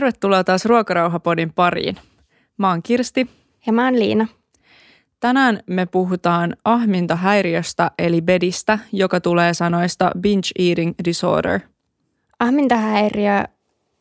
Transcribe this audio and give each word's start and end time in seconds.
Tervetuloa 0.00 0.44
taas 0.44 0.64
Ruokarauhapodin 0.64 1.52
pariin. 1.52 1.96
Mä 2.56 2.68
oon 2.68 2.82
Kirsti. 2.82 3.30
Ja 3.66 3.72
mä 3.72 3.84
oon 3.84 3.98
Liina. 3.98 4.26
Tänään 5.20 5.60
me 5.66 5.86
puhutaan 5.86 6.56
ahmintahäiriöstä 6.64 7.90
eli 7.98 8.20
bedistä, 8.20 8.78
joka 8.92 9.20
tulee 9.20 9.54
sanoista 9.54 10.10
binge 10.20 10.48
eating 10.58 10.94
disorder. 11.04 11.60
Ahmintahäiriö 12.38 13.44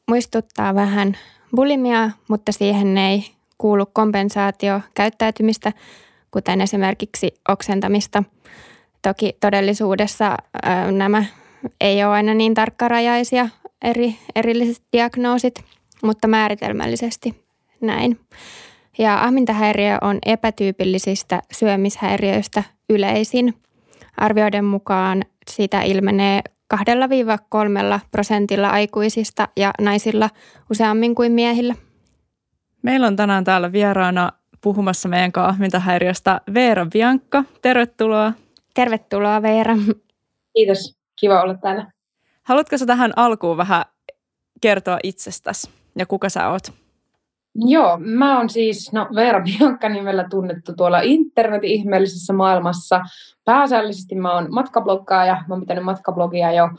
muistuttaa 0.07 0.75
vähän 0.75 1.17
bulimiaa, 1.55 2.11
mutta 2.27 2.51
siihen 2.51 2.97
ei 2.97 3.31
kuulu 3.57 3.85
kompensaatio 3.85 4.81
käyttäytymistä, 4.93 5.73
kuten 6.31 6.61
esimerkiksi 6.61 7.33
oksentamista. 7.49 8.23
Toki 9.01 9.37
todellisuudessa 9.39 10.37
ää, 10.63 10.91
nämä 10.91 11.25
ei 11.81 12.03
ole 12.03 12.11
aina 12.11 12.33
niin 12.33 12.53
tarkkarajaisia 12.53 13.49
eri, 13.81 14.15
erilliset 14.35 14.83
diagnoosit, 14.93 15.63
mutta 16.03 16.27
määritelmällisesti 16.27 17.45
näin. 17.81 18.19
Ja 18.97 19.23
ahmintahäiriö 19.23 19.97
on 20.01 20.19
epätyypillisistä 20.25 21.41
syömishäiriöistä 21.51 22.63
yleisin. 22.89 23.53
Arvioiden 24.17 24.65
mukaan 24.65 25.23
sitä 25.51 25.81
ilmenee 25.81 26.41
2-3 26.75 26.79
prosentilla 28.11 28.69
aikuisista 28.69 29.47
ja 29.57 29.71
naisilla 29.81 30.29
useammin 30.71 31.15
kuin 31.15 31.31
miehillä. 31.31 31.75
Meillä 32.81 33.07
on 33.07 33.15
tänään 33.15 33.43
täällä 33.43 33.71
vieraana 33.71 34.31
puhumassa 34.61 35.09
meidän 35.09 35.31
ahmintahäiriöstä 35.35 36.41
Veera 36.53 36.85
Biankka. 36.85 37.43
Tervetuloa. 37.61 38.33
Tervetuloa 38.73 39.41
Veera. 39.41 39.77
Kiitos, 40.53 40.97
kiva 41.19 41.41
olla 41.41 41.57
täällä. 41.57 41.91
Haluatko 42.43 42.77
sä 42.77 42.85
tähän 42.85 43.13
alkuun 43.15 43.57
vähän 43.57 43.85
kertoa 44.61 44.99
itsestäsi 45.03 45.78
ja 45.95 46.05
kuka 46.05 46.29
sä 46.29 46.49
oot? 46.49 46.63
Joo, 47.55 47.97
mä 47.97 48.37
oon 48.37 48.49
siis 48.49 48.93
no, 48.93 49.07
Veera 49.15 49.41
Bianca 49.41 49.89
nimellä 49.89 50.25
tunnettu 50.29 50.73
tuolla 50.77 51.01
internetin 51.01 51.69
ihmeellisessä 51.69 52.33
maailmassa. 52.33 53.01
Pääasiallisesti 53.45 54.15
mä 54.15 54.33
oon 54.33 54.47
matkabloggaaja, 54.49 55.43
mä 55.47 55.53
oon 55.53 55.61
pitänyt 55.61 55.83
matkablogia 55.83 56.51
jo 56.51 56.69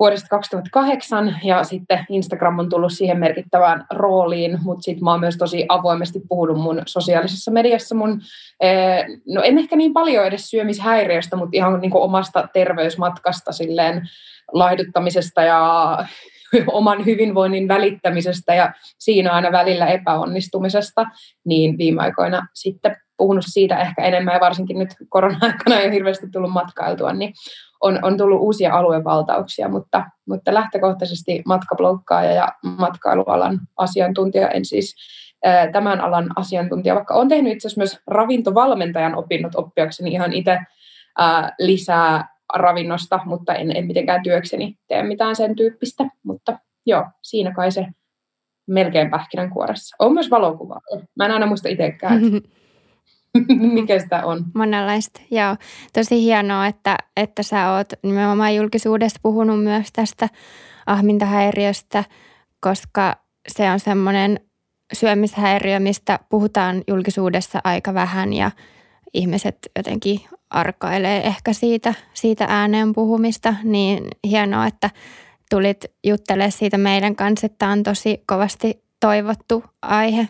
vuodesta 0.00 0.28
2008 0.28 1.36
ja 1.44 1.64
sitten 1.64 2.06
Instagram 2.08 2.58
on 2.58 2.68
tullut 2.68 2.92
siihen 2.92 3.18
merkittävään 3.18 3.86
rooliin, 3.90 4.58
mutta 4.62 4.82
sitten 4.82 5.04
mä 5.04 5.10
oon 5.10 5.20
myös 5.20 5.36
tosi 5.36 5.66
avoimesti 5.68 6.20
puhunut 6.28 6.60
mun 6.60 6.82
sosiaalisessa 6.86 7.50
mediassa 7.50 7.94
mun, 7.94 8.20
eh, 8.60 9.04
no 9.28 9.42
en 9.42 9.58
ehkä 9.58 9.76
niin 9.76 9.92
paljon 9.92 10.26
edes 10.26 10.50
syömishäiriöstä, 10.50 11.36
mutta 11.36 11.56
ihan 11.56 11.80
niin 11.80 11.90
kuin 11.90 12.02
omasta 12.02 12.48
terveysmatkasta 12.52 13.52
silleen 13.52 14.08
laihduttamisesta 14.52 15.42
ja 15.42 15.96
oman 16.66 17.06
hyvinvoinnin 17.06 17.68
välittämisestä 17.68 18.54
ja 18.54 18.72
siinä 18.98 19.32
aina 19.32 19.52
välillä 19.52 19.86
epäonnistumisesta, 19.86 21.06
niin 21.44 21.78
viime 21.78 22.02
aikoina 22.02 22.46
sitten 22.54 22.96
puhunut 23.16 23.44
siitä 23.48 23.78
ehkä 23.78 24.02
enemmän 24.02 24.34
ja 24.34 24.40
varsinkin 24.40 24.78
nyt 24.78 24.94
korona-aikana 25.08 25.76
ei 25.76 25.86
ole 25.86 25.94
hirveästi 25.94 26.26
tullut 26.32 26.52
matkailtua, 26.52 27.12
niin 27.12 27.32
on, 27.80 27.98
on 28.02 28.16
tullut 28.16 28.40
uusia 28.40 28.74
aluevaltauksia, 28.74 29.68
mutta, 29.68 30.04
mutta 30.28 30.54
lähtökohtaisesti 30.54 31.42
matkabloggaaja 31.46 32.32
ja 32.32 32.52
matkailualan 32.62 33.60
asiantuntija, 33.76 34.48
en 34.48 34.64
siis 34.64 34.94
tämän 35.72 36.00
alan 36.00 36.28
asiantuntija, 36.36 36.94
vaikka 36.94 37.14
olen 37.14 37.28
tehnyt 37.28 37.52
itse 37.52 37.68
asiassa 37.68 37.80
myös 37.80 37.98
ravintovalmentajan 38.06 39.14
opinnot 39.14 39.54
oppiakseni 39.54 40.10
ihan 40.10 40.32
itse 40.32 40.58
lisää 41.58 42.29
ravinnosta, 42.54 43.20
mutta 43.24 43.54
en, 43.54 43.76
en 43.76 43.86
mitenkään 43.86 44.22
työkseni 44.22 44.78
tee 44.88 45.02
mitään 45.02 45.36
sen 45.36 45.56
tyyppistä. 45.56 46.04
Mutta 46.22 46.58
joo, 46.86 47.04
siinä 47.22 47.52
kai 47.52 47.72
se 47.72 47.86
melkein 48.66 49.10
pähkinänkuoressa. 49.10 49.96
On 49.98 50.14
myös 50.14 50.30
valokuvaa. 50.30 50.80
Mä 51.16 51.24
en 51.24 51.30
aina 51.30 51.46
muista 51.46 51.68
itsekään, 51.68 52.20
mikä 53.74 53.98
sitä 53.98 54.26
on. 54.26 54.44
Monenlaista, 54.54 55.20
joo. 55.30 55.56
Tosi 55.92 56.22
hienoa, 56.22 56.66
että, 56.66 56.96
että 57.16 57.42
sä 57.42 57.72
oot 57.72 57.88
nimenomaan 58.02 58.54
julkisuudessa 58.54 59.20
puhunut 59.22 59.62
myös 59.62 59.88
tästä 59.92 60.28
ahmintahäiriöstä, 60.86 62.04
koska 62.60 63.16
se 63.48 63.70
on 63.70 63.80
semmoinen 63.80 64.40
syömishäiriö, 64.92 65.80
mistä 65.80 66.18
puhutaan 66.28 66.82
julkisuudessa 66.88 67.60
aika 67.64 67.94
vähän 67.94 68.32
ja 68.32 68.50
ihmiset 69.14 69.58
jotenkin 69.76 70.20
arkailee 70.50 71.26
ehkä 71.26 71.52
siitä, 71.52 71.94
siitä 72.14 72.46
ääneen 72.48 72.92
puhumista, 72.92 73.54
niin 73.64 74.04
hienoa, 74.24 74.66
että 74.66 74.90
tulit 75.50 75.84
juttelemaan 76.04 76.52
siitä 76.52 76.78
meidän 76.78 77.16
kanssa, 77.16 77.46
että 77.46 77.58
tämä 77.58 77.72
on 77.72 77.82
tosi 77.82 78.22
kovasti 78.26 78.82
toivottu 79.00 79.64
aihe 79.82 80.28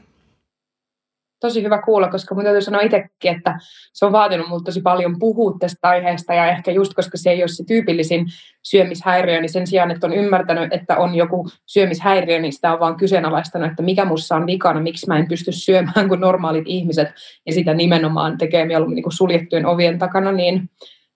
tosi 1.40 1.62
hyvä 1.62 1.82
kuulla, 1.82 2.08
koska 2.08 2.34
mun 2.34 2.44
täytyy 2.44 2.62
sanoa 2.62 2.80
itsekin, 2.80 3.36
että 3.36 3.58
se 3.92 4.06
on 4.06 4.12
vaatinut 4.12 4.48
multa 4.48 4.64
tosi 4.64 4.80
paljon 4.80 5.18
puhua 5.18 5.56
tästä 5.60 5.88
aiheesta 5.88 6.34
ja 6.34 6.50
ehkä 6.50 6.70
just 6.70 6.94
koska 6.94 7.18
se 7.18 7.30
ei 7.30 7.42
ole 7.42 7.48
se 7.48 7.64
tyypillisin 7.64 8.26
syömishäiriö, 8.62 9.40
niin 9.40 9.52
sen 9.52 9.66
sijaan, 9.66 9.90
että 9.90 10.06
on 10.06 10.12
ymmärtänyt, 10.12 10.72
että 10.72 10.96
on 10.96 11.14
joku 11.14 11.48
syömishäiriö, 11.66 12.38
niin 12.38 12.52
sitä 12.52 12.72
on 12.72 12.80
vaan 12.80 12.96
kyseenalaistanut, 12.96 13.70
että 13.70 13.82
mikä 13.82 14.04
mussa 14.04 14.36
on 14.36 14.46
vikana, 14.46 14.80
miksi 14.80 15.06
mä 15.06 15.18
en 15.18 15.28
pysty 15.28 15.52
syömään 15.52 16.08
kuin 16.08 16.20
normaalit 16.20 16.64
ihmiset 16.66 17.08
ja 17.46 17.52
sitä 17.52 17.74
nimenomaan 17.74 18.38
tekee 18.38 18.64
mieluummin 18.64 18.96
niin 18.96 19.12
suljettujen 19.12 19.66
ovien 19.66 19.98
takana, 19.98 20.32
niin 20.32 20.70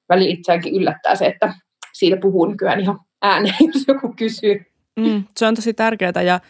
väli 0.09 0.31
itseäänkin 0.31 0.75
yllättää 0.75 1.15
se, 1.15 1.27
että 1.27 1.55
siitä 1.93 2.17
puhuu 2.17 2.47
nykyään 2.47 2.81
ihan 2.81 3.01
ääneen, 3.23 3.55
jos 3.75 3.85
joku 3.89 4.15
kysyy. 4.17 4.67
Mm, 4.97 5.25
se 5.37 5.47
on 5.47 5.55
tosi 5.55 5.75
tärkeää 5.75 6.23
ja 6.25 6.41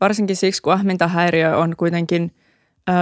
varsinkin 0.00 0.36
siksi, 0.36 0.62
kun 0.62 0.72
ahmintahäiriö 0.72 1.56
on 1.56 1.76
kuitenkin– 1.76 2.30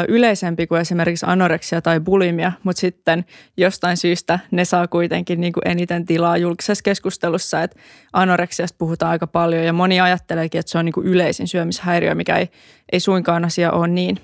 yleisempi 0.08 0.66
kuin 0.66 0.80
esimerkiksi 0.80 1.26
anoreksia 1.28 1.82
tai 1.82 2.00
bulimia, 2.00 2.52
mutta 2.62 2.80
sitten 2.80 3.24
jostain 3.56 3.96
syystä 3.96 4.38
ne 4.50 4.64
saa 4.64 4.88
kuitenkin 4.88 5.40
niin 5.40 5.52
kuin 5.52 5.68
eniten 5.68 6.06
tilaa 6.06 6.36
julkisessa 6.36 6.82
keskustelussa, 6.82 7.62
että 7.62 7.80
anoreksiasta 8.12 8.76
puhutaan 8.78 9.12
aika 9.12 9.26
paljon 9.26 9.64
ja 9.64 9.72
moni 9.72 10.00
ajatteleekin, 10.00 10.58
että 10.58 10.72
se 10.72 10.78
on 10.78 10.84
niin 10.84 10.92
kuin 10.92 11.06
yleisin 11.06 11.48
syömishäiriö, 11.48 12.14
mikä 12.14 12.36
ei, 12.36 12.48
ei 12.92 13.00
suinkaan 13.00 13.44
asia 13.44 13.72
ole 13.72 13.88
niin. 13.88 14.18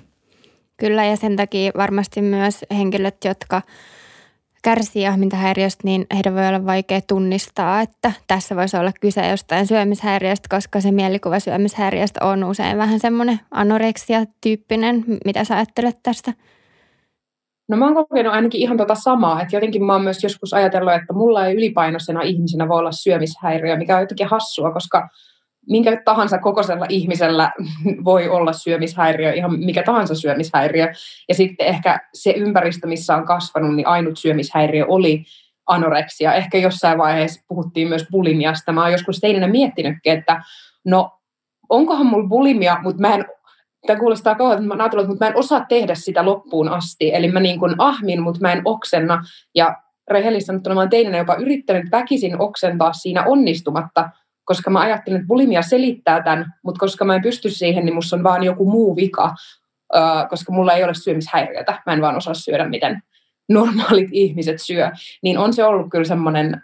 Kyllä 0.77 1.05
ja 1.05 1.15
sen 1.15 1.35
takia 1.35 1.71
varmasti 1.77 2.21
myös 2.21 2.65
henkilöt, 2.71 3.17
jotka– 3.25 3.61
kärsii 4.63 5.07
ahmintahäiriöstä, 5.07 5.81
niin 5.83 6.05
heidän 6.13 6.35
voi 6.35 6.47
olla 6.47 6.65
vaikea 6.65 7.01
tunnistaa, 7.01 7.81
että 7.81 8.11
tässä 8.27 8.55
voisi 8.55 8.77
olla 8.77 8.91
kyse 9.01 9.29
jostain 9.29 9.67
syömishäiriöstä, 9.67 10.47
koska 10.49 10.81
se 10.81 10.91
mielikuva 10.91 11.39
syömishäiriöstä 11.39 12.25
on 12.25 12.43
usein 12.43 12.77
vähän 12.77 12.99
semmoinen 12.99 13.39
anoreksia-tyyppinen. 13.51 15.05
Mitä 15.25 15.43
sä 15.43 15.55
ajattelet 15.55 15.99
tästä? 16.03 16.33
No 17.69 17.77
mä 17.77 17.85
oon 17.85 17.95
kokenut 17.95 18.33
ainakin 18.33 18.61
ihan 18.61 18.77
tota 18.77 18.95
samaa, 18.95 19.41
että 19.41 19.55
jotenkin 19.55 19.83
mä 19.83 19.93
oon 19.93 20.03
myös 20.03 20.23
joskus 20.23 20.53
ajatellut, 20.53 20.93
että 20.93 21.13
mulla 21.13 21.45
ei 21.45 21.55
ylipainoisena 21.55 22.21
ihmisenä 22.21 22.69
voi 22.69 22.79
olla 22.79 22.91
syömishäiriö, 22.91 23.77
mikä 23.77 23.95
on 23.95 24.01
jotenkin 24.01 24.27
hassua, 24.27 24.71
koska 24.71 25.09
minkä 25.69 26.01
tahansa 26.05 26.37
kokoisella 26.37 26.85
ihmisellä 26.89 27.51
voi 28.05 28.29
olla 28.29 28.53
syömishäiriö, 28.53 29.33
ihan 29.33 29.59
mikä 29.59 29.83
tahansa 29.83 30.15
syömishäiriö. 30.15 30.91
Ja 31.29 31.35
sitten 31.35 31.67
ehkä 31.67 31.99
se 32.13 32.31
ympäristö, 32.31 32.87
missä 32.87 33.15
on 33.15 33.25
kasvanut, 33.25 33.75
niin 33.75 33.87
ainut 33.87 34.17
syömishäiriö 34.17 34.85
oli 34.87 35.23
anoreksia. 35.67 36.33
Ehkä 36.33 36.57
jossain 36.57 36.97
vaiheessa 36.97 37.45
puhuttiin 37.47 37.87
myös 37.87 38.05
bulimiasta. 38.11 38.71
Mä 38.71 38.81
oon 38.81 38.91
joskus 38.91 39.19
teinenä 39.19 39.47
miettinytkin, 39.47 40.13
että 40.13 40.43
no 40.85 41.11
onkohan 41.69 42.05
mulla 42.05 42.27
bulimia, 42.27 42.77
mutta 42.83 43.01
mä 43.01 43.15
en 43.15 43.25
tämä 43.87 43.99
kuulostaa 43.99 44.35
kauan, 44.35 44.53
että 44.53 44.67
mä 44.67 44.73
ajattelin, 44.73 45.07
mutta 45.07 45.25
mä 45.25 45.29
en 45.29 45.37
osaa 45.37 45.65
tehdä 45.69 45.95
sitä 45.95 46.25
loppuun 46.25 46.69
asti. 46.69 47.15
Eli 47.15 47.31
mä 47.31 47.39
niin 47.39 47.59
kuin 47.59 47.75
ahmin, 47.77 48.21
mutta 48.21 48.41
mä 48.41 48.51
en 48.51 48.61
oksenna. 48.65 49.23
Ja 49.55 49.75
rehellisesti 50.11 50.47
sanottuna 50.47 50.75
mä 50.75 50.81
oon 50.81 50.89
teinenä 50.89 51.17
jopa 51.17 51.35
yrittänyt 51.35 51.91
väkisin 51.91 52.41
oksentaa 52.41 52.93
siinä 52.93 53.23
onnistumatta– 53.25 54.09
koska 54.43 54.69
mä 54.69 54.79
ajattelin, 54.79 55.17
että 55.17 55.27
bulimia 55.27 55.61
selittää 55.61 56.23
tämän, 56.23 56.53
mutta 56.63 56.79
koska 56.79 57.05
mä 57.05 57.15
en 57.15 57.21
pysty 57.21 57.49
siihen, 57.49 57.85
niin 57.85 57.95
musta 57.95 58.15
on 58.15 58.23
vaan 58.23 58.43
joku 58.43 58.69
muu 58.69 58.95
vika, 58.95 59.35
koska 60.29 60.51
mulla 60.53 60.73
ei 60.73 60.83
ole 60.83 60.93
syömishäiriötä. 60.93 61.81
Mä 61.85 61.93
en 61.93 62.01
vaan 62.01 62.17
osaa 62.17 62.33
syödä, 62.33 62.69
miten 62.69 63.03
normaalit 63.49 64.09
ihmiset 64.23 64.61
syö. 64.61 64.91
Niin 65.23 65.37
on 65.37 65.53
se 65.53 65.63
ollut 65.63 65.87
kyllä 65.91 66.05
semmoinen, 66.05 66.61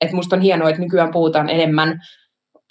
että 0.00 0.16
musta 0.16 0.36
on 0.36 0.42
hienoa, 0.42 0.68
että 0.68 0.82
nykyään 0.82 1.10
puhutaan 1.10 1.50
enemmän 1.50 2.00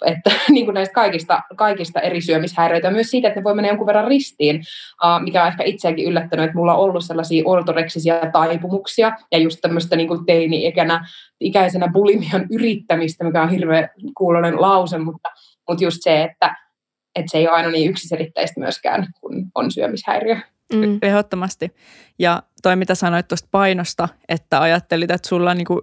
että 0.06 0.30
niin 0.50 0.64
kuin 0.64 0.74
näistä 0.74 0.94
kaikista, 0.94 1.42
kaikista 1.56 2.00
eri 2.00 2.20
syömishäiriöitä, 2.20 2.90
myös 2.90 3.10
siitä, 3.10 3.28
että 3.28 3.40
ne 3.40 3.44
voi 3.44 3.54
mennä 3.54 3.68
jonkun 3.68 3.86
verran 3.86 4.08
ristiin, 4.08 4.56
uh, 5.04 5.22
mikä 5.22 5.42
on 5.42 5.48
ehkä 5.48 5.64
itseäkin 5.64 6.06
yllättänyt, 6.06 6.44
että 6.44 6.56
mulla 6.56 6.74
on 6.74 6.80
ollut 6.80 7.04
sellaisia 7.04 7.42
ortoreksisia 7.46 8.14
taipumuksia 8.32 9.12
ja 9.32 9.38
just 9.38 9.58
tämmöistä 9.62 9.96
niin 9.96 10.08
kuin 10.08 10.26
teini-ikänä, 10.26 11.06
ikäisenä 11.40 11.88
bulimian 11.92 12.46
yrittämistä, 12.50 13.24
mikä 13.24 13.42
on 13.42 13.50
hirveän 13.50 13.88
kuulonen 14.16 14.60
lause, 14.60 14.98
mutta, 14.98 15.28
mutta 15.68 15.84
just 15.84 15.98
se, 16.00 16.22
että, 16.22 16.56
että 17.14 17.30
se 17.30 17.38
ei 17.38 17.48
ole 17.48 17.56
aina 17.56 17.70
niin 17.70 17.90
yksiselitteistä 17.90 18.60
myöskään, 18.60 19.06
kun 19.20 19.46
on 19.54 19.70
syömishäiriö. 19.70 20.36
Mm. 20.72 20.98
Ehdottomasti. 21.02 21.74
Ja 22.18 22.42
toi, 22.62 22.76
mitä 22.76 22.94
sanoit 22.94 23.28
tuosta 23.28 23.48
painosta, 23.50 24.08
että 24.28 24.60
ajattelit, 24.60 25.10
että 25.10 25.28
sulla 25.28 25.54
niin 25.54 25.66
kuin 25.66 25.80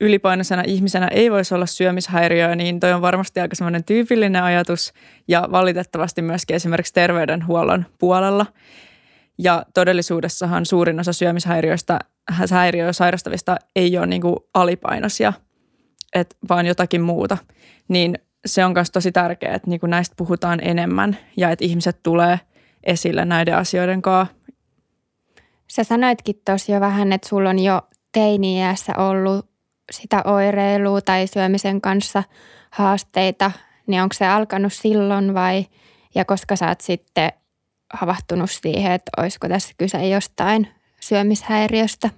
ylipainoisena 0.00 0.62
ihmisenä 0.66 1.08
ei 1.08 1.30
voisi 1.30 1.54
olla 1.54 1.66
syömishäiriöä, 1.66 2.56
niin 2.56 2.80
toi 2.80 2.92
on 2.92 3.02
varmasti 3.02 3.40
aika 3.40 3.56
semmoinen 3.56 3.84
tyypillinen 3.84 4.42
ajatus 4.42 4.92
ja 5.28 5.48
valitettavasti 5.52 6.22
myöskin 6.22 6.56
esimerkiksi 6.56 6.92
terveydenhuollon 6.92 7.86
puolella. 7.98 8.46
Ja 9.38 9.66
todellisuudessahan 9.74 10.66
suurin 10.66 11.00
osa 11.00 11.12
syömishäiriöistä, 11.12 11.98
häiriöä 12.50 12.92
sairastavista 12.92 13.56
ei 13.76 13.98
ole 13.98 14.06
niin 14.06 14.22
alipainoisia, 14.54 15.32
et 16.14 16.36
vaan 16.48 16.66
jotakin 16.66 17.00
muuta. 17.00 17.38
Niin 17.88 18.18
se 18.46 18.64
on 18.64 18.72
myös 18.72 18.90
tosi 18.90 19.12
tärkeää, 19.12 19.54
että 19.54 19.70
niin 19.70 19.80
näistä 19.86 20.14
puhutaan 20.18 20.58
enemmän 20.62 21.16
ja 21.36 21.50
että 21.50 21.64
ihmiset 21.64 22.02
tulee 22.02 22.40
esille 22.84 23.24
näiden 23.24 23.56
asioiden 23.56 24.02
kanssa. 24.02 24.34
Sä 25.68 25.84
sanoitkin 25.84 26.40
tuossa 26.44 26.72
jo 26.72 26.80
vähän, 26.80 27.12
että 27.12 27.28
sulla 27.28 27.50
on 27.50 27.58
jo 27.58 27.82
teini-iässä 28.12 28.92
ollut 28.96 29.47
sitä 29.90 30.22
oireilua 30.24 31.00
tai 31.00 31.26
syömisen 31.26 31.80
kanssa 31.80 32.22
haasteita, 32.70 33.50
niin 33.86 34.02
onko 34.02 34.12
se 34.12 34.26
alkanut 34.26 34.72
silloin 34.72 35.34
vai, 35.34 35.66
ja 36.14 36.24
koska 36.24 36.56
sä 36.56 36.68
oot 36.68 36.80
sitten 36.80 37.32
havahtunut 37.94 38.50
siihen, 38.50 38.92
että 38.92 39.10
olisiko 39.18 39.48
tässä 39.48 39.74
kyse 39.78 40.08
jostain 40.08 40.68
syömishäiriöstä? 41.00 42.10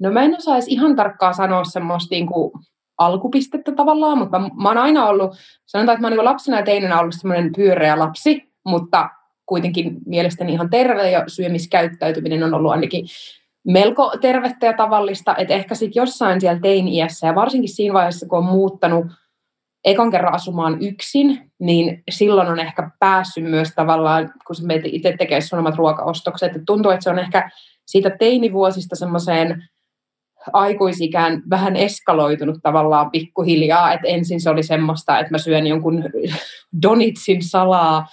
No 0.00 0.10
mä 0.10 0.22
en 0.22 0.36
osaisi 0.36 0.72
ihan 0.72 0.96
tarkkaan 0.96 1.34
sanoa 1.34 1.64
semmoista 1.64 2.14
niin 2.14 2.26
kuin 2.26 2.52
alkupistettä 2.98 3.72
tavallaan, 3.72 4.18
mutta 4.18 4.38
mä, 4.38 4.50
mä 4.62 4.68
oon 4.68 4.78
aina 4.78 5.06
ollut, 5.06 5.36
sanotaan, 5.66 5.94
että 5.94 6.00
mä 6.00 6.06
oon 6.06 6.16
niin 6.16 6.24
lapsena 6.24 6.58
ja 6.58 6.64
teinenä 6.64 7.00
ollut 7.00 7.14
semmoinen 7.18 7.52
pyöreä 7.56 7.98
lapsi, 7.98 8.52
mutta 8.64 9.10
kuitenkin 9.46 9.96
mielestäni 10.06 10.52
ihan 10.52 10.70
terve 10.70 11.10
ja 11.10 11.24
syömiskäyttäytyminen 11.26 12.42
on 12.42 12.54
ollut 12.54 12.70
ainakin 12.70 13.06
melko 13.66 14.12
tervettä 14.20 14.66
ja 14.66 14.72
tavallista, 14.72 15.36
että 15.36 15.54
ehkä 15.54 15.74
sitten 15.74 16.00
jossain 16.00 16.40
siellä 16.40 16.60
teini-iässä 16.60 17.26
ja 17.26 17.34
varsinkin 17.34 17.74
siinä 17.74 17.94
vaiheessa, 17.94 18.28
kun 18.28 18.38
on 18.38 18.44
muuttanut 18.44 19.06
ekan 19.84 20.10
kerran 20.10 20.34
asumaan 20.34 20.78
yksin, 20.80 21.50
niin 21.58 22.02
silloin 22.10 22.48
on 22.48 22.60
ehkä 22.60 22.90
päässyt 22.98 23.44
myös 23.44 23.68
tavallaan, 23.74 24.32
kun 24.46 24.56
sä 24.56 24.66
meitä 24.66 24.88
itse 24.92 25.14
tekee 25.18 25.40
sun 25.40 25.58
omat 25.58 25.76
ruokaostokset, 25.76 26.56
että 26.56 26.66
tuntuu, 26.66 26.90
että 26.90 27.04
se 27.04 27.10
on 27.10 27.18
ehkä 27.18 27.50
siitä 27.86 28.10
teinivuosista 28.10 28.96
semmoiseen 28.96 29.62
aikuisikään 30.52 31.42
vähän 31.50 31.76
eskaloitunut 31.76 32.58
tavallaan 32.62 33.10
pikkuhiljaa, 33.10 33.92
että 33.92 34.06
ensin 34.08 34.40
se 34.40 34.50
oli 34.50 34.62
semmoista, 34.62 35.18
että 35.18 35.30
mä 35.30 35.38
syön 35.38 35.66
jonkun 35.66 36.04
donitsin 36.82 37.42
salaa 37.42 38.06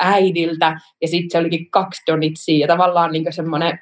äidiltä, 0.00 0.80
ja 1.02 1.08
sitten 1.08 1.30
se 1.30 1.38
olikin 1.38 1.70
kaksi 1.70 2.02
donitsia, 2.06 2.58
ja 2.58 2.66
tavallaan 2.66 3.12
niin 3.12 3.32
semmoinen 3.32 3.78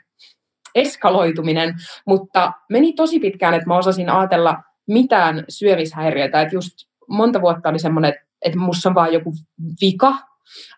eskaloituminen, 0.75 1.75
mutta 2.07 2.53
meni 2.69 2.93
tosi 2.93 3.21
pitkään, 3.21 3.55
että 3.55 3.69
mä 3.69 3.79
osasin 3.79 4.11
ajatella 4.11 4.57
mitään 4.87 5.45
syömishäiriötä, 5.49 6.41
että 6.41 6.57
just 6.57 6.73
monta 7.09 7.41
vuotta 7.41 7.69
oli 7.69 7.79
semmoinen, 7.79 8.15
että 8.43 8.59
musta 8.59 8.89
on 8.89 8.95
vaan 8.95 9.13
joku 9.13 9.33
vika, 9.81 10.09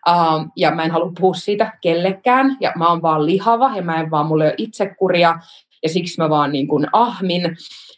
uh, 0.09 0.45
ja 0.55 0.71
mä 0.71 0.83
en 0.83 0.91
halua 0.91 1.11
puhua 1.19 1.33
siitä 1.33 1.71
kellekään, 1.81 2.57
ja 2.59 2.73
mä 2.75 2.89
oon 2.89 3.01
vaan 3.01 3.25
lihava, 3.25 3.75
ja 3.75 3.81
mä 3.81 3.99
en 3.99 4.11
vaan, 4.11 4.25
mulle 4.25 4.45
ole 4.45 4.55
itsekuria, 4.57 5.39
ja 5.83 5.89
siksi 5.89 6.21
mä 6.21 6.29
vaan 6.29 6.51
niin 6.51 6.67
kuin 6.67 6.87
ahmin. 6.93 7.57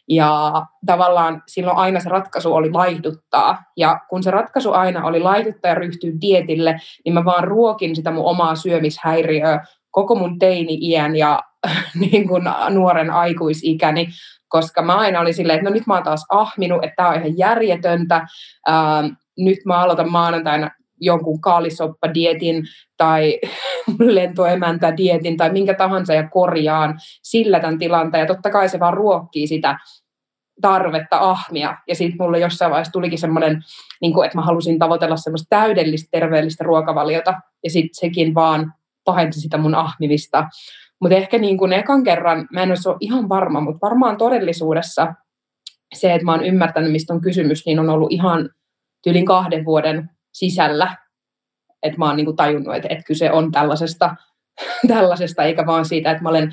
Ja 0.09 0.51
tavallaan 0.85 1.43
silloin 1.47 1.77
aina 1.77 1.99
se 1.99 2.09
ratkaisu 2.09 2.53
oli 2.53 2.71
laihduttaa. 2.71 3.63
Ja 3.77 3.99
kun 4.09 4.23
se 4.23 4.31
ratkaisu 4.31 4.71
aina 4.71 5.05
oli 5.05 5.19
laihduttaa 5.19 5.69
ja 5.69 5.75
ryhtyä 5.75 6.11
dietille, 6.21 6.81
niin 7.05 7.13
mä 7.13 7.25
vaan 7.25 7.43
ruokin 7.43 7.95
sitä 7.95 8.11
mun 8.11 8.25
omaa 8.25 8.55
syömishäiriöä 8.55 9.65
koko 9.91 10.15
mun 10.15 10.39
teini-iän 10.39 11.15
ja 11.15 11.39
niin 12.11 12.27
kuin 12.27 12.43
nuoren 12.69 13.09
aikuisikäni, 13.09 14.07
koska 14.47 14.81
mä 14.81 14.95
aina 14.95 15.19
olin 15.19 15.33
silleen, 15.33 15.59
että 15.59 15.69
no 15.69 15.73
nyt 15.73 15.87
mä 15.87 15.93
oon 15.93 16.03
taas 16.03 16.25
ahminut, 16.29 16.83
että 16.83 16.95
tämä 16.95 17.09
on 17.09 17.15
ihan 17.15 17.37
järjetöntä. 17.37 18.27
Ähm, 18.69 19.05
nyt 19.37 19.59
mä 19.65 19.79
aloitan 19.79 20.11
maanantaina 20.11 20.71
jonkun 20.99 21.41
kaalisoppadietin 21.41 22.63
tai 22.97 23.39
lentoemäntädietin 23.99 25.37
tai 25.37 25.49
minkä 25.51 25.73
tahansa 25.73 26.13
ja 26.13 26.29
korjaan 26.29 26.99
sillä 27.23 27.59
tämän 27.59 27.79
tilanteen. 27.79 28.21
Ja 28.21 28.27
totta 28.27 28.49
kai 28.49 28.69
se 28.69 28.79
vaan 28.79 28.93
ruokkii 28.93 29.47
sitä 29.47 29.79
tarvetta 30.61 31.17
ahmia. 31.19 31.77
Ja 31.87 31.95
sitten 31.95 32.17
mulle 32.19 32.39
jossain 32.39 32.71
vaiheessa 32.71 32.91
tulikin 32.91 33.19
semmoinen, 33.19 33.63
niin 34.01 34.25
että 34.25 34.37
mä 34.37 34.41
halusin 34.41 34.79
tavoitella 34.79 35.17
semmoista 35.17 35.47
täydellistä 35.49 36.07
terveellistä 36.11 36.63
ruokavaliota. 36.63 37.33
Ja 37.63 37.69
sitten 37.69 37.95
sekin 37.95 38.35
vaan 38.35 38.73
pahensi 39.05 39.41
sitä 39.41 39.57
mun 39.57 39.75
ahmivista. 39.75 40.47
Mutta 41.01 41.15
ehkä 41.15 41.37
niin 41.37 41.57
kuin 41.57 41.73
ekan 41.73 42.03
kerran, 42.03 42.47
mä 42.53 42.63
en 42.63 42.71
ole 42.71 42.97
ihan 42.99 43.29
varma, 43.29 43.59
mutta 43.59 43.79
varmaan 43.81 44.17
todellisuudessa 44.17 45.13
se, 45.93 46.13
että 46.13 46.25
mä 46.25 46.31
oon 46.31 46.45
ymmärtänyt, 46.45 46.91
mistä 46.91 47.13
on 47.13 47.21
kysymys, 47.21 47.65
niin 47.65 47.79
on 47.79 47.89
ollut 47.89 48.11
ihan 48.11 48.49
tyylin 49.03 49.25
kahden 49.25 49.65
vuoden 49.65 50.09
sisällä, 50.33 50.97
että 51.83 51.97
mä 51.97 52.05
oon 52.05 52.17
niin 52.17 52.25
kuin 52.25 52.37
tajunnut, 52.37 52.75
että, 52.75 52.87
että 52.91 53.03
kyse 53.03 53.31
on 53.31 53.51
tällaisesta, 53.51 54.15
tällaisesta, 54.87 55.43
eikä 55.43 55.65
vaan 55.65 55.85
siitä, 55.85 56.11
että 56.11 56.23
mä 56.23 56.29
olen 56.29 56.51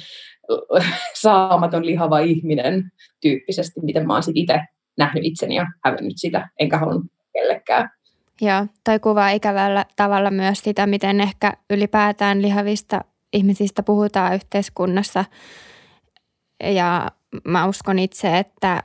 saamaton 1.14 1.86
lihava 1.86 2.18
ihminen 2.18 2.92
tyyppisesti, 3.20 3.80
miten 3.80 4.06
mä 4.06 4.12
oon 4.12 4.22
sit 4.22 4.36
itse 4.36 4.60
nähnyt 4.98 5.24
itseni 5.24 5.54
ja 5.54 5.66
hävennyt 5.84 6.16
sitä, 6.16 6.48
enkä 6.58 6.78
halunnut 6.78 7.12
kellekään. 7.32 7.90
Joo, 8.40 8.66
toi 8.84 8.98
kuvaa 8.98 9.30
ikävällä 9.30 9.84
tavalla 9.96 10.30
myös 10.30 10.58
sitä, 10.58 10.86
miten 10.86 11.20
ehkä 11.20 11.52
ylipäätään 11.70 12.42
lihavista 12.42 13.00
ihmisistä 13.32 13.82
puhutaan 13.82 14.34
yhteiskunnassa. 14.34 15.24
Ja 16.64 17.10
mä 17.44 17.66
uskon 17.66 17.98
itse, 17.98 18.38
että, 18.38 18.82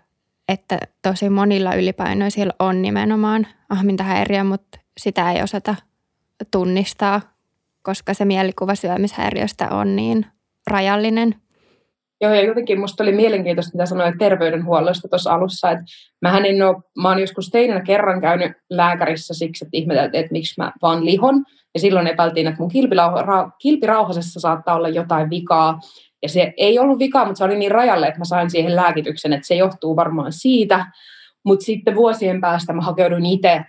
että 0.47 0.79
tosi 1.01 1.29
monilla 1.29 1.73
ylipainoisilla 1.73 2.53
on 2.59 2.81
nimenomaan 2.81 3.47
ahmintahäiriö, 3.69 4.43
mutta 4.43 4.79
sitä 4.97 5.31
ei 5.31 5.43
osata 5.43 5.75
tunnistaa, 6.51 7.21
koska 7.81 8.13
se 8.13 8.25
mielikuva 8.25 8.75
syömishäiriöstä 8.75 9.69
on 9.69 9.95
niin 9.95 10.25
rajallinen. 10.67 11.35
Joo, 12.21 12.33
ja 12.33 12.45
jotenkin 12.45 12.79
musta 12.79 13.03
oli 13.03 13.11
mielenkiintoista, 13.11 13.77
mitä 13.77 13.85
sanoit 13.85 14.15
terveydenhuollosta 14.19 15.07
tuossa 15.07 15.33
alussa, 15.33 15.71
että 15.71 15.83
mähän 16.21 16.45
en 16.45 16.61
ole, 16.61 16.77
mä 17.01 17.09
oon 17.09 17.19
joskus 17.19 17.49
teinä 17.49 17.81
kerran 17.81 18.21
käynyt 18.21 18.51
lääkärissä 18.69 19.33
siksi, 19.33 19.65
että 19.65 19.77
ihmeteltiin, 19.77 20.21
että 20.21 20.31
miksi 20.31 20.53
mä 20.57 20.71
vaan 20.81 21.05
lihon, 21.05 21.45
ja 21.73 21.79
silloin 21.79 22.07
epäiltiin, 22.07 22.47
että 22.47 22.59
mun 22.59 22.71
kilpirauhasessa 23.59 24.39
saattaa 24.39 24.75
olla 24.75 24.89
jotain 24.89 25.29
vikaa, 25.29 25.79
ja 26.23 26.29
se 26.29 26.53
ei 26.57 26.79
ollut 26.79 26.99
vikaa, 26.99 27.25
mutta 27.25 27.37
se 27.37 27.43
oli 27.43 27.57
niin 27.57 27.71
rajalle, 27.71 28.07
että 28.07 28.19
mä 28.19 28.25
sain 28.25 28.49
siihen 28.49 28.75
lääkityksen, 28.75 29.33
että 29.33 29.47
se 29.47 29.55
johtuu 29.55 29.95
varmaan 29.95 30.31
siitä, 30.31 30.85
mutta 31.45 31.65
sitten 31.65 31.95
vuosien 31.95 32.41
päästä 32.41 32.73
mä 32.73 32.81
hakeuduin 32.81 33.25
itse 33.25 33.61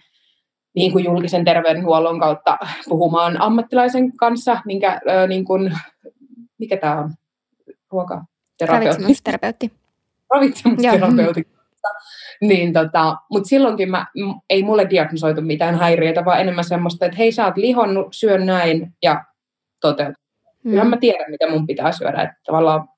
niin 0.74 0.92
kuin 0.92 1.04
julkisen 1.04 1.44
terveydenhuollon 1.44 2.20
kautta 2.20 2.58
puhumaan 2.88 3.42
ammattilaisen 3.42 4.16
kanssa, 4.16 4.60
minkä, 4.64 5.00
ö, 5.10 5.26
niin 5.26 5.44
kuin, 5.44 5.72
mikä 6.58 6.76
tämä 6.76 7.00
on, 7.00 7.14
Ravitsemusterapeutti. 8.66 9.72
Ravitsemusterapeutti. 10.34 11.48
Niin 12.40 12.72
tota, 12.72 13.16
mutta 13.30 13.48
silloinkin 13.48 13.90
mä, 13.90 14.06
ei 14.50 14.62
mulle 14.62 14.86
diagnosoitu 14.90 15.42
mitään 15.42 15.78
häiriötä, 15.78 16.24
vaan 16.24 16.40
enemmän 16.40 16.64
semmoista, 16.64 17.06
että 17.06 17.18
hei 17.18 17.32
sä 17.32 17.44
oot 17.44 17.56
lihonnut, 17.56 18.06
syön 18.10 18.46
näin 18.46 18.94
ja 19.02 19.24
toteut. 19.80 20.14
Mm. 20.64 20.70
Kyllä 20.70 20.84
mä 20.84 20.96
tiedän, 20.96 21.30
mitä 21.30 21.50
mun 21.50 21.66
pitää 21.66 21.92
syödä. 21.92 22.22
Että 22.22 22.36
tavallaan 22.46 22.88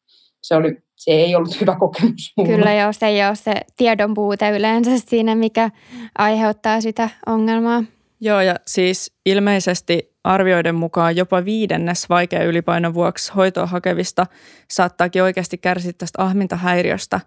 se, 0.42 0.56
oli, 0.56 0.76
se 0.96 1.10
ei 1.10 1.36
ollut 1.36 1.60
hyvä 1.60 1.76
kokemus 1.78 2.32
mulle. 2.36 2.56
Kyllä 2.56 2.74
joo, 2.74 2.92
se 2.92 3.06
ei 3.06 3.26
ole 3.26 3.34
se 3.34 3.54
tiedon 3.76 4.14
puute 4.14 4.50
yleensä 4.50 4.90
siinä, 4.98 5.34
mikä 5.34 5.70
aiheuttaa 6.18 6.80
sitä 6.80 7.08
ongelmaa. 7.26 7.82
Joo, 8.20 8.40
ja 8.40 8.56
siis 8.66 9.12
ilmeisesti 9.26 10.14
arvioiden 10.24 10.74
mukaan 10.74 11.16
jopa 11.16 11.44
viidennes 11.44 12.08
vaikea 12.08 12.44
ylipainon 12.44 12.94
vuoksi 12.94 13.32
hoitoa 13.32 13.66
hakevista 13.66 14.26
saattaakin 14.70 15.22
oikeasti 15.22 15.58
kärsiä 15.58 15.92
tästä 15.98 16.24
ahmintahäiriöstä. 16.24 17.20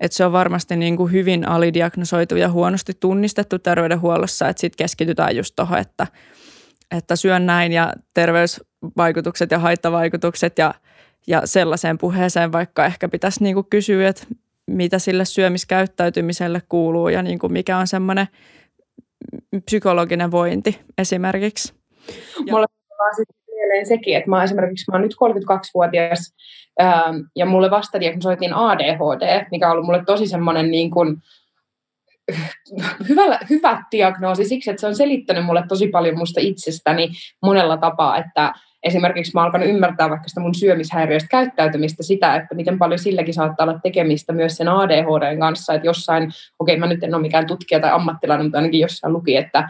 Että 0.00 0.16
se 0.16 0.24
on 0.24 0.32
varmasti 0.32 0.76
niin 0.76 0.96
kuin 0.96 1.12
hyvin 1.12 1.48
alidiagnosoitu 1.48 2.36
ja 2.36 2.50
huonosti 2.50 2.92
tunnistettu 3.00 3.58
terveydenhuollossa, 3.58 4.48
että 4.48 4.60
sitten 4.60 4.76
keskitytään 4.76 5.36
just 5.36 5.56
tuohon, 5.56 5.78
että, 5.78 6.06
että 6.96 7.16
syön 7.16 7.46
näin 7.46 7.72
ja 7.72 7.92
terveysvaikutukset 8.14 9.50
ja 9.50 9.58
haittavaikutukset 9.58 10.58
ja, 10.58 10.74
ja 11.26 11.42
sellaiseen 11.44 11.98
puheeseen, 11.98 12.52
vaikka 12.52 12.86
ehkä 12.86 13.08
pitäisi 13.08 13.42
niin 13.42 13.54
kuin 13.54 13.66
kysyä, 13.70 14.08
että 14.08 14.26
mitä 14.66 14.98
sille 14.98 15.24
syömiskäyttäytymiselle 15.24 16.62
kuuluu 16.68 17.08
ja 17.08 17.22
niin 17.22 17.38
kuin 17.38 17.52
mikä 17.52 17.78
on 17.78 17.86
semmoinen 17.86 18.28
psykologinen 19.62 20.30
vointi 20.30 20.80
esimerkiksi. 20.98 21.74
Mulle 22.50 22.66
vaan 22.98 23.14
sitten 23.16 23.36
mieleen 23.54 23.86
sekin, 23.86 24.16
että 24.16 24.30
mä 24.30 24.44
esimerkiksi 24.44 24.90
mä 24.90 24.96
oon 24.96 25.02
nyt 25.02 25.14
32-vuotias 25.14 26.34
ähm, 26.82 27.16
ja 27.36 27.46
mulle 27.46 27.70
vasta 27.70 28.00
diagnosoitiin 28.00 28.54
ADHD, 28.54 29.46
mikä 29.50 29.66
on 29.66 29.72
ollut 29.72 29.86
mulle 29.86 30.04
tosi 30.06 30.26
semmoinen 30.26 30.70
niin 30.70 30.90
kuin, 30.90 31.16
hyvä, 33.08 33.38
hyvä 33.50 33.82
diagnoosi 33.92 34.44
siksi, 34.44 34.70
että 34.70 34.80
se 34.80 34.86
on 34.86 34.96
selittänyt 34.96 35.44
mulle 35.44 35.64
tosi 35.68 35.88
paljon 35.88 36.18
musta 36.18 36.40
itsestäni 36.40 37.08
monella 37.42 37.76
tapaa, 37.76 38.18
että 38.18 38.52
esimerkiksi 38.86 39.32
mä 39.34 39.42
alkan 39.42 39.62
ymmärtää 39.62 40.10
vaikka 40.10 40.28
sitä 40.28 40.40
mun 40.40 40.54
syömishäiriöistä 40.54 41.28
käyttäytymistä 41.28 42.02
sitä, 42.02 42.34
että 42.34 42.54
miten 42.54 42.78
paljon 42.78 42.98
silläkin 42.98 43.34
saattaa 43.34 43.66
olla 43.66 43.80
tekemistä 43.82 44.32
myös 44.32 44.56
sen 44.56 44.68
ADHDn 44.68 45.40
kanssa, 45.40 45.74
että 45.74 45.86
jossain, 45.86 46.22
okei 46.58 46.74
okay, 46.74 46.80
mä 46.80 46.86
nyt 46.86 47.04
en 47.04 47.14
ole 47.14 47.22
mikään 47.22 47.46
tutkija 47.46 47.80
tai 47.80 47.90
ammattilainen, 47.90 48.46
mutta 48.46 48.58
ainakin 48.58 48.80
jossain 48.80 49.12
luki, 49.12 49.36
että 49.36 49.68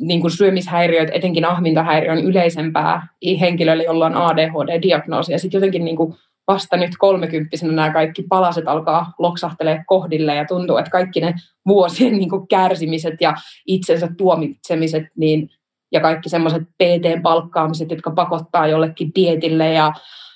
niin 0.00 0.20
kuin 0.20 0.30
syömishäiriöt, 0.30 1.08
etenkin 1.12 1.44
ahmintahäiriö 1.44 2.12
on 2.12 2.24
yleisempää 2.24 3.06
henkilöille, 3.40 3.84
jolla 3.84 4.06
on 4.06 4.14
ADHD-diagnoosi. 4.14 5.32
Ja 5.32 5.38
sitten 5.38 5.58
jotenkin 5.58 5.84
niin 5.84 5.96
kuin 5.96 6.14
vasta 6.48 6.76
nyt 6.76 6.90
kolmekymppisenä 6.98 7.72
nämä 7.72 7.92
kaikki 7.92 8.22
palaset 8.28 8.68
alkaa 8.68 9.12
loksahtelee 9.18 9.84
kohdille 9.86 10.34
ja 10.34 10.44
tuntuu, 10.44 10.76
että 10.76 10.90
kaikki 10.90 11.20
ne 11.20 11.34
vuosien 11.66 12.12
niin 12.12 12.30
kuin 12.30 12.48
kärsimiset 12.48 13.20
ja 13.20 13.34
itsensä 13.66 14.08
tuomitsemiset 14.18 15.04
niin, 15.16 15.50
ja 15.92 16.00
kaikki 16.00 16.28
semmoiset 16.28 16.62
PT-palkkaamiset, 16.62 17.90
jotka 17.90 18.10
pakottaa 18.10 18.66
jollekin 18.66 19.10
dietille 19.14 19.72
ja 19.72 19.92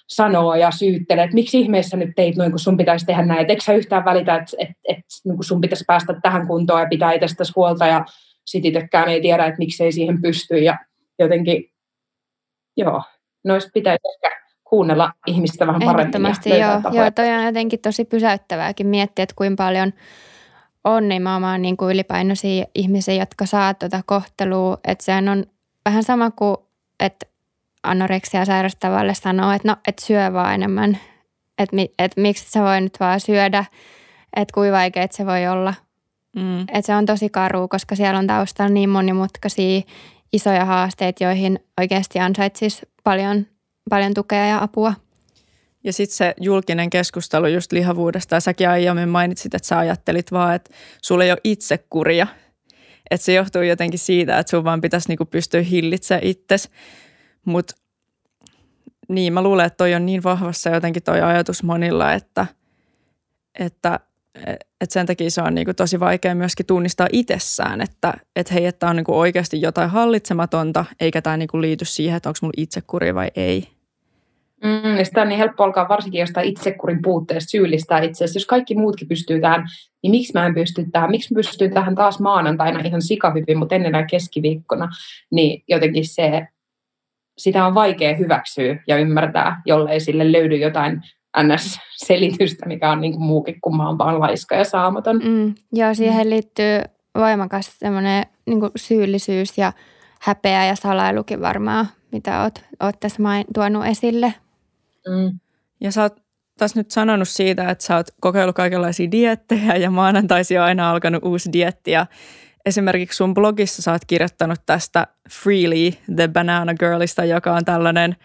sanoo 0.09 0.55
ja 0.55 0.71
syyttelee, 0.71 1.25
että 1.25 1.35
miksi 1.35 1.61
ihmeessä 1.61 1.97
nyt 1.97 2.11
teit 2.17 2.37
noin, 2.37 2.51
kun 2.51 2.59
sun 2.59 2.77
pitäisi 2.77 3.07
tehdä 3.07 3.25
näin, 3.25 3.41
että 3.41 3.53
eikö 3.53 3.65
sä 3.65 3.73
yhtään 3.73 4.05
välitä, 4.05 4.35
että, 4.35 4.57
että, 4.59 4.75
että 4.89 5.05
niin 5.25 5.45
sun 5.45 5.61
pitäisi 5.61 5.85
päästä 5.87 6.15
tähän 6.23 6.47
kuntoon 6.47 6.81
ja 6.81 6.87
pitää 6.87 7.13
itsestäsi 7.13 7.53
huolta 7.57 7.87
ja 7.87 8.05
sit 8.47 8.65
itsekään 8.65 9.09
ei 9.09 9.21
tiedä, 9.21 9.47
että 9.47 9.59
miksei 9.59 9.93
siihen 9.93 10.23
pysty? 10.23 10.59
Ja 10.59 10.79
jotenkin, 11.19 11.65
joo, 12.77 13.03
noista 13.45 13.71
pitäisi 13.75 14.01
ehkä 14.15 14.41
kuunnella 14.65 15.13
ihmistä 15.27 15.67
vähän 15.67 15.81
paremmin. 15.81 16.01
Ehdottomasti, 16.01 16.51
joo, 16.51 16.81
joo, 16.93 17.11
toi 17.11 17.29
on 17.29 17.45
jotenkin 17.45 17.81
tosi 17.81 18.05
pysäyttävääkin 18.05 18.87
miettiä, 18.87 19.23
että 19.23 19.35
kuinka 19.37 19.65
paljon 19.65 19.93
on 20.87 21.09
nimenomaan 21.09 21.63
niin 21.63 21.77
kuin 21.77 21.95
ylipainoisia 21.95 22.65
ihmisiä, 22.75 23.15
jotka 23.15 23.47
saa 23.47 23.75
tuota 23.75 24.01
kohtelua, 24.07 24.79
että 24.85 25.05
se 25.05 25.13
on 25.31 25.45
vähän 25.85 26.03
sama 26.03 26.31
kuin, 26.31 26.57
että 27.01 27.27
anoreksia 27.83 28.45
sairastavalle 28.45 29.15
sanoo, 29.15 29.53
että 29.53 29.69
no, 29.69 29.77
et 29.89 29.99
syö 29.99 30.33
vaan 30.33 30.55
enemmän, 30.55 30.99
että, 31.59 31.77
että 31.99 32.21
miksi 32.21 32.51
sä 32.51 32.63
voi 32.63 32.81
nyt 32.81 33.01
vaan 33.01 33.21
syödä, 33.21 33.65
että 34.37 34.55
kuinka 34.55 34.77
vaikea 34.77 35.07
se 35.11 35.27
voi 35.27 35.47
olla– 35.47 35.75
Mm. 36.37 36.65
Et 36.73 36.85
se 36.85 36.95
on 36.95 37.07
tosi 37.07 37.29
karu, 37.29 37.69
koska 37.69 37.97
siellä 37.97 38.19
on 38.19 38.27
taustalla 38.27 38.73
niin 38.73 38.89
monimutkaisia 38.89 39.83
isoja 40.33 40.65
haasteita, 40.65 41.25
joihin 41.25 41.59
oikeasti 41.81 42.19
ansaitsisi 42.19 42.89
paljon, 43.05 43.47
paljon 43.91 44.15
tukea 44.15 44.47
ja 44.47 44.63
apua. 44.63 44.95
Ja 45.87 45.93
sitten 45.93 46.17
se 46.17 46.35
julkinen 46.41 46.91
keskustelu 46.91 47.47
just 47.47 47.73
lihavuudesta, 47.73 48.35
ja 48.35 48.41
säkin 48.41 48.69
aiemmin 48.69 49.09
mainitsit, 49.09 49.55
että 49.55 49.69
sä 49.69 49.79
ajattelit 49.79 50.33
vaan, 50.33 50.55
että 50.55 50.71
sulla 51.03 51.25
ei 51.25 51.31
ole 51.31 51.41
itsekuria. 51.45 52.27
Että 53.11 53.25
se 53.25 53.33
johtuu 53.33 53.63
jotenkin 53.63 53.99
siitä, 53.99 54.39
että 54.39 54.51
sun 54.51 54.65
vaan 54.65 54.81
pitäisi 54.81 55.09
niinku 55.09 55.25
pystyä 55.25 55.63
hillitsemään 55.63 56.25
itsesi. 56.25 56.69
Mutta 57.45 57.75
niin, 59.09 59.33
mä 59.33 59.43
luulen, 59.43 59.67
että 59.67 59.77
toi 59.77 59.95
on 59.95 60.07
niin 60.07 60.23
vahvassa 60.23 60.71
jotenkin 60.71 61.03
toi 61.03 61.21
ajatus 61.21 61.63
monilla, 61.63 62.13
että, 62.13 62.47
että 63.59 64.01
että 64.81 64.93
sen 64.93 65.07
takia 65.07 65.31
se 65.31 65.43
on 65.43 65.55
niin 65.55 65.65
kuin 65.65 65.77
tosi 65.77 66.01
vaikea 66.01 66.35
myöskin 66.35 66.67
tunnistaa 66.67 67.09
itsessään, 67.13 67.81
että, 67.81 68.15
että 68.37 68.55
hei, 68.55 68.67
että 68.67 68.89
on 68.89 68.97
niin 68.97 69.05
kuin 69.05 69.17
oikeasti 69.17 69.61
jotain 69.61 69.91
hallitsematonta, 69.91 70.85
eikä 71.01 71.23
tämä 71.23 71.37
niin 71.37 71.49
kuin 71.49 71.61
liity 71.61 71.85
siihen, 71.85 72.17
että 72.17 72.29
onko 72.29 72.39
mulla 72.43 72.55
itsekuri 72.57 73.15
vai 73.15 73.31
ei. 73.37 73.76
Mm, 74.65 75.05
sitä 75.05 75.23
on 75.23 75.29
niin 75.29 75.39
helppo 75.39 75.65
alkaa 75.65 75.89
varsinkin 75.89 76.21
jostain 76.21 76.49
itsekurin 76.49 77.03
puutteesta 77.03 77.51
syyllistää 77.51 78.01
itse 78.01 78.25
Jos 78.35 78.47
kaikki 78.47 78.75
muutkin 78.75 79.09
pystyy 79.09 79.41
tähän, 79.41 79.65
niin 80.03 80.11
miksi 80.11 80.33
mä 80.35 80.47
en 80.47 80.55
pysty 80.55 80.87
tähän? 80.93 81.11
Miksi 81.11 81.35
mä 81.35 81.37
pystyn 81.37 81.75
tähän 81.75 81.95
taas 81.95 82.21
maanantaina 82.21 82.81
ihan 82.81 83.03
sikahyvin, 83.03 83.59
mutta 83.59 83.75
ennen 83.75 84.07
keskiviikkona? 84.11 84.89
Niin 85.31 85.65
jotenkin 85.69 86.09
se, 86.09 86.47
sitä 87.39 87.67
on 87.67 87.75
vaikea 87.75 88.17
hyväksyä 88.17 88.83
ja 88.87 88.97
ymmärtää, 88.97 89.63
jollei 89.67 90.01
sille 90.01 90.33
löydy 90.33 90.57
jotain 90.57 91.03
NS-selitystä, 91.43 92.67
mikä 92.67 92.91
on 92.91 93.01
niin 93.01 93.13
kuin 93.13 93.25
muukin 93.25 93.61
kuin 93.61 93.77
mä 93.77 93.89
oon 93.89 93.99
vaan 93.99 94.21
laiska 94.21 94.55
ja 94.55 94.65
saamaton. 94.65 95.21
Mm, 95.25 95.55
joo, 95.73 95.95
siihen 95.95 96.31
liittyy 96.31 96.81
voimakas 97.15 97.79
semmoinen 97.79 98.27
niin 98.47 98.61
syyllisyys 98.77 99.59
ja 99.59 99.73
häpeä 100.21 100.65
ja 100.65 100.77
salailukin 100.77 101.41
varmaan, 101.41 101.87
mitä 102.13 102.43
oot, 102.43 102.65
oot 102.83 103.01
tässä 103.01 103.23
main, 103.23 103.45
tuonut 103.55 103.87
esille. 103.87 104.35
Mm. 105.09 105.39
Ja 105.81 105.93
sä 105.93 106.03
oot 106.03 106.23
tässä 106.59 106.81
nyt 106.81 106.91
sanonut 106.91 107.29
siitä, 107.29 107.71
että 107.71 107.85
sä 107.85 107.97
oot 107.97 108.07
kokeillut 108.21 108.57
kaikenlaisia 108.57 109.11
diettejä 109.11 109.77
ja 109.77 109.91
maanantaisi 109.91 110.59
on 110.59 110.65
aina 110.65 110.91
alkanut 110.91 111.25
uusi 111.25 111.53
dietti. 111.53 111.91
Ja 111.91 112.07
esimerkiksi 112.67 113.17
sun 113.17 113.35
blogissa 113.35 113.83
sä 113.83 113.93
oot 113.93 114.05
kirjoittanut 114.07 114.59
tästä 114.67 115.07
Freely, 115.31 115.91
The 116.17 116.29
Banana 116.29 116.75
Girlista, 116.75 117.25
joka 117.25 117.55
on 117.55 117.65
tällainen 117.65 118.17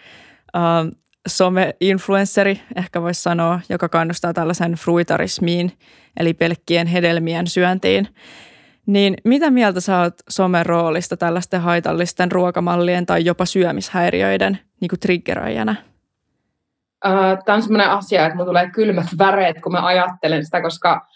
uh, 0.55 0.91
some-influenceri, 1.29 2.59
ehkä 2.75 3.01
voisi 3.01 3.21
sanoa, 3.21 3.59
joka 3.69 3.89
kannustaa 3.89 4.33
tällaisen 4.33 4.71
fruitarismiin, 4.73 5.71
eli 6.19 6.33
pelkkien 6.33 6.87
hedelmien 6.87 7.47
syöntiin. 7.47 8.07
Niin 8.85 9.13
mitä 9.23 9.51
mieltä 9.51 9.79
sä 9.79 9.99
oot 9.99 10.13
somen 10.29 10.65
roolista 10.65 11.17
tällaisten 11.17 11.61
haitallisten 11.61 12.31
ruokamallien 12.31 13.05
tai 13.05 13.25
jopa 13.25 13.45
syömishäiriöiden 13.45 14.59
niin 14.81 14.89
kuin 14.89 14.99
triggeroijana? 17.01 17.41
Tämä 17.45 17.55
on 17.55 17.61
sellainen 17.61 17.89
asia, 17.89 18.25
että 18.25 18.35
mulla 18.35 18.49
tulee 18.49 18.69
kylmät 18.69 19.07
väreet, 19.17 19.61
kun 19.61 19.71
mä 19.71 19.85
ajattelen 19.85 20.45
sitä, 20.45 20.61
koska 20.61 21.07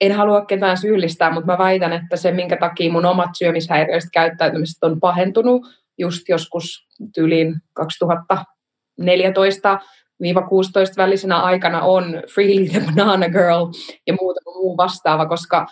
en 0.00 0.12
halua 0.12 0.44
ketään 0.44 0.76
syyllistää, 0.76 1.32
mutta 1.32 1.52
mä 1.52 1.58
väitän, 1.58 1.92
että 1.92 2.16
se, 2.16 2.32
minkä 2.32 2.56
takia 2.56 2.92
mun 2.92 3.06
omat 3.06 3.30
syömishäiriöistä 3.38 4.10
käyttäytymiset 4.12 4.84
on 4.84 5.00
pahentunut 5.00 5.66
just 5.98 6.28
joskus 6.28 6.86
tyyliin 7.14 7.54
2000 7.72 8.44
14-16 9.00 9.04
välisenä 10.96 11.40
aikana 11.40 11.80
on 11.82 12.22
Freely 12.34 12.68
the 12.68 12.80
Banana 12.80 13.28
Girl 13.28 13.66
ja 14.06 14.14
muutama 14.20 14.54
muu 14.54 14.76
vastaava, 14.76 15.26
koska 15.26 15.66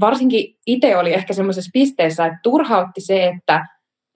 varsinkin 0.00 0.58
itse 0.66 0.96
oli 0.96 1.14
ehkä 1.14 1.32
semmoisessa 1.32 1.70
pisteessä, 1.72 2.26
että 2.26 2.38
turhautti 2.42 3.00
se, 3.00 3.26
että 3.26 3.66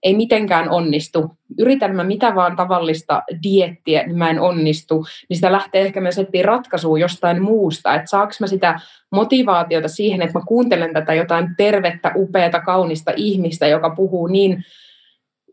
ei 0.05 0.13
mitenkään 0.13 0.69
onnistu. 0.69 1.37
Yritän 1.59 1.95
mä 1.95 2.03
mitä 2.03 2.35
vaan 2.35 2.55
tavallista 2.55 3.23
diettiä, 3.43 4.03
niin 4.03 4.17
mä 4.17 4.29
en 4.29 4.39
onnistu. 4.39 5.05
Niin 5.29 5.37
sitä 5.37 5.51
lähtee 5.51 5.81
ehkä 5.81 6.01
myös 6.01 6.19
etsiä 6.19 6.43
ratkaisua 6.43 6.99
jostain 6.99 7.41
muusta. 7.41 7.95
Että 7.95 8.09
saaks 8.09 8.39
mä 8.39 8.47
sitä 8.47 8.79
motivaatiota 9.11 9.87
siihen, 9.87 10.21
että 10.21 10.39
mä 10.39 10.45
kuuntelen 10.47 10.93
tätä 10.93 11.13
jotain 11.13 11.47
tervettä, 11.57 12.11
upeata, 12.15 12.61
kaunista 12.61 13.11
ihmistä, 13.15 13.67
joka 13.67 13.89
puhuu 13.89 14.27
niin 14.27 14.63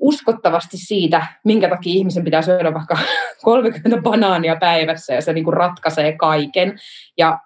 uskottavasti 0.00 0.76
siitä, 0.76 1.26
minkä 1.44 1.68
takia 1.68 1.92
ihmisen 1.92 2.25
pitää 2.25 2.42
syödä 2.42 2.75
vaikka 2.75 2.99
30 3.44 4.02
banaania 4.02 4.56
päivässä 4.56 5.14
ja 5.14 5.21
se 5.21 5.32
niin 5.32 5.44
kuin 5.44 5.54
ratkaisee 5.54 6.16
kaiken. 6.16 6.78
Ja 7.18 7.38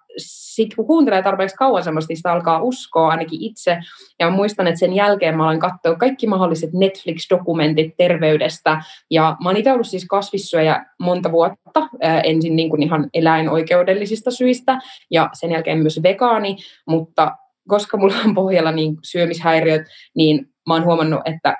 sitten 0.57 0.77
kun 0.77 0.87
kuuntelee 0.87 1.23
tarpeeksi 1.23 1.57
kauan 1.57 1.85
semmoista, 1.85 2.11
niin 2.11 2.17
sitä 2.17 2.33
alkaa 2.33 2.63
uskoa 2.63 3.09
ainakin 3.09 3.43
itse. 3.43 3.79
Ja 4.19 4.31
muistan, 4.31 4.67
että 4.67 4.79
sen 4.79 4.93
jälkeen 4.93 5.37
mä 5.37 5.47
olen 5.47 5.59
katsoa 5.59 5.95
kaikki 5.95 6.27
mahdolliset 6.27 6.71
Netflix-dokumentit 6.73 7.97
terveydestä. 7.97 8.83
Ja 9.11 9.37
mä 9.43 9.49
oon 9.49 9.57
itse 9.57 9.73
ollut 9.73 9.87
siis 9.87 10.07
kasvissyöjä 10.07 10.87
monta 11.01 11.33
vuotta, 11.33 11.89
ensin 12.25 12.57
niin 12.57 12.71
kuin 12.71 12.83
ihan 12.83 13.09
eläinoikeudellisista 13.15 14.31
syistä 14.31 14.79
ja 15.11 15.31
sen 15.33 15.53
jälkeen 15.53 15.79
myös 15.79 16.01
vegaani, 16.03 16.57
mutta 16.89 17.37
koska 17.69 17.97
mulla 17.97 18.15
on 18.25 18.35
pohjalla 18.35 18.73
niin 18.73 18.97
syömishäiriöt, 19.05 19.83
niin 20.15 20.47
mä 20.67 20.75
oon 20.75 20.85
huomannut, 20.85 21.21
että 21.25 21.57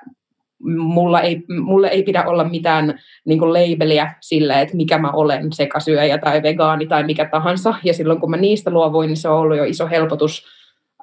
mulla 0.77 1.21
ei, 1.21 1.43
mulle 1.63 1.87
ei 1.87 2.03
pidä 2.03 2.23
olla 2.23 2.43
mitään 2.43 2.99
niin 3.25 3.39
kuin 3.39 3.53
labeliä 3.53 4.15
sille, 4.21 4.61
että 4.61 4.75
mikä 4.75 4.97
mä 4.97 5.11
olen, 5.11 5.53
sekasyöjä 5.53 6.17
tai 6.17 6.43
vegaani 6.43 6.87
tai 6.87 7.03
mikä 7.03 7.25
tahansa. 7.25 7.73
Ja 7.83 7.93
silloin 7.93 8.19
kun 8.19 8.29
mä 8.29 8.37
niistä 8.37 8.71
luovuin, 8.71 9.07
niin 9.07 9.17
se 9.17 9.29
on 9.29 9.39
ollut 9.39 9.57
jo 9.57 9.63
iso 9.63 9.87
helpotus 9.87 10.45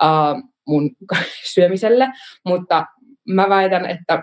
uh, 0.03 0.43
mun 0.69 0.91
syömiselle. 1.55 2.09
Mutta 2.45 2.87
mä 3.29 3.49
väitän, 3.49 3.87
että 3.87 4.23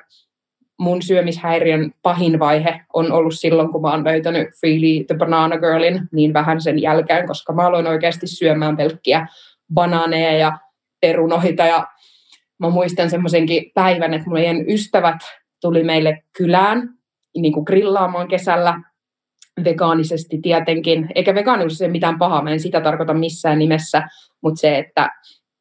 mun 0.79 1.01
syömishäiriön 1.01 1.91
pahin 2.01 2.39
vaihe 2.39 2.81
on 2.93 3.11
ollut 3.11 3.33
silloin, 3.39 3.71
kun 3.71 3.81
mä 3.81 3.91
oon 3.91 4.03
löytänyt 4.03 4.47
Freely 4.59 5.03
the 5.07 5.15
Banana 5.17 5.57
Girlin 5.57 6.01
niin 6.11 6.33
vähän 6.33 6.61
sen 6.61 6.81
jälkeen, 6.81 7.27
koska 7.27 7.53
mä 7.53 7.67
aloin 7.67 7.87
oikeasti 7.87 8.27
syömään 8.27 8.77
pelkkiä 8.77 9.27
banaaneja 9.73 10.37
ja 10.37 10.57
perunoita 11.01 11.65
ja 11.65 11.87
mä 12.61 12.69
muistan 12.69 13.09
semmoisenkin 13.09 13.71
päivän, 13.75 14.13
että 14.13 14.29
meidän 14.29 14.69
ystävät 14.69 15.17
tuli 15.61 15.83
meille 15.83 16.23
kylään 16.37 16.89
niin 17.37 17.53
kuin 17.53 17.63
grillaamaan 17.63 18.27
kesällä 18.27 18.81
vegaanisesti 19.63 20.39
tietenkin, 20.41 21.09
eikä 21.15 21.35
vegaanius 21.35 21.81
ole 21.81 21.89
mitään 21.89 22.19
pahaa, 22.19 22.43
mä 22.43 22.51
en 22.51 22.59
sitä 22.59 22.81
tarkoita 22.81 23.13
missään 23.13 23.59
nimessä, 23.59 24.07
mutta 24.41 24.59
se, 24.59 24.77
että 24.77 25.09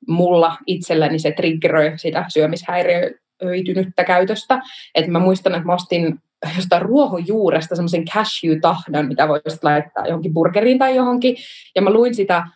mulla 0.09 0.57
itselläni 0.67 1.19
se 1.19 1.33
triggeroi 1.33 1.93
sitä 1.97 2.25
syömishäiriöitynyttä 2.29 4.05
käytöstä. 4.05 4.61
Että 4.95 5.11
mä 5.11 5.19
muistan, 5.19 5.55
että 5.55 5.67
mä 5.67 5.75
ostin 5.75 6.19
jostain 6.57 6.83
ruohonjuuresta 6.83 7.77
semmoisen 7.77 8.05
cashew-tahdan, 8.05 9.09
mitä 9.09 9.29
voisi 9.29 9.59
laittaa 9.63 10.07
johonkin 10.07 10.35
burgeriin 10.35 10.79
tai 10.79 10.97
johonkin. 10.97 11.37
Ja 11.75 11.83
mä 11.83 11.91
luin 11.91 12.15
sitä 12.15 12.47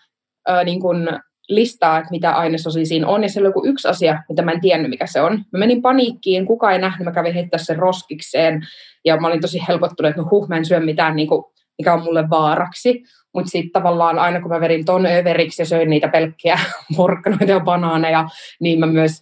ää, 0.49 0.65
niin 0.65 0.81
kun 0.81 1.09
listaa, 1.49 1.99
että 1.99 2.11
mitä 2.11 2.33
ainesosia 2.33 2.87
siinä 2.87 3.07
on, 3.07 3.23
ja 3.23 3.29
siellä 3.29 3.47
oli 3.47 3.51
joku 3.51 3.67
yksi 3.67 3.89
asia, 3.89 4.23
mitä 4.29 4.43
mä 4.43 4.53
en 4.53 4.61
tiennyt, 4.61 4.91
mikä 4.91 5.07
se 5.07 5.21
on. 5.21 5.33
Mä 5.33 5.59
menin 5.59 5.83
paniikkiin, 5.83 6.47
kukaan 6.47 6.73
ei 6.73 6.79
nähnyt, 6.79 7.05
mä 7.05 7.13
kävin 7.13 7.35
heittää 7.35 7.59
sen 7.59 7.77
roskikseen, 7.77 8.67
ja 9.05 9.17
mä 9.17 9.27
olin 9.27 9.41
tosi 9.41 9.63
helpottunut, 9.69 10.11
että 10.11 10.23
no 10.23 10.29
huh, 10.31 10.49
mä 10.49 10.57
en 10.57 10.65
syö 10.65 10.81
mitään, 10.81 11.17
niin 11.17 11.29
kuin, 11.29 11.45
mikä 11.79 11.95
on 11.95 12.03
mulle 12.03 12.31
vaaraksi. 12.31 13.03
Mutta 13.35 13.51
sitten 13.51 13.73
tavallaan 13.73 14.19
aina 14.19 14.41
kun 14.41 14.51
mä 14.51 14.61
verin 14.61 14.85
ton 14.85 15.07
överiksi 15.07 15.63
ja 15.63 15.67
söin 15.67 15.91
niitä 15.91 16.09
pelkkiä 16.09 16.59
porkkanoita 16.97 17.53
ja 17.53 17.61
banaaneja, 17.61 18.29
niin 18.61 18.81
mä 18.81 18.87
myös 18.87 19.21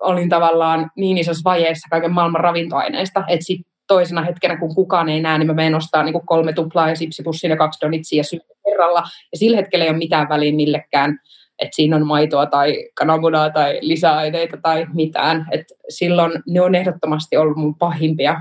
olin 0.00 0.28
tavallaan 0.28 0.90
niin 0.96 1.18
isossa 1.18 1.44
vajeessa 1.44 1.88
kaiken 1.90 2.12
maailman 2.12 2.40
ravintoaineista, 2.40 3.24
että 3.28 3.44
sitten 3.44 3.72
toisena 3.86 4.22
hetkenä, 4.22 4.56
kun 4.56 4.74
kukaan 4.74 5.08
ei 5.08 5.20
näe, 5.20 5.38
niin 5.38 5.46
mä 5.46 5.54
menen 5.54 5.74
ostaa 5.74 6.02
niin 6.02 6.26
kolme 6.26 6.52
tuplaa 6.52 6.88
ja 6.88 6.96
sipsipussin 6.96 7.50
ja 7.50 7.56
kaksi 7.56 7.80
donitsia 7.80 8.16
ja 8.16 8.24
syyn 8.24 8.42
kerralla. 8.82 9.02
Ja 9.32 9.38
sillä 9.38 9.56
hetkellä 9.56 9.84
ei 9.84 9.90
ole 9.90 9.98
mitään 9.98 10.28
väliä 10.28 10.52
millekään, 10.52 11.18
että 11.58 11.76
siinä 11.76 11.96
on 11.96 12.06
maitoa 12.06 12.46
tai 12.46 12.88
kananmunaa 12.94 13.50
tai 13.50 13.78
lisäaineita 13.80 14.56
tai 14.62 14.86
mitään. 14.94 15.46
Et 15.50 15.66
silloin 15.88 16.32
ne 16.48 16.60
on 16.60 16.74
ehdottomasti 16.74 17.36
ollut 17.36 17.56
mun 17.56 17.74
pahimpia 17.74 18.40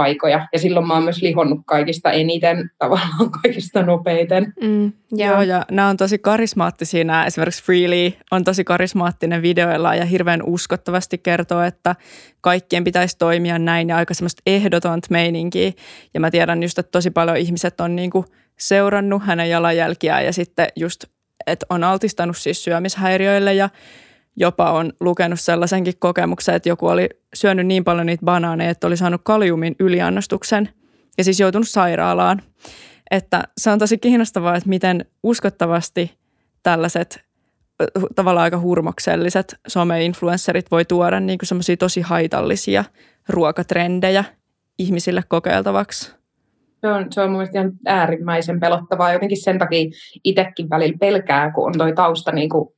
aikoja. 0.00 0.48
Ja 0.52 0.58
silloin 0.58 0.86
mä 0.86 0.94
oon 0.94 1.02
myös 1.02 1.22
lihonnut 1.22 1.60
kaikista 1.66 2.12
eniten, 2.12 2.70
tavallaan 2.78 3.30
kaikista 3.42 3.82
nopeiten. 3.82 4.52
Mm, 4.62 4.92
joo. 5.12 5.32
joo, 5.32 5.42
ja 5.42 5.64
nämä 5.70 5.88
on 5.88 5.96
tosi 5.96 6.18
karismaattisia. 6.18 7.04
Nämä 7.04 7.26
esimerkiksi 7.26 7.64
Freely 7.64 8.12
on 8.30 8.44
tosi 8.44 8.64
karismaattinen 8.64 9.42
videoilla 9.42 9.94
ja 9.94 10.04
hirveän 10.04 10.42
uskottavasti 10.42 11.18
kertoo, 11.18 11.62
että 11.62 11.96
kaikkien 12.40 12.84
pitäisi 12.84 13.18
toimia 13.18 13.58
näin 13.58 13.88
ja 13.88 13.96
aika 13.96 14.14
semmoista 14.14 14.42
ehdotonta 14.46 15.08
meininkiä. 15.10 15.72
Ja 16.14 16.20
mä 16.20 16.30
tiedän 16.30 16.62
just, 16.62 16.78
että 16.78 16.90
tosi 16.90 17.10
paljon 17.10 17.36
ihmiset 17.36 17.80
on 17.80 17.96
niinku 17.96 18.24
seurannut 18.58 19.22
hänen 19.26 19.50
jalanjälkiään 19.50 20.24
ja 20.24 20.32
sitten 20.32 20.68
just, 20.76 21.04
että 21.46 21.66
on 21.70 21.84
altistanut 21.84 22.36
siis 22.36 22.64
syömishäiriöille 22.64 23.54
ja 23.54 23.68
jopa 24.40 24.70
on 24.70 24.92
lukenut 25.00 25.40
sellaisenkin 25.40 25.94
kokemuksen, 25.98 26.54
että 26.54 26.68
joku 26.68 26.86
oli 26.86 27.08
syönyt 27.34 27.66
niin 27.66 27.84
paljon 27.84 28.06
niitä 28.06 28.24
banaaneja, 28.24 28.70
että 28.70 28.86
oli 28.86 28.96
saanut 28.96 29.20
kaliumin 29.24 29.76
yliannostuksen 29.78 30.68
ja 31.18 31.24
siis 31.24 31.40
joutunut 31.40 31.68
sairaalaan. 31.68 32.42
Että 33.10 33.42
se 33.58 33.70
on 33.70 33.78
tosi 33.78 33.98
kiinnostavaa, 33.98 34.56
että 34.56 34.68
miten 34.68 35.04
uskottavasti 35.22 36.18
tällaiset 36.62 37.24
tavallaan 38.14 38.44
aika 38.44 38.60
hurmokselliset 38.60 39.56
some-influencerit 39.68 40.70
voi 40.70 40.84
tuoda 40.84 41.20
niin 41.20 41.38
semmoisia 41.42 41.76
tosi 41.76 42.00
haitallisia 42.00 42.84
ruokatrendejä 43.28 44.24
ihmisille 44.78 45.22
kokeiltavaksi. 45.28 46.12
Se 46.80 46.88
on, 46.88 47.06
se 47.10 47.20
on 47.20 47.30
mielestäni 47.30 47.64
ihan 47.64 47.78
äärimmäisen 47.86 48.60
pelottavaa. 48.60 49.12
Jotenkin 49.12 49.42
sen 49.42 49.58
takia 49.58 49.90
itsekin 50.24 50.70
välillä 50.70 50.98
pelkää, 51.00 51.52
kun 51.52 51.66
on 51.66 51.72
toi 51.78 51.92
tausta 51.92 52.32
niin 52.32 52.48
kuin 52.48 52.68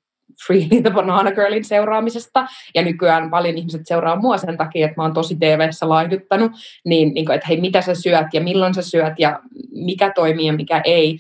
Freely 0.47 0.83
the 0.83 0.91
Banana 0.95 1.33
Girlin 1.33 1.65
seuraamisesta, 1.65 2.47
ja 2.75 2.83
nykyään 2.83 3.31
paljon 3.31 3.59
ihmiset 3.59 3.83
seuraa 3.85 4.17
mua 4.17 4.37
sen 4.37 4.57
takia, 4.57 4.87
että 4.87 5.01
mä 5.01 5.03
oon 5.03 5.15
tosi 5.15 5.37
TV-ssä 5.37 5.89
laihduttanut, 5.89 6.53
niin, 6.85 7.15
niin 7.15 7.27
kuin, 7.27 7.35
että 7.35 7.47
hei, 7.49 7.61
mitä 7.61 7.81
sä 7.81 7.95
syöt 7.95 8.27
ja 8.33 8.41
milloin 8.41 8.75
sä 8.75 8.83
syöt 8.83 9.15
ja 9.19 9.41
mikä 9.71 10.13
toimii 10.15 10.47
ja 10.47 10.53
mikä 10.53 10.81
ei, 10.85 11.19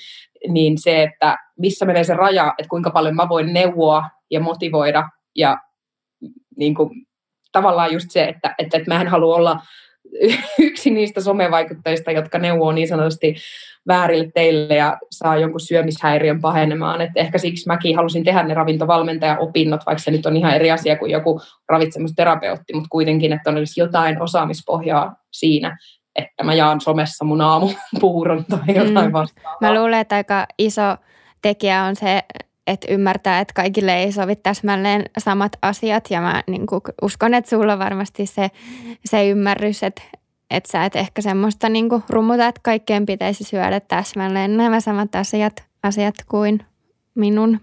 niin 0.48 0.78
se, 0.78 1.02
että 1.02 1.38
missä 1.58 1.84
menee 1.84 2.04
se 2.04 2.14
raja, 2.14 2.54
että 2.58 2.68
kuinka 2.68 2.90
paljon 2.90 3.16
mä 3.16 3.28
voin 3.28 3.52
neuvoa 3.52 4.08
ja 4.30 4.40
motivoida. 4.40 5.08
Ja 5.36 5.58
niin 6.56 6.74
kuin, 6.74 6.90
tavallaan 7.52 7.92
just 7.92 8.10
se, 8.10 8.24
että, 8.24 8.54
että, 8.58 8.76
että 8.78 8.94
mä 8.94 9.00
en 9.00 9.08
halua 9.08 9.36
olla 9.36 9.60
yksi 10.58 10.90
niistä 10.90 11.20
somevaikuttajista, 11.20 12.10
jotka 12.10 12.38
neuvoo 12.38 12.72
niin 12.72 12.88
sanotusti 12.88 13.34
väärille 13.88 14.30
teille 14.34 14.74
ja 14.74 14.98
saa 15.10 15.36
jonkun 15.36 15.60
syömishäiriön 15.60 16.40
pahenemaan. 16.40 17.00
Et 17.00 17.10
ehkä 17.16 17.38
siksi 17.38 17.66
mäkin 17.66 17.96
halusin 17.96 18.24
tehdä 18.24 18.42
ne 18.42 18.54
ravintovalmentaja-opinnot, 18.54 19.80
vaikka 19.86 20.02
se 20.02 20.10
nyt 20.10 20.26
on 20.26 20.36
ihan 20.36 20.54
eri 20.54 20.70
asia 20.70 20.98
kuin 20.98 21.10
joku 21.10 21.40
ravitsemusterapeutti, 21.68 22.74
mutta 22.74 22.88
kuitenkin, 22.90 23.32
että 23.32 23.50
on 23.50 23.56
olisi 23.56 23.80
jotain 23.80 24.22
osaamispohjaa 24.22 25.14
siinä, 25.32 25.78
että 26.16 26.44
mä 26.44 26.54
jaan 26.54 26.80
somessa 26.80 27.24
mun 27.24 27.40
aamupuuron 27.40 28.44
tai 28.44 28.76
jotain 28.76 29.06
mm. 29.06 29.12
vastaavaa. 29.12 29.56
Mä 29.60 29.74
luulen, 29.74 30.00
että 30.00 30.16
aika 30.16 30.46
iso 30.58 30.96
tekijä 31.42 31.84
on 31.84 31.96
se, 31.96 32.22
että 32.66 32.86
ymmärtää, 32.90 33.40
että 33.40 33.54
kaikille 33.54 33.96
ei 33.96 34.12
sovi 34.12 34.36
täsmälleen 34.36 35.04
samat 35.18 35.52
asiat 35.62 36.10
ja 36.10 36.20
mä 36.20 36.42
niin 36.46 36.66
uskon, 37.02 37.34
että 37.34 37.50
sulla 37.50 37.78
varmasti 37.78 38.26
se, 38.26 38.50
se 39.04 39.28
ymmärrys, 39.28 39.82
että, 39.82 40.02
että 40.50 40.72
sä 40.72 40.84
et 40.84 40.96
ehkä 40.96 41.22
semmoista 41.22 41.68
niin 41.68 41.88
rummuta, 42.08 42.48
että 42.48 42.60
kaikkeen 42.64 43.06
pitäisi 43.06 43.44
syödä 43.44 43.80
täsmälleen 43.80 44.56
nämä 44.56 44.80
samat 44.80 45.14
asiat, 45.14 45.64
asiat 45.82 46.14
kuin 46.28 46.60
minun. 47.14 47.60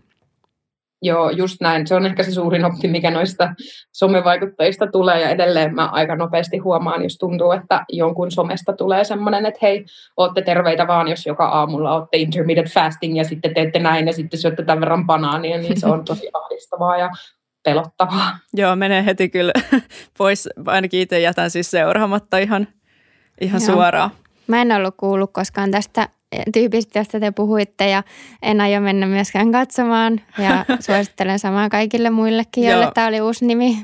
Joo, 1.01 1.29
just 1.29 1.61
näin. 1.61 1.87
Se 1.87 1.95
on 1.95 2.05
ehkä 2.05 2.23
se 2.23 2.31
suurin 2.31 2.65
oppi, 2.65 2.87
mikä 2.87 3.11
noista 3.11 3.53
somevaikuttajista 3.91 4.87
tulee. 4.87 5.21
Ja 5.21 5.29
edelleen 5.29 5.75
mä 5.75 5.85
aika 5.87 6.15
nopeasti 6.15 6.57
huomaan, 6.57 7.03
jos 7.03 7.17
tuntuu, 7.17 7.51
että 7.51 7.85
jonkun 7.89 8.31
somesta 8.31 8.73
tulee 8.73 9.03
semmoinen, 9.03 9.45
että 9.45 9.59
hei, 9.61 9.85
ootte 10.17 10.41
terveitä 10.41 10.87
vaan, 10.87 11.07
jos 11.07 11.25
joka 11.25 11.45
aamulla 11.45 11.93
ootte 11.93 12.17
intermittent 12.17 12.73
fasting 12.73 13.17
ja 13.17 13.23
sitten 13.23 13.53
teette 13.53 13.79
näin 13.79 14.07
ja 14.07 14.13
sitten 14.13 14.39
syötte 14.39 14.63
tämän 14.63 14.79
verran 14.79 15.05
banaania, 15.05 15.57
niin 15.57 15.79
se 15.79 15.87
on 15.87 16.05
tosi 16.05 16.29
ahdistavaa 16.33 16.97
ja 16.97 17.09
pelottavaa. 17.63 18.37
Joo, 18.53 18.75
menee 18.75 19.05
heti 19.05 19.29
kyllä 19.29 19.53
pois. 20.17 20.49
Ainakin 20.65 20.99
itse 20.99 21.19
jätän 21.19 21.51
siis 21.51 21.71
seuraamatta 21.71 22.37
ihan, 22.37 22.67
ihan 23.41 23.61
suoraan. 23.61 24.11
Mä 24.47 24.61
en 24.61 24.71
ollut 24.71 24.95
kuullut 24.97 25.33
koskaan 25.33 25.71
tästä 25.71 26.09
tyypistä, 26.53 26.99
josta 26.99 27.19
te 27.19 27.31
puhuitte 27.31 27.89
ja 27.89 28.03
en 28.41 28.61
aio 28.61 28.81
mennä 28.81 29.05
myöskään 29.07 29.51
katsomaan 29.51 30.21
ja 30.37 30.65
suosittelen 30.85 31.39
samaa 31.39 31.69
kaikille 31.69 32.09
muillekin, 32.09 32.63
joille 32.63 32.91
tämä 32.93 33.07
oli 33.07 33.21
uusi 33.21 33.45
nimi. 33.45 33.77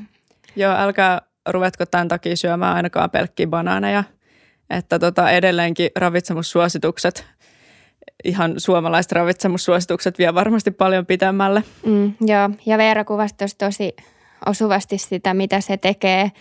Joo, 0.56 0.74
älkää 0.76 1.22
ruvetko 1.48 1.86
tämän 1.86 2.08
takia 2.08 2.36
syömään 2.36 2.76
ainakaan 2.76 3.10
pelkkiä 3.10 3.46
banaaneja. 3.46 4.04
Että 4.70 4.98
tota, 4.98 5.30
edelleenkin 5.30 5.90
ravitsemussuositukset, 5.96 7.26
ihan 8.24 8.54
suomalaiset 8.56 9.12
ravitsemussuositukset 9.12 10.18
vie 10.18 10.34
varmasti 10.34 10.70
paljon 10.70 11.06
pitemmälle. 11.06 11.62
Mm, 11.86 12.12
joo, 12.20 12.50
ja 12.66 12.78
Veera 12.78 13.04
kuvasi 13.04 13.34
tosi 13.58 13.96
osuvasti 14.46 14.98
sitä, 14.98 15.34
mitä 15.34 15.60
se 15.60 15.76
tekee, 15.76 16.32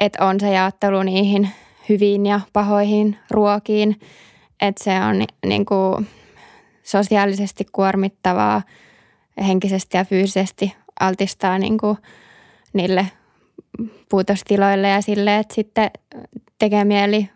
että 0.00 0.24
on 0.24 0.40
se 0.40 0.52
jaottelu 0.52 1.02
niihin 1.02 1.48
hyviin 1.88 2.26
ja 2.26 2.40
pahoihin 2.52 3.18
ruokiin– 3.30 3.96
että 4.60 4.84
se 4.84 5.00
on 5.00 5.24
niin 5.46 5.66
kuin 5.66 6.06
sosiaalisesti 6.82 7.66
kuormittavaa, 7.72 8.62
henkisesti 9.46 9.96
ja 9.96 10.04
fyysisesti 10.04 10.74
altistaa 11.00 11.58
niin 11.58 11.78
kuin 11.78 11.98
niille 12.72 13.06
puutostiloille 14.10 14.88
ja 14.88 15.00
sille, 15.00 15.38
että 15.38 15.54
sitten 15.54 15.90
tekee 16.58 16.84
mieli, 16.84 17.30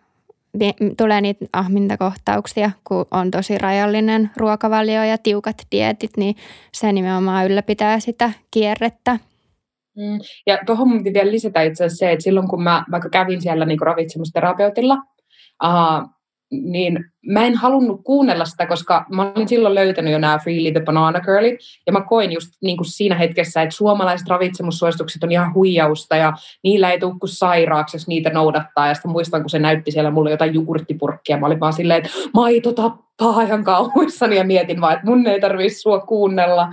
tulee 0.96 1.20
niitä 1.20 1.44
ahmintakohtauksia, 1.52 2.70
kun 2.84 3.06
on 3.10 3.30
tosi 3.30 3.58
rajallinen 3.58 4.30
ruokavalio 4.36 5.04
ja 5.04 5.18
tiukat 5.18 5.56
dietit, 5.72 6.10
niin 6.16 6.34
se 6.72 6.92
nimenomaan 6.92 7.46
ylläpitää 7.46 8.00
sitä 8.00 8.32
kierrettä. 8.50 9.18
Mm. 9.96 10.18
Ja 10.46 10.58
tuohon 10.66 10.88
mun 10.88 11.04
vielä 11.04 11.30
lisätä 11.30 11.62
itse 11.62 11.84
asiassa 11.84 12.06
se, 12.06 12.12
että 12.12 12.22
silloin 12.22 12.48
kun 12.48 12.62
mä 12.62 12.84
vaikka 12.90 13.08
kävin 13.08 13.42
siellä 13.42 13.64
niin 13.64 13.80
ravitsemusterapeutilla, 13.80 14.96
niin 16.50 17.04
mä 17.26 17.46
en 17.46 17.54
halunnut 17.54 18.00
kuunnella 18.04 18.44
sitä, 18.44 18.66
koska 18.66 19.06
mä 19.14 19.32
olin 19.34 19.48
silloin 19.48 19.74
löytänyt 19.74 20.12
jo 20.12 20.18
nämä 20.18 20.38
Freely 20.38 20.72
the 20.72 20.80
Banana 20.80 21.20
Girlit, 21.20 21.60
ja 21.86 21.92
mä 21.92 22.00
koin 22.00 22.32
just 22.32 22.48
niin 22.62 22.76
kuin 22.76 22.86
siinä 22.86 23.14
hetkessä, 23.14 23.62
että 23.62 23.74
suomalaiset 23.74 24.28
ravitsemussuositukset 24.28 25.24
on 25.24 25.32
ihan 25.32 25.54
huijausta, 25.54 26.16
ja 26.16 26.32
niillä 26.62 26.90
ei 26.90 26.98
tule 26.98 27.18
kuin 27.20 27.30
sairaaksi, 27.30 27.96
jos 27.96 28.08
niitä 28.08 28.30
noudattaa, 28.30 28.88
ja 28.88 28.94
sitten 28.94 29.10
muistan, 29.10 29.40
kun 29.40 29.50
se 29.50 29.58
näytti 29.58 29.90
siellä 29.90 30.10
mulle 30.10 30.30
jotain 30.30 30.54
jogurttipurkkia, 30.54 31.38
mä 31.38 31.46
olin 31.46 31.60
vaan 31.60 31.72
silleen, 31.72 31.98
että 32.04 32.18
maito 32.34 32.72
tappaa 32.72 33.42
ihan 33.42 33.64
kauhuissani, 33.64 34.36
ja 34.36 34.44
mietin 34.44 34.80
vaan, 34.80 34.92
että 34.92 35.06
mun 35.06 35.26
ei 35.26 35.40
tarvitse 35.40 35.78
sua 35.78 36.00
kuunnella, 36.00 36.68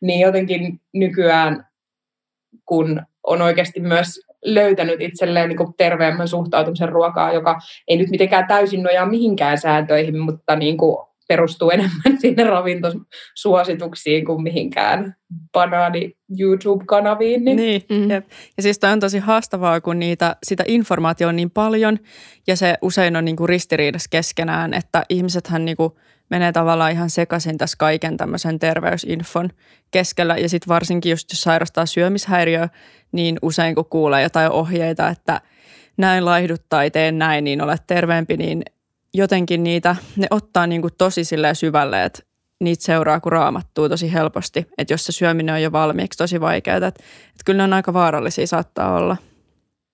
niin 0.00 0.20
jotenkin 0.20 0.80
nykyään, 0.94 1.66
kun 2.66 3.02
on 3.26 3.42
oikeasti 3.42 3.80
myös 3.80 4.29
löytänyt 4.44 5.00
itselleen 5.00 5.48
niin 5.48 5.56
kuin 5.56 5.74
terveemmän 5.76 6.28
suhtautumisen 6.28 6.88
ruokaa, 6.88 7.32
joka 7.32 7.58
ei 7.88 7.96
nyt 7.96 8.10
mitenkään 8.10 8.48
täysin 8.48 8.82
nojaa 8.82 9.06
mihinkään 9.06 9.58
sääntöihin, 9.58 10.18
mutta 10.18 10.56
niin 10.56 10.76
kuin 10.76 10.96
perustuu 11.30 11.70
enemmän 11.70 12.18
sinne 12.20 12.44
ravintosuosituksiin 12.44 14.24
kuin 14.24 14.42
mihinkään 14.42 15.14
banaani 15.52 16.12
YouTube-kanaviin. 16.40 17.44
Niin, 17.44 17.56
niin 17.56 17.82
mm. 17.90 18.10
Jep. 18.10 18.26
ja 18.56 18.62
siis 18.62 18.78
toi 18.78 18.92
on 18.92 19.00
tosi 19.00 19.18
haastavaa, 19.18 19.80
kun 19.80 19.98
niitä, 19.98 20.36
sitä 20.42 20.64
informaatiota 20.66 21.28
on 21.28 21.36
niin 21.36 21.50
paljon 21.50 21.98
ja 22.46 22.56
se 22.56 22.74
usein 22.82 23.16
on 23.16 23.24
niin 23.24 23.36
kuin 23.36 23.48
ristiriidassa 23.48 24.08
keskenään, 24.10 24.74
että 24.74 25.02
ihmisethän 25.08 25.64
niin 25.64 25.76
kuin 25.76 25.92
menee 26.30 26.52
tavallaan 26.52 26.92
ihan 26.92 27.10
sekaisin 27.10 27.58
tässä 27.58 27.76
kaiken 27.78 28.16
tämmöisen 28.16 28.58
terveysinfon 28.58 29.50
keskellä 29.90 30.36
ja 30.36 30.48
sitten 30.48 30.68
varsinkin 30.68 31.10
just 31.10 31.32
jos 31.32 31.40
sairastaa 31.40 31.86
syömishäiriöä, 31.86 32.68
niin 33.12 33.38
usein 33.42 33.74
kun 33.74 33.84
kuulee 33.90 34.22
jotain 34.22 34.50
ohjeita, 34.50 35.08
että 35.08 35.40
näin 35.96 36.24
laihdut 36.24 36.62
tai 36.68 36.90
teen 36.90 37.18
näin, 37.18 37.44
niin 37.44 37.62
olet 37.62 37.82
terveempi, 37.86 38.36
niin 38.36 38.62
jotenkin 39.14 39.62
niitä, 39.62 39.96
ne 40.16 40.26
ottaa 40.30 40.66
niin 40.66 40.80
kuin 40.80 40.94
tosi 40.98 41.22
syvälle, 41.52 42.04
että 42.04 42.22
niitä 42.60 42.84
seuraa 42.84 43.20
kuin 43.20 43.32
raamattuu 43.32 43.88
tosi 43.88 44.12
helposti. 44.12 44.66
Että 44.78 44.92
jos 44.92 45.06
se 45.06 45.12
syöminen 45.12 45.54
on 45.54 45.62
jo 45.62 45.72
valmiiksi 45.72 46.18
tosi 46.18 46.40
vaikeaa, 46.40 46.76
että, 46.76 46.88
että 46.88 47.42
kyllä 47.46 47.56
ne 47.56 47.64
on 47.64 47.72
aika 47.72 47.92
vaarallisia 47.92 48.46
saattaa 48.46 48.96
olla. 48.96 49.16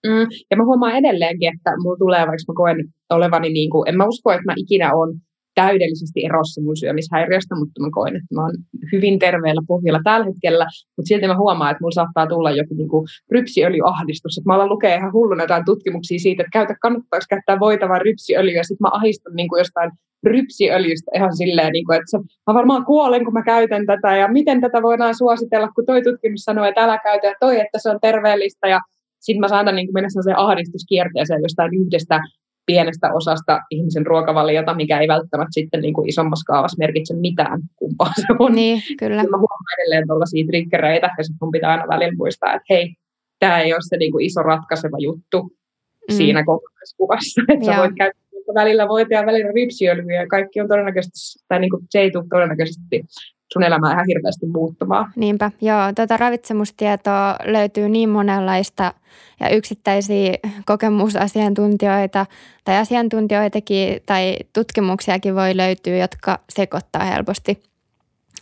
Mm, 0.07 0.27
ja 0.51 0.57
mä 0.57 0.65
huomaan 0.65 0.97
edelleenkin, 0.97 1.55
että 1.57 1.71
mulla 1.83 1.99
tulee, 1.99 2.19
vaikka 2.19 2.45
mä 2.49 2.55
koen 2.57 2.77
olevani, 3.11 3.49
niin 3.49 3.71
kuin, 3.71 3.89
en 3.89 3.97
mä 3.97 4.05
usko, 4.07 4.33
että 4.33 4.47
mä 4.47 4.55
ikinä 4.57 4.95
on 4.95 5.21
täydellisesti 5.61 6.25
erossa 6.29 6.61
mun 6.65 6.77
syömishäiriöstä, 6.77 7.55
mutta 7.61 7.83
mä 7.83 7.89
koen, 7.99 8.17
että 8.17 8.35
mä 8.35 8.43
oon 8.43 8.57
hyvin 8.93 9.19
terveellä 9.19 9.63
pohjalla 9.73 10.01
tällä 10.05 10.27
hetkellä, 10.27 10.67
mutta 10.97 11.09
silti 11.09 11.27
mä 11.27 11.43
huomaan, 11.45 11.71
että 11.71 11.83
mulla 11.83 12.01
saattaa 12.01 12.27
tulla 12.27 12.51
joku 12.51 12.75
niin 12.75 12.89
kuin 12.89 13.05
rypsiöljyahdistus, 13.31 14.39
että 14.39 14.49
mä 14.49 14.55
alan 14.55 14.69
lukea 14.69 14.97
ihan 14.97 15.13
hulluna 15.13 15.43
jotain 15.43 15.65
tutkimuksia 15.65 16.19
siitä, 16.19 16.43
että 16.43 16.57
käytä, 16.59 16.75
kannattaako 16.83 17.25
käyttää 17.31 17.61
voitavaa 17.61 17.99
rypsiöljyä, 17.99 18.61
ja 18.61 18.65
sitten 18.65 18.85
mä 18.85 18.97
ahistun 18.99 19.37
niin 19.37 19.49
kuin 19.49 19.61
jostain 19.61 19.91
rypsiöljystä 20.27 21.11
ihan 21.15 21.37
silleen, 21.37 21.73
niin 21.73 21.87
kuin, 21.87 21.97
että 21.99 22.19
mä 22.47 22.55
varmaan 22.55 22.85
kuolen, 22.85 23.25
kun 23.25 23.33
mä 23.33 23.43
käytän 23.43 23.87
tätä, 23.87 24.17
ja 24.17 24.29
miten 24.29 24.61
tätä 24.61 24.83
voidaan 24.83 25.15
suositella, 25.15 25.69
kun 25.69 25.87
toi 25.87 26.03
tutkimus 26.03 26.41
sanoo, 26.41 26.65
että 26.65 26.85
älä 26.85 26.99
käytä, 26.99 27.27
ja 27.27 27.35
toi, 27.41 27.61
että 27.61 27.79
se 27.79 27.91
on 27.91 27.99
terveellistä, 28.03 28.69
ja 28.69 28.81
sitten 29.21 29.41
mä 29.41 29.49
saatan 29.49 29.77
niin 29.77 29.89
mennä 29.95 30.09
sellaiseen 30.09 30.39
ahdistuskierteeseen 30.39 31.43
jostain 31.43 31.75
yhdestä 31.75 32.21
pienestä 32.67 33.13
osasta 33.13 33.61
ihmisen 33.71 34.07
ruokavaliota, 34.07 34.75
mikä 34.75 35.01
ei 35.01 35.09
välttämättä 35.09 35.53
sitten 35.53 35.81
niin 35.81 35.95
kuin 35.95 36.09
isommassa 36.09 36.53
kaavassa 36.53 36.79
merkitse 36.79 37.15
mitään, 37.15 37.61
kumpaa 37.77 38.13
se 38.17 38.27
on. 38.39 38.53
Niin, 38.53 38.83
kyllä. 38.99 39.17
Mä 39.17 39.23
huomaan 39.23 39.75
edelleen 39.79 40.07
tuollaisia 40.07 40.47
triggereitä, 40.47 41.11
ja 41.19 41.25
sitten 41.25 41.39
mun 41.41 41.53
pitää 41.53 41.71
aina 41.71 41.89
välillä 41.89 42.15
muistaa, 42.17 42.55
että 42.55 42.67
hei, 42.71 42.95
tämä 43.39 43.61
ei 43.61 43.73
ole 43.73 43.81
se 43.89 43.97
niin 43.97 44.13
kuin 44.13 44.25
iso 44.25 44.43
ratkaiseva 44.43 44.97
juttu 44.99 45.43
mm. 45.43 46.15
siinä 46.15 46.45
kokonaiskuvassa. 46.45 47.43
Että 47.49 47.67
sä 47.67 47.79
voit 47.79 47.95
käyttää 47.97 48.27
välillä 48.55 48.89
voita 48.89 49.15
ja 49.15 49.27
välillä 49.27 49.53
ripsiöljyä, 49.55 50.21
ja 50.21 50.27
kaikki 50.27 50.61
on 50.61 50.69
todennäköisesti, 50.69 51.45
tai 51.49 51.61
niin 51.61 51.71
kuin 51.71 51.83
se 51.91 52.01
ei 52.01 52.11
tule 52.11 52.25
todennäköisesti 52.31 53.05
sun 53.53 53.63
elämää 53.63 53.93
ihan 53.93 54.07
hirveästi 54.09 54.47
muuttumaan. 54.47 55.13
Niinpä, 55.17 55.51
joo. 55.61 55.93
Tuota 55.97 56.17
ravitsemustietoa 56.17 57.37
löytyy 57.45 57.89
niin 57.89 58.09
monenlaista 58.09 58.95
ja 59.41 59.49
yksittäisiä 59.49 60.35
kokemusasiantuntijoita 60.67 62.27
tai 62.65 62.77
asiantuntijoitakin 62.77 64.01
tai 64.07 64.37
tutkimuksiakin 64.53 65.35
voi 65.35 65.57
löytyä, 65.57 65.97
jotka 65.97 66.39
sekoittaa 66.49 67.05
helposti 67.05 67.63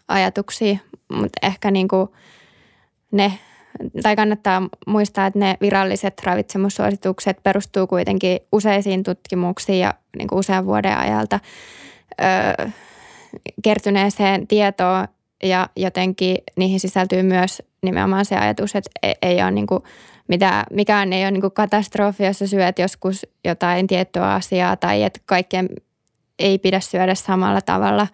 ajatuksia, 0.09 0.77
mutta 1.13 1.39
ehkä 1.43 1.71
niin 1.71 1.89
kuin 1.89 2.09
ne, 3.11 3.33
tai 4.03 4.17
kannattaa 4.17 4.69
muistaa, 4.87 5.27
että 5.27 5.39
ne 5.39 5.57
viralliset 5.61 6.23
ravitsemussuositukset 6.25 7.43
perustuu 7.43 7.87
kuitenkin 7.87 8.39
useisiin 8.53 9.03
tutkimuksiin 9.03 9.81
ja 9.81 9.95
niin 10.17 10.29
kuin 10.29 10.39
usean 10.39 10.67
vuoden 10.67 10.99
ajalta. 10.99 11.41
Öö, 12.21 12.69
kertyneeseen 13.65 14.47
tietoon 14.47 15.09
ja 15.43 15.69
jotenkin 15.77 16.37
niihin 16.57 16.81
sisältyy 16.81 17.23
myös 17.23 17.63
nimenomaan 17.83 18.25
se 18.25 18.37
ajatus, 18.37 18.77
että 18.77 18.91
e- 19.03 19.13
ei 19.23 19.43
ole 19.43 19.51
niin 19.51 19.67
kuin 19.67 19.83
mitä, 20.29 20.65
mikään 20.71 21.13
ei 21.13 21.23
ole 21.23 21.31
niin 21.31 21.41
kuin 21.41 21.53
katastrofi, 21.53 22.25
jos 22.25 22.39
sä 22.39 22.47
syöt 22.47 22.79
joskus 22.79 23.27
jotain 23.45 23.87
tiettyä 23.87 24.33
asiaa 24.33 24.77
tai 24.77 25.03
että 25.03 25.21
kaikkien 25.27 25.69
ei 26.39 26.59
pidä 26.59 26.81
syödä 26.81 27.15
samalla 27.15 27.61
tavalla, 27.61 28.07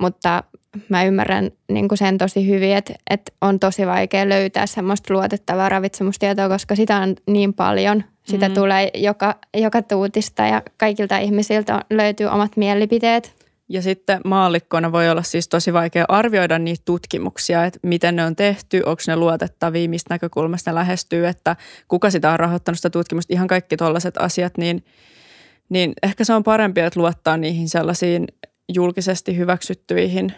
mutta 0.00 0.42
mä 0.88 1.04
ymmärrän 1.04 1.50
niin 1.72 1.88
kuin 1.88 1.98
sen 1.98 2.18
tosi 2.18 2.48
hyvin, 2.48 2.76
että, 2.76 2.94
että 3.10 3.32
on 3.40 3.60
tosi 3.60 3.86
vaikea 3.86 4.28
löytää 4.28 4.66
semmoista 4.66 5.14
luotettavaa 5.14 5.68
ravitsemustietoa, 5.68 6.48
koska 6.48 6.76
sitä 6.76 6.96
on 6.96 7.14
niin 7.26 7.54
paljon. 7.54 8.04
Sitä 8.22 8.48
mm. 8.48 8.54
tulee 8.54 8.90
joka, 8.94 9.34
joka 9.56 9.82
tuutista 9.82 10.42
ja 10.42 10.62
kaikilta 10.76 11.18
ihmisiltä 11.18 11.80
löytyy 11.90 12.26
omat 12.26 12.56
mielipiteet. 12.56 13.45
Ja 13.68 13.82
sitten 13.82 14.20
maallikkona 14.24 14.92
voi 14.92 15.10
olla 15.10 15.22
siis 15.22 15.48
tosi 15.48 15.72
vaikea 15.72 16.04
arvioida 16.08 16.58
niitä 16.58 16.82
tutkimuksia, 16.84 17.64
että 17.64 17.78
miten 17.82 18.16
ne 18.16 18.24
on 18.24 18.36
tehty, 18.36 18.82
onko 18.86 19.02
ne 19.06 19.16
luotettavia, 19.16 19.88
mistä 19.88 20.14
näkökulmasta 20.14 20.70
ne 20.70 20.74
lähestyy, 20.74 21.26
että 21.26 21.56
kuka 21.88 22.10
sitä 22.10 22.30
on 22.30 22.40
rahoittanut 22.40 22.78
sitä 22.78 22.90
tutkimusta, 22.90 23.32
ihan 23.32 23.48
kaikki 23.48 23.76
tällaiset 23.76 24.16
asiat, 24.18 24.58
niin, 24.58 24.84
niin 25.68 25.92
ehkä 26.02 26.24
se 26.24 26.34
on 26.34 26.42
parempi, 26.42 26.80
että 26.80 27.00
luottaa 27.00 27.36
niihin 27.36 27.68
sellaisiin 27.68 28.26
julkisesti 28.74 29.36
hyväksyttyihin 29.36 30.32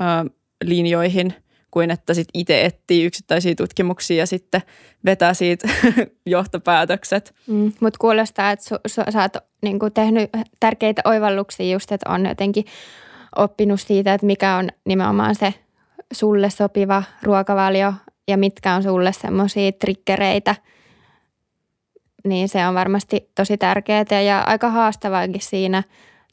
ö, 0.00 0.30
linjoihin– 0.64 1.34
kuin 1.70 1.90
että 1.90 2.14
sit 2.14 2.28
itse 2.34 2.64
etsii 2.64 3.04
yksittäisiä 3.04 3.54
tutkimuksia 3.54 4.16
ja 4.16 4.26
sitten 4.26 4.62
vetää 5.04 5.34
siitä 5.34 5.68
johtopäätökset. 6.26 7.34
Mm, 7.46 7.72
Mutta 7.80 7.98
kuulostaa, 7.98 8.50
että 8.50 8.64
sä 8.86 9.02
oot 9.22 9.47
niinku 9.62 9.90
tehnyt 9.90 10.30
tärkeitä 10.60 11.02
oivalluksia 11.04 11.72
just, 11.72 11.92
että 11.92 12.10
on 12.10 12.26
jotenkin 12.26 12.64
oppinut 13.36 13.80
siitä, 13.80 14.14
että 14.14 14.26
mikä 14.26 14.56
on 14.56 14.68
nimenomaan 14.84 15.34
se 15.34 15.54
sulle 16.12 16.50
sopiva 16.50 17.02
ruokavalio 17.22 17.92
ja 18.28 18.38
mitkä 18.38 18.74
on 18.74 18.82
sulle 18.82 19.12
semmoisia 19.12 19.72
triggereitä. 19.72 20.54
Niin 22.24 22.48
se 22.48 22.66
on 22.66 22.74
varmasti 22.74 23.30
tosi 23.34 23.58
tärkeää 23.58 24.20
ja 24.26 24.40
aika 24.40 24.70
haastavaakin 24.70 25.40
siinä 25.40 25.82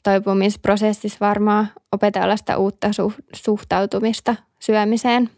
toipumisprosessissa 0.02 1.18
varmaan 1.20 1.68
opetella 1.92 2.36
sitä 2.36 2.56
uutta 2.56 2.88
suhtautumista 3.34 4.36
syömiseen. 4.60 5.30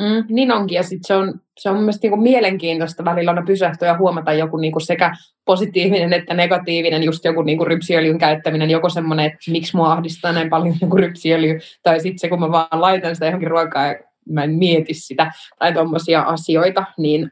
Mm, 0.00 0.24
niin 0.28 0.52
onkin, 0.52 0.76
ja 0.76 0.82
sit 0.82 1.00
se 1.02 1.14
on, 1.14 1.40
se 1.58 1.70
on 1.70 1.76
mielestäni 1.76 2.10
niinku 2.10 2.22
mielenkiintoista 2.22 3.04
välillä 3.04 3.30
on 3.30 3.46
pysähtyä 3.46 3.88
ja 3.88 3.98
huomata 3.98 4.32
joku 4.32 4.56
niinku 4.56 4.80
sekä 4.80 5.16
positiivinen 5.44 6.12
että 6.12 6.34
negatiivinen, 6.34 7.02
just 7.02 7.24
joku 7.24 7.42
niinku 7.42 7.64
rypsiöljyn 7.64 8.18
käyttäminen, 8.18 8.70
joko 8.70 8.88
semmoinen, 8.88 9.26
että 9.26 9.50
miksi 9.50 9.76
mua 9.76 9.92
ahdistaa 9.92 10.32
näin 10.32 10.50
paljon 10.50 10.74
joku 10.82 10.96
rypsiöljy, 10.96 11.58
tai 11.82 12.00
sitten 12.00 12.18
se, 12.18 12.28
kun 12.28 12.40
mä 12.40 12.50
vaan 12.50 12.80
laitan 12.80 13.14
sitä 13.14 13.26
johonkin 13.26 13.50
ruokaa 13.50 13.86
ja 13.86 13.94
mä 14.28 14.44
en 14.44 14.50
mieti 14.50 14.94
sitä, 14.94 15.32
tai 15.58 15.72
tuommoisia 15.72 16.22
asioita, 16.22 16.84
niin 16.98 17.30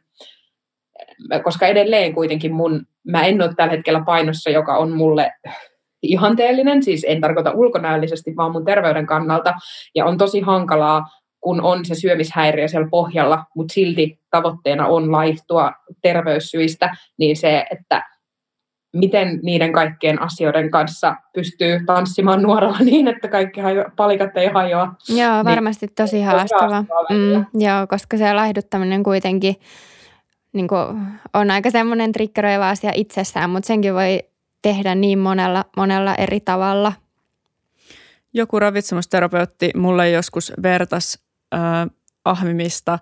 koska 1.42 1.66
edelleen 1.66 2.14
kuitenkin 2.14 2.54
mun, 2.54 2.86
mä 3.04 3.24
en 3.24 3.42
ole 3.42 3.54
tällä 3.56 3.72
hetkellä 3.72 4.02
painossa, 4.06 4.50
joka 4.50 4.76
on 4.76 4.92
mulle 4.92 5.32
ihanteellinen, 6.02 6.82
siis 6.82 7.06
en 7.08 7.20
tarkoita 7.20 7.52
ulkonäöllisesti, 7.52 8.36
vaan 8.36 8.52
mun 8.52 8.64
terveyden 8.64 9.06
kannalta, 9.06 9.54
ja 9.94 10.04
on 10.04 10.18
tosi 10.18 10.40
hankalaa, 10.40 11.04
kun 11.44 11.60
on 11.60 11.84
se 11.84 11.94
syömishäiriö 11.94 12.68
siellä 12.68 12.88
pohjalla, 12.90 13.44
mutta 13.56 13.74
silti 13.74 14.20
tavoitteena 14.30 14.86
on 14.86 15.12
laihtua 15.12 15.72
terveyssyistä, 16.02 16.96
niin 17.18 17.36
se, 17.36 17.64
että 17.70 18.04
miten 18.92 19.40
niiden 19.42 19.72
kaikkien 19.72 20.22
asioiden 20.22 20.70
kanssa 20.70 21.16
pystyy 21.34 21.84
tanssimaan 21.86 22.42
nuorella 22.42 22.78
niin, 22.90 23.08
että 23.08 23.28
kaikki 23.28 23.60
hajo, 23.60 23.84
palikat 23.96 24.36
ei 24.36 24.48
hajoa. 24.48 24.94
Joo, 25.08 25.34
niin 25.34 25.44
varmasti 25.44 25.86
niin, 25.86 25.94
tosi 25.94 26.22
haastava. 26.22 26.84
Mm, 27.10 27.44
joo, 27.54 27.86
koska 27.88 28.16
se 28.16 28.32
laihduttaminen 28.32 29.02
kuitenkin 29.02 29.54
niin 30.52 30.68
on 31.34 31.50
aika 31.50 31.70
semmoinen 31.70 32.12
triggeröivä 32.12 32.68
asia 32.68 32.90
itsessään, 32.94 33.50
mutta 33.50 33.66
senkin 33.66 33.94
voi 33.94 34.20
tehdä 34.62 34.94
niin 34.94 35.18
monella, 35.18 35.64
monella 35.76 36.14
eri 36.14 36.40
tavalla. 36.40 36.92
Joku 38.34 38.60
ravitsemusterapeutti 38.60 39.70
mulle 39.76 40.10
joskus 40.10 40.52
vertas 40.62 41.23
äh, 41.54 41.86
ahmimista 42.24 42.98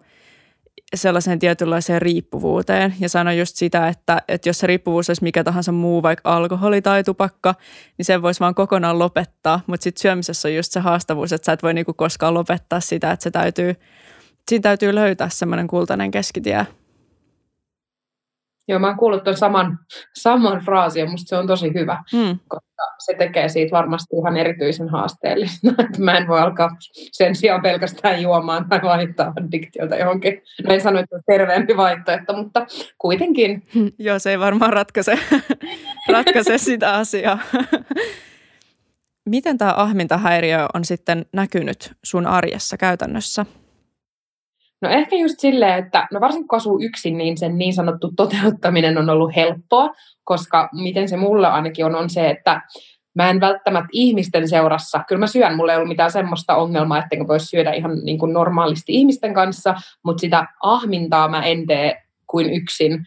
sellaiseen 0.94 1.38
tietynlaiseen 1.38 2.02
riippuvuuteen 2.02 2.94
ja 3.00 3.08
sanoi 3.08 3.38
just 3.38 3.56
sitä, 3.56 3.88
että, 3.88 4.22
että 4.28 4.48
jos 4.48 4.58
se 4.58 4.66
riippuvuus 4.66 5.10
olisi 5.10 5.22
mikä 5.22 5.44
tahansa 5.44 5.72
muu, 5.72 6.02
vaikka 6.02 6.36
alkoholi 6.36 6.82
tai 6.82 7.04
tupakka, 7.04 7.54
niin 7.98 8.06
sen 8.06 8.22
voisi 8.22 8.40
vaan 8.40 8.54
kokonaan 8.54 8.98
lopettaa, 8.98 9.60
mutta 9.66 9.84
sitten 9.84 10.02
syömisessä 10.02 10.48
on 10.48 10.54
just 10.54 10.72
se 10.72 10.80
haastavuus, 10.80 11.32
että 11.32 11.46
sä 11.46 11.52
et 11.52 11.62
voi 11.62 11.74
niinku 11.74 11.94
koskaan 11.94 12.34
lopettaa 12.34 12.80
sitä, 12.80 13.10
että 13.10 13.22
se 13.22 13.30
täytyy, 13.30 13.74
siinä 14.48 14.62
täytyy 14.62 14.94
löytää 14.94 15.28
semmoinen 15.28 15.66
kultainen 15.66 16.10
keskitie. 16.10 16.66
Joo, 18.68 18.78
mä 18.78 18.86
oon 18.86 18.96
kuullut 18.96 19.24
tuon 19.24 19.36
saman, 19.36 19.78
saman 20.18 20.60
fraasin 20.64 21.00
ja 21.00 21.10
musta 21.10 21.28
se 21.28 21.36
on 21.36 21.46
tosi 21.46 21.74
hyvä, 21.74 22.02
mm. 22.12 22.38
koska 22.48 22.71
se 22.98 23.14
tekee 23.18 23.48
siitä 23.48 23.76
varmasti 23.76 24.16
ihan 24.16 24.36
erityisen 24.36 24.88
haasteellista. 24.88 25.68
mä 25.98 26.16
en 26.16 26.28
voi 26.28 26.40
alkaa 26.40 26.76
sen 27.12 27.34
sijaan 27.34 27.62
pelkästään 27.62 28.22
juomaan 28.22 28.68
tai 28.68 28.80
vaihtaa 28.82 29.32
addiktiota 29.40 29.96
johonkin. 29.96 30.42
No 30.66 30.74
en 30.74 30.80
sano, 30.80 30.98
että 30.98 31.16
on 31.16 31.22
terveempi 31.26 31.76
vaihtoehto, 31.76 32.36
mutta 32.36 32.66
kuitenkin. 32.98 33.62
Joo, 33.98 34.18
se 34.18 34.30
ei 34.30 34.38
varmaan 34.38 34.72
ratkaise, 34.72 35.18
ratkaise 36.12 36.58
sitä 36.58 36.94
asiaa. 36.94 37.38
Miten 39.28 39.58
tämä 39.58 39.74
ahmintahäiriö 39.76 40.66
on 40.74 40.84
sitten 40.84 41.26
näkynyt 41.32 41.92
sun 42.02 42.26
arjessa 42.26 42.76
käytännössä? 42.76 43.46
No 44.82 44.88
ehkä 44.88 45.16
just 45.16 45.34
silleen, 45.38 45.84
että 45.84 46.08
no 46.12 46.20
varsinkin 46.20 46.48
kun 46.48 46.56
asuu 46.56 46.78
yksin, 46.82 47.18
niin 47.18 47.38
sen 47.38 47.58
niin 47.58 47.74
sanottu 47.74 48.12
toteuttaminen 48.16 48.98
on 48.98 49.10
ollut 49.10 49.36
helppoa, 49.36 49.90
koska 50.24 50.68
miten 50.72 51.08
se 51.08 51.16
mulle 51.16 51.48
ainakin 51.48 51.86
on, 51.86 51.94
on 51.94 52.10
se, 52.10 52.30
että 52.30 52.60
mä 53.14 53.30
en 53.30 53.40
välttämättä 53.40 53.88
ihmisten 53.92 54.48
seurassa, 54.48 55.04
kyllä 55.08 55.18
mä 55.18 55.26
syön, 55.26 55.56
mulla 55.56 55.72
ei 55.72 55.76
ollut 55.76 55.88
mitään 55.88 56.10
semmoista 56.10 56.56
ongelmaa, 56.56 56.98
ettenkö 56.98 57.28
voisi 57.28 57.46
syödä 57.46 57.72
ihan 57.72 57.98
niin 58.04 58.18
kuin 58.18 58.32
normaalisti 58.32 58.92
ihmisten 58.92 59.34
kanssa, 59.34 59.74
mutta 60.04 60.20
sitä 60.20 60.46
ahmintaa 60.62 61.28
mä 61.28 61.44
en 61.44 61.66
tee 61.66 62.02
kuin 62.26 62.50
yksin. 62.50 62.98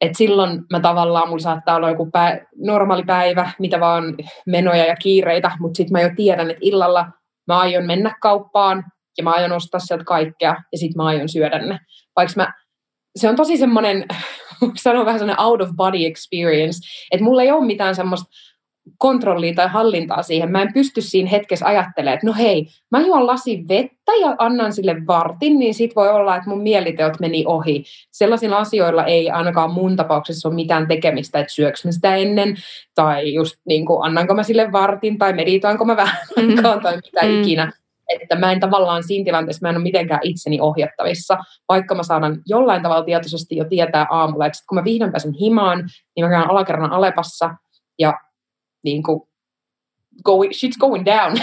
Et 0.00 0.14
silloin 0.16 0.64
mä 0.70 0.80
tavallaan, 0.80 1.28
mulla 1.28 1.42
saattaa 1.42 1.76
olla 1.76 1.90
joku 1.90 2.04
pä- 2.04 2.46
normaali 2.56 3.02
päivä, 3.02 3.50
mitä 3.58 3.80
vaan 3.80 4.04
menoja 4.46 4.84
ja 4.84 4.96
kiireitä, 4.96 5.50
mutta 5.60 5.76
sitten 5.76 5.92
mä 5.92 6.00
jo 6.00 6.10
tiedän, 6.16 6.50
että 6.50 6.60
illalla 6.60 7.06
mä 7.48 7.58
aion 7.58 7.86
mennä 7.86 8.16
kauppaan 8.20 8.84
ja 9.18 9.24
mä 9.24 9.30
aion 9.30 9.52
ostaa 9.52 9.80
sieltä 9.80 10.04
kaikkea 10.04 10.56
ja 10.72 10.78
sitten 10.78 10.96
mä 10.96 11.06
aion 11.06 11.28
syödä 11.28 11.58
ne. 11.58 11.78
Vaikka 12.16 12.32
mä, 12.36 12.52
se 13.16 13.28
on 13.28 13.36
tosi 13.36 13.56
semmoinen, 13.56 14.04
sanon 14.82 15.06
vähän 15.06 15.18
semmoinen 15.18 15.44
out 15.44 15.60
of 15.60 15.70
body 15.76 16.06
experience, 16.06 16.78
että 17.10 17.24
mulla 17.24 17.42
ei 17.42 17.50
ole 17.50 17.66
mitään 17.66 17.94
semmoista 17.94 18.28
kontrollia 18.98 19.54
tai 19.54 19.68
hallintaa 19.68 20.22
siihen. 20.22 20.52
Mä 20.52 20.62
en 20.62 20.72
pysty 20.74 21.00
siinä 21.00 21.30
hetkessä 21.30 21.66
ajattelemaan, 21.66 22.14
että 22.14 22.26
no 22.26 22.34
hei, 22.38 22.66
mä 22.90 23.00
juon 23.00 23.26
lasin 23.26 23.68
vettä 23.68 24.12
ja 24.20 24.34
annan 24.38 24.72
sille 24.72 24.96
vartin, 25.06 25.58
niin 25.58 25.74
sit 25.74 25.96
voi 25.96 26.08
olla, 26.08 26.36
että 26.36 26.50
mun 26.50 26.62
mieliteot 26.62 27.20
meni 27.20 27.44
ohi. 27.46 27.84
Sellaisilla 28.12 28.56
asioilla 28.56 29.04
ei 29.04 29.30
ainakaan 29.30 29.72
mun 29.72 29.96
tapauksessa 29.96 30.48
ole 30.48 30.54
mitään 30.54 30.88
tekemistä, 30.88 31.38
että 31.38 31.52
syöks 31.52 31.84
mä 31.84 31.92
sitä 31.92 32.16
ennen, 32.16 32.56
tai 32.94 33.34
just 33.34 33.56
niin 33.64 33.86
kuin, 33.86 34.06
annanko 34.06 34.34
mä 34.34 34.42
sille 34.42 34.72
vartin, 34.72 35.18
tai 35.18 35.32
meditoinko 35.32 35.84
mä 35.84 35.96
vähän 35.96 36.16
mm. 36.36 36.62
tai 36.82 36.96
mitä 36.96 37.22
mm. 37.22 37.40
ikinä. 37.40 37.72
Että 38.20 38.36
mä 38.36 38.52
en 38.52 38.60
tavallaan 38.60 39.04
siinä 39.04 39.24
tilanteessa, 39.24 39.66
mä 39.66 39.70
en 39.70 39.76
ole 39.76 39.82
mitenkään 39.82 40.20
itseni 40.22 40.60
ohjattavissa, 40.60 41.38
vaikka 41.68 41.94
mä 41.94 42.02
saadan 42.02 42.42
jollain 42.46 42.82
tavalla 42.82 43.04
tietoisesti 43.04 43.56
jo 43.56 43.64
tietää 43.64 44.06
aamulla, 44.10 44.46
että 44.46 44.58
sit 44.58 44.66
kun 44.68 44.78
mä 44.78 44.84
vihdoin 44.84 45.12
pääsen 45.12 45.34
himaan, 45.40 45.88
niin 46.16 46.26
mä 46.26 46.30
käyn 46.30 46.50
alakerran 46.50 46.92
Alepassa, 46.92 47.54
ja 47.98 48.14
niin 48.84 49.02
kuin 49.02 49.20
going, 50.24 50.52
shit's 50.52 50.78
going 50.78 51.04
down. 51.04 51.36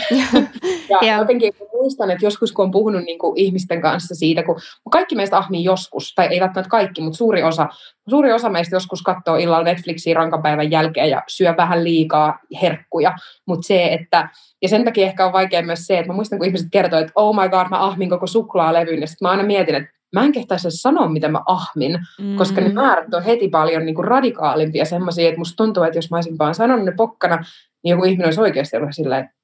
ja 0.90 1.00
yeah. 1.04 1.20
jotenkin 1.20 1.54
muistan, 1.82 2.12
että 2.12 2.26
joskus 2.26 2.52
kun 2.52 2.66
on 2.66 2.72
puhunut 2.72 3.04
niin 3.04 3.20
kuin 3.20 3.38
ihmisten 3.38 3.82
kanssa 3.82 4.16
siitä, 4.16 4.44
kun 4.44 4.56
kaikki 4.92 5.16
meistä 5.16 5.38
ahmii 5.38 5.64
joskus, 5.64 6.14
tai 6.16 6.28
ei 6.28 6.40
välttämättä 6.40 6.70
kaikki, 6.70 7.02
mutta 7.02 7.18
suuri 7.18 7.44
osa, 7.44 7.68
suuri 8.10 8.34
osa 8.34 8.50
meistä 8.50 8.76
joskus 8.76 9.02
katsoo 9.02 9.36
illalla 9.36 9.64
Netflixiä 9.64 10.14
rankapäivän 10.14 10.72
jälkeen 10.72 11.10
ja 11.10 11.24
syö 11.28 11.54
vähän 11.58 11.84
liikaa 11.84 12.40
herkkuja, 12.62 13.14
mutta 13.48 13.68
se, 13.68 13.86
että, 13.86 14.30
ja 14.62 14.70
sen 14.70 14.86
takia 14.86 15.06
ehkä 15.06 15.26
on 15.26 15.34
vaikea 15.34 15.62
myös 15.62 15.80
se, 15.88 16.00
että 16.00 16.12
mä 16.12 16.16
muistan, 16.16 16.40
kun 16.40 16.46
ihmiset 16.46 16.68
kertoo, 16.72 17.00
että 17.00 17.12
oh 17.16 17.36
my 17.36 17.50
god, 17.50 17.70
mä 17.70 17.86
ahmin 17.86 18.10
koko 18.10 18.28
suklaalevyn, 18.28 19.02
ja 19.02 19.08
sitten 19.08 19.26
mä 19.26 19.32
aina 19.32 19.44
mietin, 19.44 19.76
että 19.76 20.00
mä 20.16 20.24
en 20.24 20.32
kehtaisi 20.32 20.68
sanoa, 20.72 21.10
mitä 21.10 21.28
mä 21.28 21.42
ahmin, 21.46 22.00
mm. 22.22 22.36
koska 22.36 22.62
ne 22.62 22.70
määrät 22.70 23.14
on 23.14 23.24
heti 23.24 23.50
paljon 23.50 23.86
niin 23.86 23.96
kuin 23.96 24.08
radikaalimpia 24.08 24.86
semmoisia, 24.86 25.28
että 25.28 25.40
musta 25.40 25.64
tuntuu, 25.64 25.84
että 25.84 25.98
jos 25.98 26.12
mä 26.12 26.18
olisin 26.18 26.38
vaan 26.38 26.56
sanonut 26.56 26.86
ne 26.86 26.94
pokkana, 26.98 27.44
niin 27.84 27.92
joku 27.92 28.04
ihminen 28.06 28.28
olisi 28.28 28.42
oikeasti 28.42 28.78
ollut 28.78 28.90
silleen, 28.92 29.24
että 29.24 29.39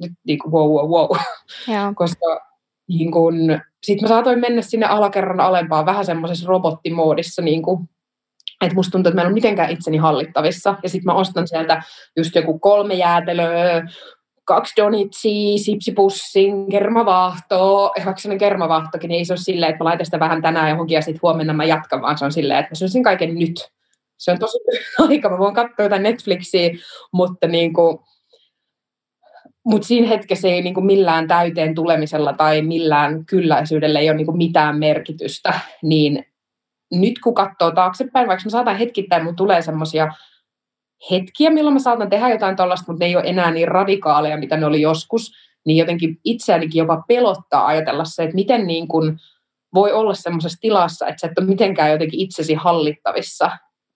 nyt 0.00 0.12
niin 0.26 0.38
kuin 0.38 0.52
wow, 0.52 0.70
wow, 0.70 0.90
wow. 0.90 1.18
Yeah. 1.68 1.94
koska 2.02 2.40
niin 2.88 3.12
kuin, 3.12 3.62
sit 3.82 4.02
mä 4.02 4.08
saatoin 4.08 4.40
mennä 4.40 4.62
sinne 4.62 4.86
alakerran 4.86 5.40
alempaan 5.40 5.86
vähän 5.86 6.04
semmoisessa 6.04 6.48
robottimoodissa, 6.48 7.42
niin 7.42 7.62
kuin, 7.62 7.88
että 8.60 8.74
musta 8.74 8.90
tuntuu, 8.90 9.10
että 9.10 9.16
mä 9.16 9.20
en 9.20 9.26
ole 9.26 9.34
mitenkään 9.34 9.70
itseni 9.70 9.96
hallittavissa. 9.96 10.74
Ja 10.82 10.88
sitten 10.88 11.06
mä 11.06 11.18
ostan 11.18 11.48
sieltä 11.48 11.82
just 12.16 12.34
joku 12.34 12.58
kolme 12.58 12.94
jäätelöä, 12.94 13.82
kaksi 14.44 14.74
donitsia, 14.76 15.58
sipsipussin, 15.58 16.68
kermavaahtoa. 16.70 17.90
Ja 17.98 18.04
vaikka 18.04 18.20
sellainen 18.20 18.38
kermavaahtokin, 18.38 19.08
niin 19.08 19.18
ei 19.18 19.24
se 19.24 19.32
ole 19.32 19.38
silleen, 19.38 19.70
että 19.70 19.84
mä 19.84 19.88
laitan 19.88 20.06
sitä 20.06 20.20
vähän 20.20 20.42
tänään 20.42 20.70
johonkin 20.70 20.94
ja 20.94 21.02
sitten 21.02 21.20
huomenna 21.22 21.52
mä 21.52 21.64
jatkan, 21.64 22.02
vaan 22.02 22.18
se 22.18 22.24
on 22.24 22.32
silleen, 22.32 22.58
että 22.58 22.70
mä 22.70 22.74
syösin 22.74 23.02
kaiken 23.02 23.34
nyt. 23.34 23.70
Se 24.18 24.30
on 24.30 24.38
tosi 24.38 24.58
aika, 25.08 25.28
mä 25.28 25.38
voin 25.38 25.54
katsoa 25.54 25.84
jotain 25.84 26.02
Netflixiä, 26.02 26.70
mutta 27.12 27.46
niin 27.46 27.72
kuin, 27.72 27.98
mutta 29.64 29.88
siinä 29.88 30.08
hetkessä 30.08 30.48
ei 30.48 30.62
niin 30.62 30.74
kuin 30.74 30.86
millään 30.86 31.28
täyteen 31.28 31.74
tulemisella 31.74 32.32
tai 32.32 32.62
millään 32.62 33.26
kylläisyydellä 33.26 33.98
ei 34.00 34.10
ole 34.10 34.16
niin 34.16 34.26
kuin 34.26 34.36
mitään 34.36 34.78
merkitystä, 34.78 35.60
niin 35.82 36.24
nyt 36.92 37.18
kun 37.18 37.34
katsoo 37.34 37.70
taaksepäin, 37.70 38.28
vaikka 38.28 38.44
mä 38.44 38.50
saatan 38.50 38.76
hetkittäin, 38.76 39.24
mun 39.24 39.36
tulee 39.36 39.62
semmoisia 39.62 40.12
hetkiä, 41.10 41.50
milloin 41.50 41.74
mä 41.74 41.80
saatan 41.80 42.10
tehdä 42.10 42.28
jotain 42.28 42.56
tuollaista, 42.56 42.92
mutta 42.92 43.04
ne 43.04 43.08
ei 43.08 43.16
ole 43.16 43.24
enää 43.26 43.50
niin 43.50 43.68
radikaaleja, 43.68 44.36
mitä 44.36 44.56
ne 44.56 44.66
oli 44.66 44.80
joskus, 44.80 45.32
niin 45.66 45.76
jotenkin 45.76 46.18
itseänikin 46.24 46.78
jopa 46.78 47.02
pelottaa 47.08 47.66
ajatella 47.66 48.04
se, 48.04 48.22
että 48.22 48.34
miten 48.34 48.66
niin 48.66 48.88
kuin 48.88 49.18
voi 49.74 49.92
olla 49.92 50.14
semmoisessa 50.14 50.58
tilassa, 50.60 51.06
että 51.06 51.20
sä 51.20 51.26
et 51.26 51.38
ole 51.38 51.46
mitenkään 51.46 51.90
jotenkin 51.90 52.20
itsesi 52.20 52.54
hallittavissa. 52.54 53.50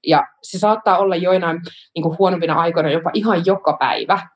Ja 0.07 0.27
se 0.43 0.59
saattaa 0.59 0.99
olla 0.99 1.17
joinain 1.17 1.61
niin 1.95 2.19
huonompina 2.19 2.55
aikoina 2.55 2.91
jopa 2.91 3.11
ihan 3.15 3.43
joka 3.47 3.77
päivä. 3.81 4.29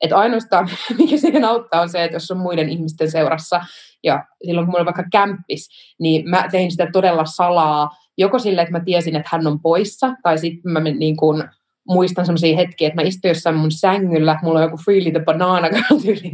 Että 0.00 0.18
ainoastaan, 0.18 0.70
mikä 0.98 1.16
siihen 1.16 1.44
auttaa, 1.44 1.80
on 1.80 1.88
se, 1.88 2.04
että 2.04 2.16
jos 2.16 2.30
on 2.30 2.38
muiden 2.38 2.68
ihmisten 2.68 3.10
seurassa, 3.10 3.60
ja 4.04 4.24
silloin 4.46 4.66
kun 4.66 4.70
mulla 4.70 4.80
on 4.80 4.86
vaikka 4.86 5.04
kämppis, 5.12 5.68
niin 5.98 6.30
mä 6.30 6.48
tein 6.50 6.70
sitä 6.70 6.88
todella 6.92 7.24
salaa, 7.24 7.90
joko 8.18 8.38
sille, 8.38 8.62
että 8.62 8.72
mä 8.72 8.84
tiesin, 8.84 9.16
että 9.16 9.28
hän 9.32 9.46
on 9.46 9.60
poissa, 9.60 10.14
tai 10.22 10.38
sitten 10.38 10.72
mä 10.72 10.80
niin 10.80 11.16
kuin 11.16 11.44
muistan 11.88 12.26
sellaisia 12.26 12.56
hetkiä, 12.56 12.88
että 12.88 13.02
mä 13.02 13.08
istun 13.08 13.28
jossain 13.28 13.56
mun 13.56 13.70
sängyllä, 13.70 14.38
mulla 14.42 14.58
on 14.58 14.64
joku 14.64 14.76
Freely 14.84 15.10
the 15.10 15.22
Banana 15.24 15.68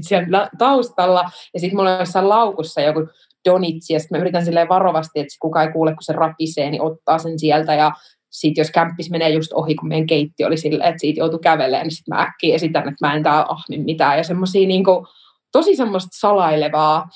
siellä 0.01 0.51
taustalla, 0.59 1.31
ja 1.55 1.61
sitten 1.61 1.77
mulla 1.77 1.93
on 1.93 1.99
jossain 1.99 2.29
laukussa 2.29 2.81
joku 2.81 3.09
donitsi, 3.49 3.93
ja 3.93 4.01
sitten 4.01 4.19
mä 4.19 4.21
yritän 4.21 4.45
silleen 4.45 4.69
varovasti, 4.69 5.21
että 5.21 5.35
kukaan 5.41 5.67
ei 5.67 5.73
kuule, 5.73 5.91
kun 5.91 6.03
se 6.03 6.13
rapisee, 6.13 6.71
niin 6.71 6.83
ottaa 6.83 7.19
sen 7.19 7.39
sieltä, 7.39 7.75
ja 7.75 7.93
sitten 8.41 8.63
jos 8.63 8.71
kämppis 8.71 9.11
menee 9.11 9.29
just 9.29 9.53
ohi, 9.53 9.75
kun 9.75 9.89
meidän 9.89 10.07
keitti 10.07 10.45
oli 10.45 10.57
silleen, 10.57 10.89
että 10.89 11.01
siitä 11.01 11.21
joutui 11.21 11.41
kävelemään, 11.43 11.87
niin 11.87 11.97
sitten 11.97 12.15
mä 12.17 12.23
äkkiä 12.23 12.55
esitän, 12.55 12.89
että 12.89 13.07
mä 13.07 13.15
en 13.15 13.23
tää 13.23 13.47
ahmin 13.49 13.85
mitään, 13.85 14.17
ja 14.17 14.25
semmoisia 14.25 14.69
niinku, 14.69 15.07
tosi 15.53 15.77
semmoista 15.77 16.09
salailevaa, 16.13 17.09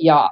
ja 0.00 0.30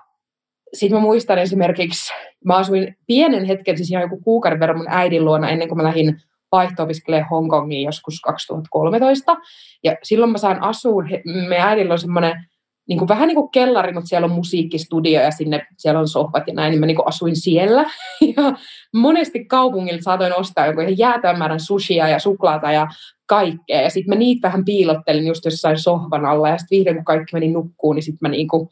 sitten 0.75 0.99
mä 0.99 1.03
muistan 1.03 1.39
esimerkiksi, 1.39 2.13
mä 2.45 2.57
asuin 2.57 2.97
pienen 3.07 3.45
hetken, 3.45 3.77
siis 3.77 3.91
ihan 3.91 4.03
joku 4.03 4.21
kuukauden 4.21 4.61
verran 4.61 4.79
mun 4.79 4.89
äidin 4.89 5.25
luona 5.25 5.49
ennen 5.49 5.69
kuin 5.69 5.77
mä 5.77 5.85
lähdin 5.85 6.21
vaihto-opiskelemaan 6.53 7.29
Hongkongiin 7.31 7.85
joskus 7.85 8.21
2013. 8.21 9.37
Ja 9.85 9.97
silloin 10.03 10.33
mä 10.33 10.39
sain 10.39 10.63
asua, 10.63 11.03
meidän 11.49 11.69
äidillä 11.69 11.93
on 11.93 11.99
semmoinen 11.99 12.47
niin 12.88 12.99
kuin, 12.99 13.09
vähän 13.09 13.29
niin 13.29 13.37
kuin 13.37 13.51
kellari, 13.51 13.92
mutta 13.92 14.09
siellä 14.09 14.25
on 14.25 14.31
musiikkistudio 14.31 15.23
ja 15.23 15.31
sinne 15.31 15.66
siellä 15.77 16.01
on 16.01 16.09
sohvat 16.09 16.47
ja 16.47 16.55
näin, 16.55 16.70
niin 16.70 16.81
mä 16.81 16.87
niin 16.87 16.97
kuin 16.97 17.09
asuin 17.09 17.37
siellä. 17.37 17.85
Ja 18.37 18.55
monesti 18.94 19.44
kaupungilla 19.44 20.03
saatoin 20.03 20.35
ostaa 20.35 20.66
joku 20.66 20.81
ihan 20.81 20.99
jäätävän 20.99 21.38
määrän 21.38 21.61
sushia 21.61 22.09
ja 22.09 22.18
suklaata 22.18 22.73
ja 22.73 22.87
kaikkea. 23.27 23.83
Ja 23.83 23.90
sitten 23.90 24.14
mä 24.14 24.18
niitä 24.18 24.49
vähän 24.49 24.64
piilottelin 24.64 25.27
just 25.27 25.44
jossain 25.44 25.79
sohvan 25.79 26.27
alla 26.27 26.49
ja 26.49 26.59
sitten 26.59 26.79
vihdoin 26.79 26.97
kun 26.97 27.05
kaikki 27.05 27.33
meni 27.33 27.49
nukkuun, 27.49 27.97
niin 27.97 28.03
sitten 28.03 28.18
mä 28.20 28.29
niin 28.29 28.49
kuin 28.49 28.68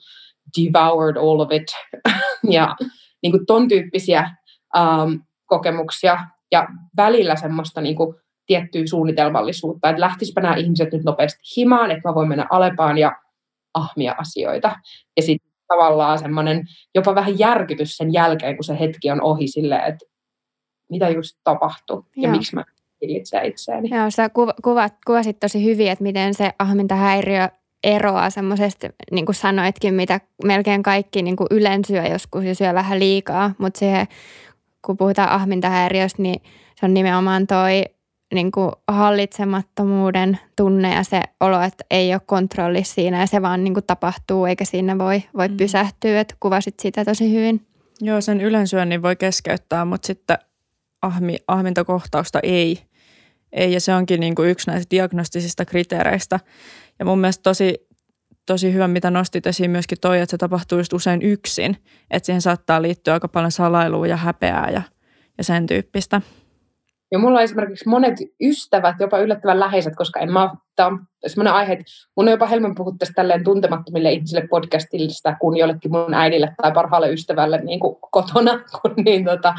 devoured 0.59 1.17
all 1.17 1.41
of 1.41 1.53
it. 1.53 1.67
ja 2.57 2.77
niin 3.23 3.33
kuin 3.33 3.47
ton 3.47 3.69
tyyppisiä 3.69 4.31
um, 4.77 5.21
kokemuksia 5.47 6.19
ja 6.53 6.67
välillä 6.97 7.37
semmoista 7.37 7.81
niin 7.81 7.97
kuin 7.97 8.15
tiettyä 8.47 8.83
suunnitelmallisuutta, 8.87 9.89
että 9.89 10.01
lähtisipä 10.01 10.41
nämä 10.41 10.57
ihmiset 10.57 10.93
nyt 10.93 11.05
nopeasti 11.05 11.41
himaan, 11.57 11.91
että 11.91 12.09
mä 12.09 12.15
voin 12.15 12.29
mennä 12.29 12.47
Alepaan 12.51 12.99
ja 12.99 13.13
ahmia 13.75 14.15
asioita. 14.19 14.77
Ja 15.17 15.23
sitten 15.23 15.53
tavallaan 15.69 16.19
semmoinen 16.19 16.65
jopa 16.95 17.15
vähän 17.15 17.39
järkytys 17.39 17.97
sen 17.97 18.13
jälkeen, 18.13 18.57
kun 18.57 18.65
se 18.65 18.81
hetki 18.81 19.11
on 19.11 19.23
ohi 19.23 19.49
silleen, 19.49 19.85
että 19.85 20.07
mitä 20.91 21.09
just 21.09 21.39
tapahtui 21.45 22.03
ja 22.17 22.23
Joo. 22.23 22.33
miksi 22.33 22.55
mä 22.55 22.65
hillitsen 23.03 23.45
itseäni. 23.45 23.89
Joo, 23.97 24.11
sä 24.11 24.29
kuvat, 24.63 24.97
kuvasit 25.07 25.41
tosi 25.41 25.65
hyvin, 25.65 25.91
että 25.91 26.03
miten 26.03 26.35
se 26.35 26.53
ahmintahäiriö 26.59 27.49
eroaa 27.85 28.31
semmoisesta, 28.31 28.89
niin 29.11 29.27
kuin 29.27 29.37
sanoitkin, 29.37 29.95
mitä 29.95 30.21
melkein 30.45 30.83
kaikki 30.83 31.23
niin 31.23 31.37
kuin 31.37 31.47
ylensyö 31.51 32.03
joskus 32.03 32.45
ja 32.45 32.55
syö 32.55 32.75
vähän 32.75 32.99
liikaa, 32.99 33.55
mutta 33.59 33.79
siihen 33.79 34.07
kun 34.87 34.97
puhutaan 34.97 35.31
ahmintahäiriöstä, 35.31 36.23
niin 36.23 36.43
se 36.81 36.87
on 36.87 36.95
nimenomaan 36.95 37.47
toi 37.47 37.85
niin 38.35 38.53
kuin 38.53 38.73
hallitsemattomuuden 38.89 40.39
tunne 40.57 40.95
ja 40.95 41.03
se 41.03 41.23
olo, 41.41 41.61
että 41.61 41.85
ei 41.91 42.15
ole 42.15 42.21
kontrolli 42.27 42.85
siinä 42.85 43.21
ja 43.21 43.27
se 43.27 43.43
vaan 43.43 43.65
niin 43.65 43.75
kuin 43.75 43.85
tapahtuu 43.87 44.47
eikä 44.47 44.65
siinä 44.65 44.99
voi, 44.99 45.23
voi 45.37 45.49
mm. 45.49 45.57
pysähtyä. 45.57 46.21
Että 46.21 46.35
kuvasit 46.41 46.81
sitä 46.81 47.05
tosi 47.05 47.35
hyvin. 47.35 47.67
Joo, 48.01 48.21
sen 48.21 48.41
ylensyönnin 48.41 49.03
voi 49.03 49.17
keskeyttää, 49.17 49.85
mutta 49.85 50.07
sitten 50.07 50.39
ahmi, 51.03 51.37
ahmintakohtausta 51.49 52.41
ei. 52.43 52.79
ei. 53.53 53.73
Ja 53.73 53.81
se 53.81 53.95
onkin 53.95 54.21
niin 54.21 54.35
kuin 54.35 54.49
yksi 54.49 54.71
näistä 54.71 54.91
diagnostisista 54.91 55.65
kriteereistä. 55.65 56.41
Ja 56.99 57.05
mun 57.05 57.19
mielestä 57.19 57.43
tosi 57.43 57.75
tosi 58.47 58.73
hyvä, 58.73 58.89
mitä 58.89 59.11
nostit 59.11 59.47
esiin 59.47 59.71
myöskin 59.71 59.99
toi, 60.01 60.21
että 60.21 60.31
se 60.31 60.39
tapahtuu 60.39 60.79
just 60.79 60.93
usein 60.93 61.23
yksin. 61.23 61.77
Että 62.11 62.27
siihen 62.27 62.43
saattaa 62.43 62.83
liittyä 62.83 63.15
aika 63.15 63.29
paljon 63.29 63.53
salailua 63.53 64.07
ja 64.07 64.17
häpeää 64.17 64.71
ja, 64.71 64.83
ja 65.39 65.45
sen 65.45 65.67
tyyppistä. 65.67 66.21
Ja 67.13 67.19
mulla 67.19 67.39
on 67.39 67.45
esimerkiksi 67.45 67.89
monet 67.89 68.15
ystävät, 68.43 68.97
jopa 69.01 69.19
yllättävän 69.19 69.61
läheiset, 69.61 69.97
koska 69.97 70.21
en 70.21 70.33
mä, 70.33 70.51
tämä 70.77 70.87
on 70.87 71.01
sellainen 71.27 71.55
aihe, 71.55 71.73
että 71.73 71.85
mun 72.17 72.27
on 72.27 72.31
jopa 72.31 72.47
helpompi 72.47 72.75
puhua 72.77 72.95
tästä 72.99 73.15
tälleen 73.15 73.45
tuntemattomille 73.45 74.13
ihmisille 74.13 74.49
podcastillista 74.51 75.37
kuin 75.41 75.59
jollekin 75.59 75.91
mun 75.93 76.15
äidille 76.15 76.55
tai 76.63 76.73
parhaalle 76.73 77.13
ystävälle 77.13 77.59
niin 77.59 77.81
kuin 77.81 77.97
kotona. 78.11 78.61
Kun, 78.83 78.95
niin, 79.05 79.25
tota, 79.25 79.55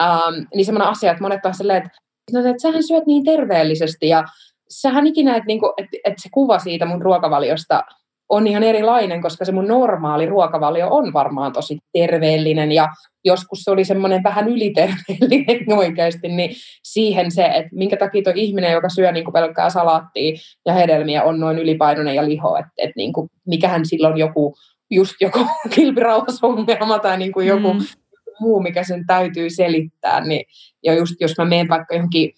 ähm, 0.00 0.44
niin 0.54 0.64
semmoinen 0.64 0.88
asia, 0.88 1.10
että 1.10 1.22
monet 1.22 1.46
on 1.46 1.54
silleen, 1.54 1.82
että, 1.82 1.98
no, 2.32 2.40
että 2.40 2.62
sähän 2.62 2.82
syöt 2.82 3.06
niin 3.06 3.24
terveellisesti 3.24 4.08
ja 4.08 4.24
sähän 4.68 5.06
ikinä, 5.06 5.36
että, 5.36 5.46
niin 5.46 5.60
kuin, 5.60 5.72
että, 5.76 5.96
että 6.04 6.22
se 6.22 6.28
kuva 6.32 6.58
siitä 6.58 6.86
mun 6.86 7.02
ruokavaliosta 7.02 7.84
on 8.28 8.46
ihan 8.46 8.62
erilainen, 8.62 9.22
koska 9.22 9.44
se 9.44 9.52
mun 9.52 9.68
normaali 9.68 10.26
ruokavalio 10.26 10.88
on 10.90 11.12
varmaan 11.12 11.52
tosi 11.52 11.78
terveellinen 11.92 12.72
ja 12.72 12.88
joskus 13.24 13.58
se 13.62 13.70
oli 13.70 13.84
semmoinen 13.84 14.22
vähän 14.22 14.48
yliterveellinen 14.48 15.72
oikeasti, 15.78 16.28
niin 16.28 16.50
siihen 16.82 17.30
se, 17.30 17.44
että 17.44 17.70
minkä 17.72 17.96
takia 17.96 18.22
tuo 18.22 18.32
ihminen, 18.36 18.72
joka 18.72 18.88
syö 18.88 19.12
niin 19.12 19.24
kuin 19.24 19.32
pelkkää 19.32 19.70
salaattia 19.70 20.36
ja 20.66 20.72
hedelmiä, 20.72 21.22
on 21.22 21.40
noin 21.40 21.58
ylipainoinen 21.58 22.14
ja 22.14 22.28
liho, 22.28 22.56
että, 22.56 22.72
että 22.76 22.94
niin 22.96 23.12
kuin, 23.12 23.28
mikähän 23.46 23.86
silloin 23.86 24.16
joku, 24.16 24.54
just 24.90 25.14
joku 25.20 25.38
kilpirauhasongelma 25.74 26.98
tai 26.98 27.18
niin 27.18 27.32
kuin 27.32 27.46
joku 27.46 27.72
mm. 27.72 27.80
muu, 28.40 28.60
mikä 28.60 28.82
sen 28.82 29.06
täytyy 29.06 29.50
selittää, 29.50 30.20
niin, 30.20 30.44
ja 30.84 30.94
just 30.94 31.14
jos 31.20 31.34
mä 31.38 31.44
menen 31.44 31.68
vaikka 31.68 31.94
johonkin 31.94 32.32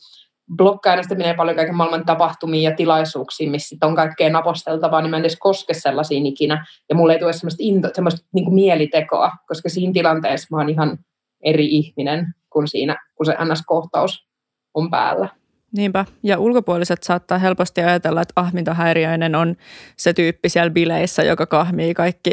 blokkaajana 0.56 1.02
menee 1.11 1.34
paljon 1.34 1.56
kaiken 1.56 1.74
maailman 1.74 2.06
tapahtumiin 2.06 2.62
ja 2.62 2.76
tilaisuuksiin, 2.76 3.50
missä 3.50 3.76
on 3.82 3.94
kaikkea 3.94 4.30
naposteltavaa, 4.30 5.00
niin 5.00 5.11
mä 5.11 5.16
en 5.16 5.20
edes 5.20 5.37
koske 5.38 5.74
sellaisiin 5.74 6.26
ikinä. 6.26 6.66
Ja 6.88 6.94
mulle 6.94 7.12
ei 7.12 7.18
tule 7.18 7.32
semmoista, 7.32 7.62
into, 7.62 7.88
semmoista 7.94 8.26
niin 8.34 8.44
kuin 8.44 8.54
mielitekoa, 8.54 9.32
koska 9.46 9.68
siinä 9.68 9.92
tilanteessa 9.92 10.56
mä 10.56 10.61
oon 10.61 10.68
ihan 10.68 10.98
eri 11.44 11.66
ihminen 11.66 12.26
kuin 12.50 12.68
siinä, 12.68 12.96
kun 13.14 13.26
se 13.26 13.32
NS-kohtaus 13.32 14.28
on 14.74 14.90
päällä. 14.90 15.28
Niinpä. 15.76 16.04
Ja 16.22 16.38
ulkopuoliset 16.38 17.02
saattaa 17.02 17.38
helposti 17.38 17.80
ajatella, 17.80 18.22
että 18.22 18.32
ahmintahäiriöinen 18.37 19.34
on 19.34 19.56
se 19.96 20.12
tyyppi 20.12 20.48
siellä 20.48 20.70
bileissä, 20.70 21.22
joka 21.22 21.46
kahmii 21.46 21.94
kaikki, 21.94 22.30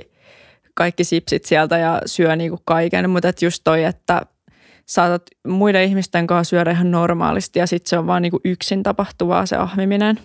kaikki 0.73 1.04
sipsit 1.04 1.45
sieltä 1.45 1.78
ja 1.78 2.01
syö 2.06 2.36
niin 2.36 2.49
kuin 2.51 2.62
kaiken. 2.65 3.10
Mutta 3.10 3.28
just 3.41 3.62
toi, 3.63 3.84
että 3.84 4.21
saatat 4.86 5.24
muiden 5.48 5.84
ihmisten 5.84 6.28
kanssa 6.28 6.50
syödä 6.50 6.71
ihan 6.71 6.91
normaalisti 6.91 7.60
ja 7.60 7.67
sitten 7.67 7.89
se 7.89 7.98
on 7.98 8.08
vaan 8.08 8.21
niin 8.21 8.32
kuin 8.32 8.41
yksin 8.45 8.84
tapahtuvaa 8.84 9.45
se 9.45 9.56
ahmiminen. 9.56 10.19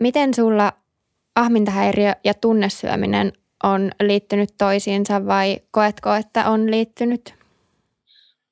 Miten 0.00 0.34
sulla 0.34 0.72
ahmintahäiriö 1.36 2.12
ja 2.24 2.34
tunnesyöminen 2.34 3.32
on 3.62 3.90
liittynyt 4.02 4.50
toisiinsa 4.58 5.26
vai 5.26 5.58
koetko, 5.70 6.14
että 6.14 6.50
on 6.50 6.70
liittynyt? 6.70 7.34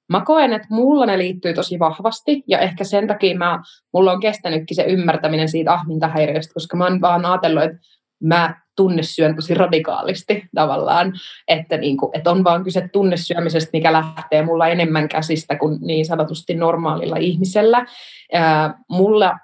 Mä 0.09 0.21
koen, 0.25 0.53
että 0.53 0.69
mulla 0.71 1.07
ne 1.07 1.19
liittyy 1.19 1.55
tosi 1.55 1.79
vahvasti 1.79 2.45
ja 2.47 2.59
ehkä 2.59 2.85
sen 2.85 3.07
takia 3.07 3.39
mä, 3.39 3.63
mulla 3.93 4.13
on 4.13 4.21
kestänytkin 4.21 4.75
se 4.75 4.83
ymmärtäminen 4.83 5.49
siitä 5.49 5.73
ahmintahäiriöstä, 5.73 6.55
koska 6.55 6.77
mä 6.77 6.85
oon 6.85 7.01
vaan 7.01 7.27
ajatellut, 7.27 7.63
että 7.63 7.79
mä 8.23 8.61
tunnesyön 8.79 9.37
tosi 9.37 9.55
radikaalisti 9.55 10.45
tavallaan, 10.55 11.13
että, 11.49 11.77
niin 11.77 11.97
kuin, 11.97 12.11
että 12.17 12.31
on 12.31 12.45
vaan 12.45 12.65
kyse 12.65 12.89
tunnesyömisestä, 12.93 13.71
mikä 13.73 13.93
lähtee 13.93 14.43
mulla 14.43 14.69
enemmän 14.69 15.09
käsistä 15.09 15.57
kuin 15.57 15.79
niin 15.81 16.07
sanotusti 16.07 16.55
normaalilla 16.55 17.17
ihmisellä. 17.17 17.87
Ää, 18.33 18.75
mulla 18.91 19.39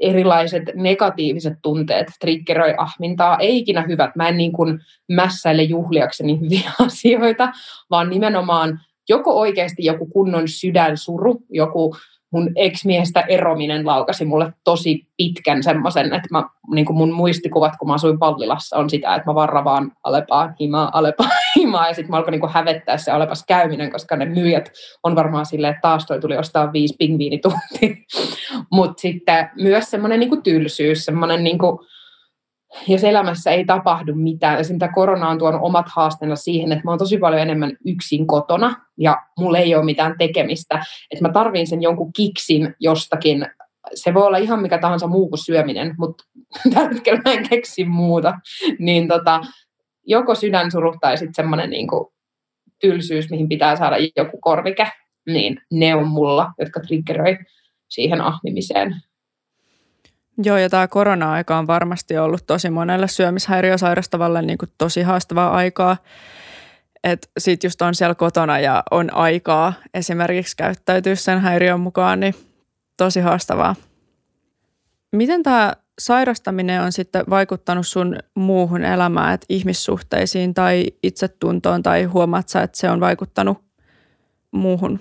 erilaiset 0.00 0.62
negatiiviset 0.74 1.54
tunteet 1.62 2.06
triggeroi 2.20 2.74
ahmintaa, 2.78 3.38
ei 3.38 3.58
ikinä 3.58 3.82
hyvät. 3.88 4.16
Mä 4.16 4.28
en 4.28 4.36
niin 4.36 4.52
kuin 4.52 4.78
mässäile 5.12 5.62
juhliakseni 5.62 6.40
hyviä 6.40 6.72
asioita, 6.86 7.52
vaan 7.90 8.10
nimenomaan 8.10 8.80
joko 9.08 9.38
oikeasti 9.38 9.84
joku 9.84 10.06
kunnon 10.06 10.48
sydänsuru, 10.48 11.42
joku 11.50 11.96
mun 12.32 12.50
ex-miehestä 12.56 13.20
erominen 13.20 13.86
laukasi 13.86 14.24
mulle 14.24 14.52
tosi 14.64 15.06
pitkän 15.16 15.62
semmoisen, 15.62 16.06
että 16.06 16.28
mä, 16.30 16.44
niin 16.74 16.86
kuin 16.86 16.96
mun 16.96 17.12
muistikuvat, 17.12 17.72
kun 17.78 17.88
mä 17.88 17.94
asuin 17.94 18.18
Pallilassa, 18.18 18.76
on 18.76 18.90
sitä, 18.90 19.14
että 19.14 19.30
mä 19.30 19.34
vaan 19.34 19.92
Alepaa, 20.04 20.52
himaa, 20.60 20.90
Alepaa, 20.92 21.28
himaa, 21.56 21.88
ja 21.88 21.94
sitten 21.94 22.10
mä 22.10 22.16
alkoin 22.16 22.32
niin 22.32 22.40
kuin 22.40 22.52
hävettää 22.52 22.96
se 22.96 23.10
Alepas 23.10 23.44
käyminen, 23.46 23.92
koska 23.92 24.16
ne 24.16 24.24
myyjät 24.24 24.72
on 25.02 25.16
varmaan 25.16 25.46
silleen, 25.46 25.70
että 25.70 25.88
taas 25.88 26.06
toi 26.06 26.20
tuli 26.20 26.36
ostaa 26.36 26.72
viisi 26.72 26.96
pingviinituntia. 26.98 27.96
Mutta 28.72 29.00
sitten 29.00 29.50
myös 29.56 29.90
semmoinen 29.90 30.20
niin 30.20 30.42
tylsyys, 30.42 31.04
semmoinen 31.04 31.44
niin 31.44 31.58
kuin, 31.58 31.78
jos 32.88 33.04
elämässä 33.04 33.50
ei 33.50 33.64
tapahdu 33.64 34.14
mitään, 34.14 34.58
ja 34.58 34.64
mitä 34.72 34.88
korona 34.88 35.28
on 35.28 35.38
tuonut 35.38 35.60
omat 35.64 35.86
haasteensa 35.88 36.36
siihen, 36.36 36.72
että 36.72 36.84
mä 36.84 36.90
oon 36.90 36.98
tosi 36.98 37.18
paljon 37.18 37.42
enemmän 37.42 37.76
yksin 37.86 38.26
kotona, 38.26 38.76
ja 38.98 39.16
mulla 39.38 39.58
ei 39.58 39.74
ole 39.74 39.84
mitään 39.84 40.14
tekemistä, 40.18 40.84
että 41.10 41.28
mä 41.28 41.32
tarviin 41.32 41.66
sen 41.66 41.82
jonkun 41.82 42.12
kiksin 42.12 42.74
jostakin, 42.80 43.46
se 43.94 44.14
voi 44.14 44.26
olla 44.26 44.38
ihan 44.38 44.62
mikä 44.62 44.78
tahansa 44.78 45.06
muu 45.06 45.28
kuin 45.28 45.44
syöminen, 45.44 45.94
mutta 45.98 46.24
tällä 46.74 46.88
hetkellä 46.88 47.20
mä 47.24 47.32
en 47.32 47.48
keksi 47.48 47.84
muuta, 47.84 48.38
niin 48.78 49.08
tota, 49.08 49.40
joko 50.06 50.34
sydänsuru 50.34 50.94
tai 51.00 51.18
sitten 51.18 51.34
semmoinen 51.34 51.70
niin 51.70 51.88
tylsyys, 52.80 53.30
mihin 53.30 53.48
pitää 53.48 53.76
saada 53.76 53.96
joku 54.16 54.38
korvike, 54.40 54.88
niin 55.26 55.60
ne 55.72 55.94
on 55.94 56.08
mulla, 56.08 56.52
jotka 56.58 56.80
triggeroi 56.80 57.38
siihen 57.88 58.20
ahmimiseen. 58.20 58.96
Joo, 60.38 60.56
ja 60.56 60.70
tämä 60.70 60.88
korona-aika 60.88 61.58
on 61.58 61.66
varmasti 61.66 62.18
ollut 62.18 62.46
tosi 62.46 62.70
monelle 62.70 63.08
syömishäiriösairastavalle 63.08 64.42
niin 64.42 64.58
kuin 64.58 64.70
tosi 64.78 65.02
haastavaa 65.02 65.50
aikaa. 65.50 65.96
Että 67.04 67.28
sit 67.38 67.64
just 67.64 67.82
on 67.82 67.94
siellä 67.94 68.14
kotona 68.14 68.58
ja 68.58 68.82
on 68.90 69.14
aikaa 69.14 69.72
esimerkiksi 69.94 70.56
käyttäytyä 70.56 71.14
sen 71.14 71.40
häiriön 71.40 71.80
mukaan, 71.80 72.20
niin 72.20 72.34
tosi 72.96 73.20
haastavaa. 73.20 73.74
Miten 75.12 75.42
tämä 75.42 75.72
sairastaminen 75.98 76.82
on 76.82 76.92
sitten 76.92 77.24
vaikuttanut 77.30 77.86
sun 77.86 78.18
muuhun 78.34 78.84
elämään, 78.84 79.34
että 79.34 79.46
ihmissuhteisiin 79.48 80.54
tai 80.54 80.86
itsetuntoon, 81.02 81.82
tai 81.82 82.04
huomaat 82.04 82.48
sä, 82.48 82.62
että 82.62 82.78
se 82.78 82.90
on 82.90 83.00
vaikuttanut 83.00 83.58
muuhun? 84.50 85.00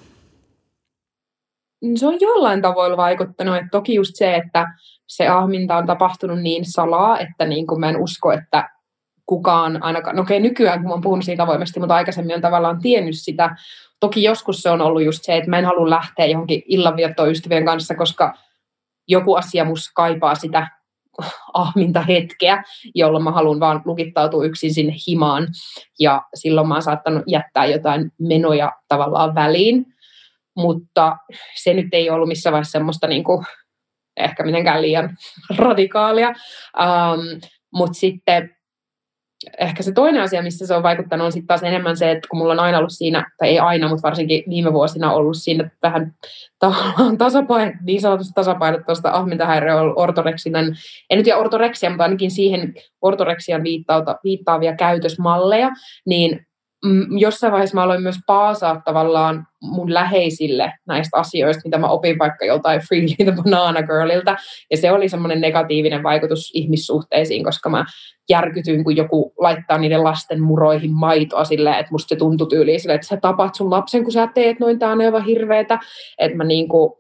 Se 1.96 2.08
on 2.08 2.18
jollain 2.22 2.62
tavoilla 2.62 2.98
vaikuttanut. 2.98 3.56
Että 3.56 3.70
toki 3.72 3.96
just 3.96 4.12
se, 4.16 4.36
että 4.36 4.68
se 5.12 5.28
ahminta 5.28 5.78
on 5.78 5.86
tapahtunut 5.86 6.40
niin 6.42 6.66
salaa, 6.66 7.20
että 7.20 7.46
niin 7.46 7.68
kuin 7.68 7.80
mä 7.80 7.90
en 7.90 8.02
usko, 8.02 8.32
että 8.32 8.70
kukaan 9.26 9.84
ainakaan, 9.84 10.16
no 10.16 10.22
okei 10.22 10.40
nykyään 10.40 10.80
kun 10.80 10.88
mä 10.88 10.94
oon 10.94 11.02
puhunut 11.02 11.26
siitä 11.26 11.44
avoimesti, 11.44 11.80
mutta 11.80 11.96
aikaisemmin 11.96 12.36
on 12.36 12.42
tavallaan 12.42 12.82
tiennyt 12.82 13.16
sitä. 13.18 13.56
Toki 14.00 14.24
joskus 14.24 14.62
se 14.62 14.70
on 14.70 14.82
ollut 14.82 15.04
just 15.04 15.24
se, 15.24 15.38
että 15.38 15.50
mä 15.50 15.60
en 15.60 15.66
halua 15.66 15.90
lähteä 15.90 16.26
johonkin 16.26 16.62
illanviettoon 16.66 17.32
ystävien 17.32 17.66
kanssa, 17.66 17.96
koska 17.96 18.34
joku 19.08 19.36
asia 19.36 19.66
mus 19.66 19.92
kaipaa 19.96 20.36
sitä 20.36 20.68
ahminta 21.54 22.02
hetkeä, 22.02 22.64
jolloin 22.96 23.24
mä 23.24 23.32
haluan 23.32 23.60
vaan 23.60 23.82
lukittautua 23.86 24.46
yksin 24.46 24.74
sinne 24.74 24.94
himaan. 25.08 25.48
Ja 26.00 26.22
silloin 26.36 26.68
mä 26.68 26.74
oon 26.74 26.82
saattanut 26.82 27.24
jättää 27.28 27.66
jotain 27.66 28.12
menoja 28.20 28.72
tavallaan 28.88 29.36
väliin. 29.36 29.86
Mutta 30.56 31.18
se 31.56 31.74
nyt 31.74 31.88
ei 31.92 32.10
ollut 32.10 32.28
missään 32.28 32.52
vaiheessa 32.52 32.72
semmoista 32.72 33.08
niin 33.08 33.24
kuin 33.24 33.46
ehkä 34.24 34.44
mitenkään 34.44 34.82
liian 34.82 35.18
radikaalia. 35.58 36.28
Um, 36.30 37.42
Mutta 37.74 37.94
sitten 37.94 38.56
ehkä 39.60 39.84
se 39.84 39.92
toinen 39.92 40.22
asia, 40.22 40.44
missä 40.44 40.68
se 40.68 40.76
on 40.76 40.84
vaikuttanut, 40.84 41.26
on 41.26 41.32
sitten 41.32 41.48
taas 41.48 41.64
enemmän 41.64 41.98
se, 41.98 42.12
että 42.12 42.28
kun 42.30 42.40
mulla 42.40 42.54
on 42.54 42.60
aina 42.60 42.78
ollut 42.78 42.92
siinä, 42.92 43.32
tai 43.38 43.48
ei 43.48 43.60
aina, 43.60 43.88
mutta 43.88 44.08
varsinkin 44.08 44.44
viime 44.50 44.74
vuosina 44.74 45.14
ollut 45.14 45.38
siinä 45.38 45.70
vähän 45.84 46.14
tasapaino, 47.18 47.72
niin 47.84 48.02
sanotusti 48.02 48.34
tasapainottoista 48.36 49.12
ahmintahäiriö 49.12 49.76
on 49.76 49.94
ortoreksinen, 49.96 50.66
en 51.10 51.18
nyt 51.18 51.24
tiedä 51.24 51.40
ortoreksia, 51.40 51.90
mutta 51.90 52.04
ainakin 52.04 52.32
siihen 52.32 52.74
ortoreksian 53.02 53.64
viittaavia 54.24 54.76
käytösmalleja, 54.76 55.70
niin 56.06 56.48
Mm, 56.86 57.18
jossain 57.18 57.52
vaiheessa 57.52 57.76
mä 57.76 57.84
aloin 57.84 58.02
myös 58.02 58.16
paasaa 58.28 58.82
tavallaan 58.86 59.48
mun 59.62 59.94
läheisille 59.94 60.74
näistä 60.88 61.18
asioista, 61.18 61.62
mitä 61.66 61.78
mä 61.78 61.88
opin 61.88 62.20
vaikka 62.20 62.46
joltain 62.46 62.82
Freely 62.88 63.08
the 63.08 63.34
Banana 63.44 63.84
Girlilta. 63.84 64.36
Ja 64.72 64.78
se 64.78 64.92
oli 64.92 65.10
semmoinen 65.10 65.42
negatiivinen 65.42 66.04
vaikutus 66.04 66.52
ihmissuhteisiin, 66.54 67.44
koska 67.44 67.70
mä 67.70 67.86
järkytyin, 68.30 68.84
kun 68.84 68.96
joku 68.96 69.34
laittaa 69.38 69.78
niiden 69.78 70.04
lasten 70.04 70.42
muroihin 70.42 70.92
maitoa 70.92 71.44
silleen, 71.44 71.80
että 71.80 71.92
musta 71.92 72.10
se 72.10 72.16
tuntui 72.16 72.48
tyyliin 72.48 72.80
silleen, 72.80 72.96
että 72.96 73.08
sä 73.08 73.18
tapat 73.18 73.56
sun 73.56 73.72
lapsen, 73.72 74.04
kun 74.04 74.14
sä 74.14 74.28
teet 74.28 74.60
noin, 74.60 74.80
tää 74.80 74.92
on 74.92 75.02
aivan 75.02 75.26
hirveetä. 75.26 75.80
Että 76.18 76.38
mä 76.38 76.44
niinku 76.44 77.00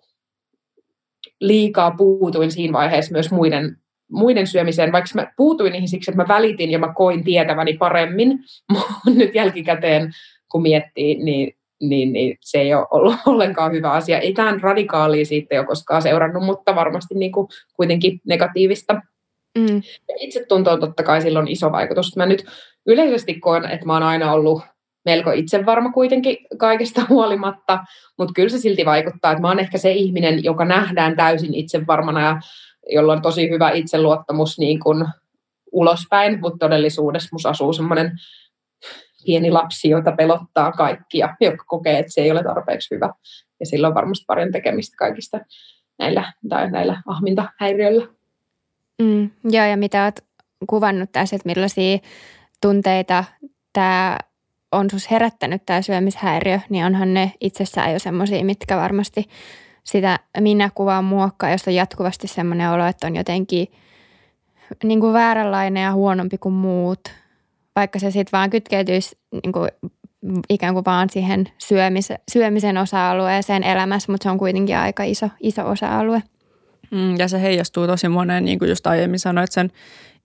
liikaa 1.42 1.92
puutuin 1.92 2.52
siinä 2.52 2.74
vaiheessa 2.74 3.12
myös 3.12 3.32
muiden 3.32 3.81
muiden 4.12 4.48
syömiseen, 4.48 4.92
vaikka 4.92 5.10
mä 5.16 5.32
puutuin 5.38 5.72
niihin 5.72 5.90
siksi, 5.90 6.12
että 6.12 6.22
mä 6.22 6.28
välitin 6.28 6.72
ja 6.72 6.80
mä 6.80 6.94
koin 6.94 7.24
tietäväni 7.24 7.74
paremmin, 7.74 8.40
mutta 8.72 8.94
nyt 9.06 9.36
jälkikäteen 9.36 10.12
kun 10.52 10.62
miettii, 10.62 11.24
niin, 11.24 11.54
niin, 11.82 12.14
niin 12.14 12.38
se 12.42 12.58
ei 12.58 12.74
ole 12.74 12.88
ollut 12.92 13.16
ollenkaan 13.26 13.72
hyvä 13.72 13.92
asia. 13.92 14.20
Ei 14.20 14.34
tämän 14.34 14.62
radikaalia 14.62 15.26
siitä 15.26 15.56
ole 15.56 15.66
koskaan 15.66 16.02
seurannut, 16.02 16.44
mutta 16.44 16.76
varmasti 16.76 17.16
niin 17.16 17.32
kuin 17.32 17.48
kuitenkin 17.74 18.22
negatiivista. 18.28 19.02
Mm. 19.58 19.82
Itse 20.20 20.46
tuntuu 20.48 20.78
totta 20.78 21.04
kai 21.04 21.22
silloin 21.22 21.48
iso 21.48 21.72
vaikutus. 21.72 22.18
Mä 22.18 22.26
nyt 22.26 22.46
yleisesti 22.86 23.34
koen, 23.40 23.66
että 23.66 23.86
mä 23.86 23.94
oon 23.94 24.04
aina 24.04 24.34
ollut 24.34 24.62
melko 25.06 25.32
itsevarma 25.32 25.92
kuitenkin 25.92 26.38
kaikesta 26.58 27.02
huolimatta, 27.10 27.80
mutta 28.18 28.34
kyllä 28.34 28.50
se 28.50 28.58
silti 28.58 28.86
vaikuttaa, 28.86 29.32
että 29.32 29.42
mä 29.42 29.48
oon 29.48 29.60
ehkä 29.60 29.78
se 29.78 29.92
ihminen, 29.92 30.44
joka 30.44 30.66
nähdään 30.66 31.16
täysin 31.16 31.54
itsevarmana 31.54 32.22
ja 32.22 32.40
jolla 32.90 33.14
on 33.14 33.22
tosi 33.22 33.50
hyvä 33.50 33.72
itseluottamus 33.72 34.60
niin 34.60 34.80
kuin 34.80 35.06
ulospäin, 35.72 36.40
mutta 36.40 36.58
todellisuudessa 36.58 37.30
musta 37.32 37.50
asuu 37.50 37.74
semmoinen 37.74 38.12
pieni 39.26 39.52
lapsi, 39.52 39.90
jota 39.90 40.12
pelottaa 40.12 40.72
kaikkia, 40.72 41.36
joka 41.42 41.64
kokee, 41.68 42.00
että 42.00 42.12
se 42.12 42.22
ei 42.22 42.32
ole 42.32 42.44
tarpeeksi 42.44 42.96
hyvä. 42.96 43.14
Ja 43.60 43.66
sillä 43.66 43.88
on 43.88 43.96
varmasti 43.96 44.26
paljon 44.28 44.52
tekemistä 44.52 44.96
kaikista 44.98 45.40
näillä, 46.00 46.34
tai 46.50 46.72
näillä 46.72 47.02
ahmintahäiriöillä. 47.06 48.08
Mm, 49.02 49.30
joo, 49.44 49.66
ja 49.66 49.78
mitä 49.78 50.04
olet 50.04 50.26
kuvannut 50.70 51.12
tässä, 51.12 51.36
että 51.36 51.50
millaisia 51.50 51.98
tunteita 52.62 53.24
tämä 53.74 54.18
on 54.72 54.90
sus 54.90 55.12
herättänyt 55.12 55.66
tämä 55.66 55.82
syömishäiriö, 55.82 56.60
niin 56.70 56.86
onhan 56.86 57.14
ne 57.14 57.32
itsessään 57.42 57.94
jo 57.94 58.00
semmoisia, 58.00 58.46
mitkä 58.46 58.78
varmasti 58.78 59.26
sitä 59.84 60.20
minä-kuvaa 60.40 61.02
muokkaa, 61.02 61.52
jos 61.52 61.68
on 61.68 61.76
jatkuvasti 61.76 62.28
semmoinen 62.28 62.70
olo, 62.70 62.86
että 62.86 63.08
on 63.08 63.16
jotenkin 63.16 63.68
niin 64.84 65.00
kuin 65.00 65.14
vääränlainen 65.14 65.84
ja 65.84 65.94
huonompi 65.94 66.38
kuin 66.38 66.54
muut, 66.54 67.00
vaikka 67.76 68.00
se 68.00 68.12
sitten 68.12 68.38
vaan 68.38 68.50
kytkeytyisi 68.50 69.18
niin 69.32 69.54
kuin 69.54 69.70
ikään 70.50 70.74
kuin 70.74 70.86
vaan 70.86 71.10
siihen 71.10 71.48
syömisen, 71.58 72.20
syömisen 72.32 72.78
osa-alueeseen 72.78 73.64
elämässä, 73.64 74.12
mutta 74.12 74.24
se 74.24 74.30
on 74.30 74.38
kuitenkin 74.38 74.78
aika 74.78 75.04
iso, 75.04 75.30
iso 75.40 75.70
osa-alue. 75.70 76.24
Mm, 76.92 77.16
ja 77.20 77.28
se 77.28 77.42
heijastuu 77.42 77.88
tosi 77.88 78.08
moneen, 78.08 78.46
niin 78.46 78.60
kuin 78.60 78.70
just 78.70 78.88
aiemmin 78.88 79.20
sanoit, 79.20 79.52
sen 79.52 79.72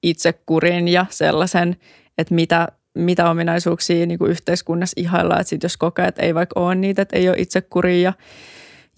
itsekurin 0.03 0.89
ja 0.89 1.07
sellaisen, 1.11 1.77
että 2.19 2.35
mitä, 2.35 2.69
mitä 2.95 3.31
ominaisuuksia 3.31 4.07
niin 4.07 4.19
kuin 4.19 4.31
yhteiskunnassa 4.31 5.01
ihaillaan. 5.01 5.41
Että 5.41 5.49
sit 5.49 5.63
jos 5.63 5.77
kokee, 5.77 6.09
että 6.09 6.23
ei 6.23 6.35
vaikka 6.35 6.61
ole 6.61 6.75
niitä, 6.75 7.03
että 7.03 7.17
ei 7.17 7.29
ole 7.29 7.37
itsekuria 7.39 8.01
ja, 8.01 8.13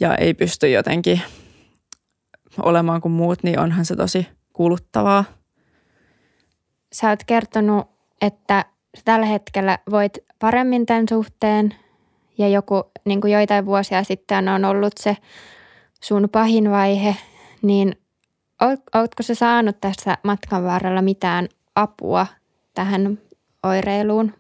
ja 0.01 0.15
ei 0.15 0.35
pysty 0.35 0.71
jotenkin 0.71 1.21
olemaan 2.63 3.01
kuin 3.01 3.13
muut, 3.13 3.43
niin 3.43 3.59
onhan 3.61 3.85
se 3.85 3.97
tosi 3.97 4.27
kuluttavaa. 4.53 5.25
Sä 6.93 7.09
oot 7.09 7.25
kertonut, 7.25 7.87
että 8.23 8.65
tällä 9.05 9.27
hetkellä 9.27 9.79
voit 9.91 10.19
paremmin 10.39 10.87
tämän 10.87 11.05
suhteen 11.09 11.75
ja 12.39 12.49
joku 12.49 12.91
niin 13.05 13.21
kuin 13.21 13.33
joitain 13.33 13.67
vuosia 13.67 14.05
sitten 14.05 14.49
on 14.49 14.65
ollut 14.65 14.93
se 15.01 15.17
sun 16.03 16.29
pahin 16.33 16.71
vaihe, 16.71 17.17
niin 17.63 17.97
oletko 18.95 19.23
se 19.23 19.35
saanut 19.35 19.81
tässä 19.81 20.19
matkan 20.23 20.65
varrella 20.65 21.03
mitään 21.03 21.49
apua 21.75 22.27
tähän 22.75 23.19
oireiluun? 23.63 24.35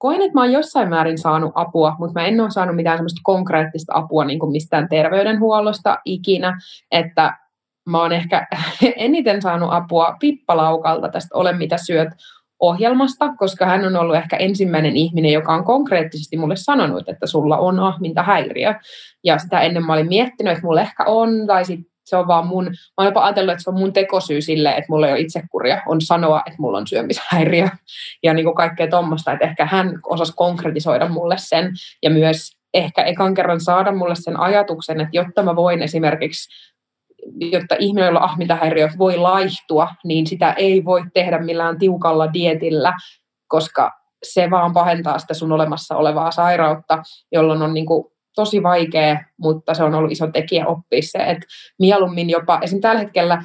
Koen, 0.00 0.22
että 0.22 0.34
mä 0.34 0.40
oon 0.40 0.52
jossain 0.52 0.88
määrin 0.88 1.18
saanut 1.18 1.52
apua, 1.54 1.96
mutta 1.98 2.20
mä 2.20 2.26
en 2.26 2.40
ole 2.40 2.50
saanut 2.50 2.76
mitään 2.76 2.98
semmoista 2.98 3.20
konkreettista 3.24 3.92
apua 3.94 4.24
niin 4.24 4.38
kuin 4.38 4.52
mistään 4.52 4.88
terveydenhuollosta 4.88 5.98
ikinä, 6.04 6.58
että 6.90 7.36
mä 7.88 8.00
oon 8.00 8.12
ehkä 8.12 8.46
eniten 8.96 9.42
saanut 9.42 9.68
apua 9.72 10.16
Pippalaukalta 10.20 11.08
tästä 11.08 11.38
Ole 11.38 11.52
mitä 11.52 11.76
syöt 11.76 12.08
ohjelmasta, 12.60 13.34
koska 13.38 13.66
hän 13.66 13.84
on 13.84 13.96
ollut 13.96 14.16
ehkä 14.16 14.36
ensimmäinen 14.36 14.96
ihminen, 14.96 15.32
joka 15.32 15.54
on 15.54 15.64
konkreettisesti 15.64 16.36
mulle 16.36 16.56
sanonut, 16.56 17.08
että 17.08 17.26
sulla 17.26 17.58
on 17.58 17.80
ahmintahäiriö. 17.80 18.74
Ja 19.24 19.38
sitä 19.38 19.60
ennen 19.60 19.86
mä 19.86 19.92
olin 19.92 20.08
miettinyt, 20.08 20.52
että 20.52 20.66
mulla 20.66 20.80
ehkä 20.80 21.04
on, 21.04 21.46
tai 21.46 21.64
sit 21.64 21.89
se 22.10 22.16
on 22.16 22.26
vaan 22.26 22.46
mun, 22.46 22.64
mä 23.00 23.04
jopa 23.04 23.24
ajatellut, 23.24 23.52
että 23.52 23.64
se 23.64 23.70
on 23.70 23.78
mun 23.78 23.92
tekosyy 23.92 24.40
sille, 24.40 24.70
että 24.70 24.86
mulla 24.88 25.06
ei 25.06 25.12
ole 25.12 25.20
itsekuria, 25.20 25.82
on 25.86 26.00
sanoa, 26.00 26.42
että 26.46 26.56
mulla 26.58 26.78
on 26.78 26.86
syömishäiriö 26.86 27.68
ja 28.22 28.34
niin 28.34 28.44
kuin 28.44 28.56
kaikkea 28.56 28.88
tuommoista, 28.88 29.32
että 29.32 29.44
ehkä 29.44 29.66
hän 29.66 29.98
osasi 30.06 30.32
konkretisoida 30.36 31.08
mulle 31.08 31.36
sen 31.38 31.72
ja 32.02 32.10
myös 32.10 32.50
ehkä 32.74 33.02
ekan 33.02 33.34
kerran 33.34 33.60
saada 33.60 33.92
mulle 33.92 34.14
sen 34.14 34.40
ajatuksen, 34.40 35.00
että 35.00 35.16
jotta 35.16 35.42
mä 35.42 35.56
voin 35.56 35.82
esimerkiksi 35.82 36.48
jotta 37.38 37.76
ihminen, 37.78 38.06
jolla 38.06 38.20
ahmintahäiriö 38.20 38.88
voi 38.98 39.16
laihtua, 39.16 39.88
niin 40.04 40.26
sitä 40.26 40.52
ei 40.52 40.84
voi 40.84 41.02
tehdä 41.14 41.38
millään 41.38 41.78
tiukalla 41.78 42.32
dietillä, 42.32 42.92
koska 43.48 43.92
se 44.22 44.50
vaan 44.50 44.72
pahentaa 44.72 45.18
sitä 45.18 45.34
sun 45.34 45.52
olemassa 45.52 45.96
olevaa 45.96 46.30
sairautta, 46.30 47.02
jolloin 47.32 47.62
on 47.62 47.74
niin 47.74 47.86
kuin 47.86 48.04
tosi 48.34 48.62
vaikea, 48.62 49.24
mutta 49.36 49.74
se 49.74 49.84
on 49.84 49.94
ollut 49.94 50.12
iso 50.12 50.26
tekijä 50.26 50.66
oppia 50.66 51.02
se, 51.02 51.18
että 51.18 51.46
mieluummin 51.78 52.30
jopa, 52.30 52.60
esim. 52.62 52.80
tällä 52.80 53.00
hetkellä 53.00 53.44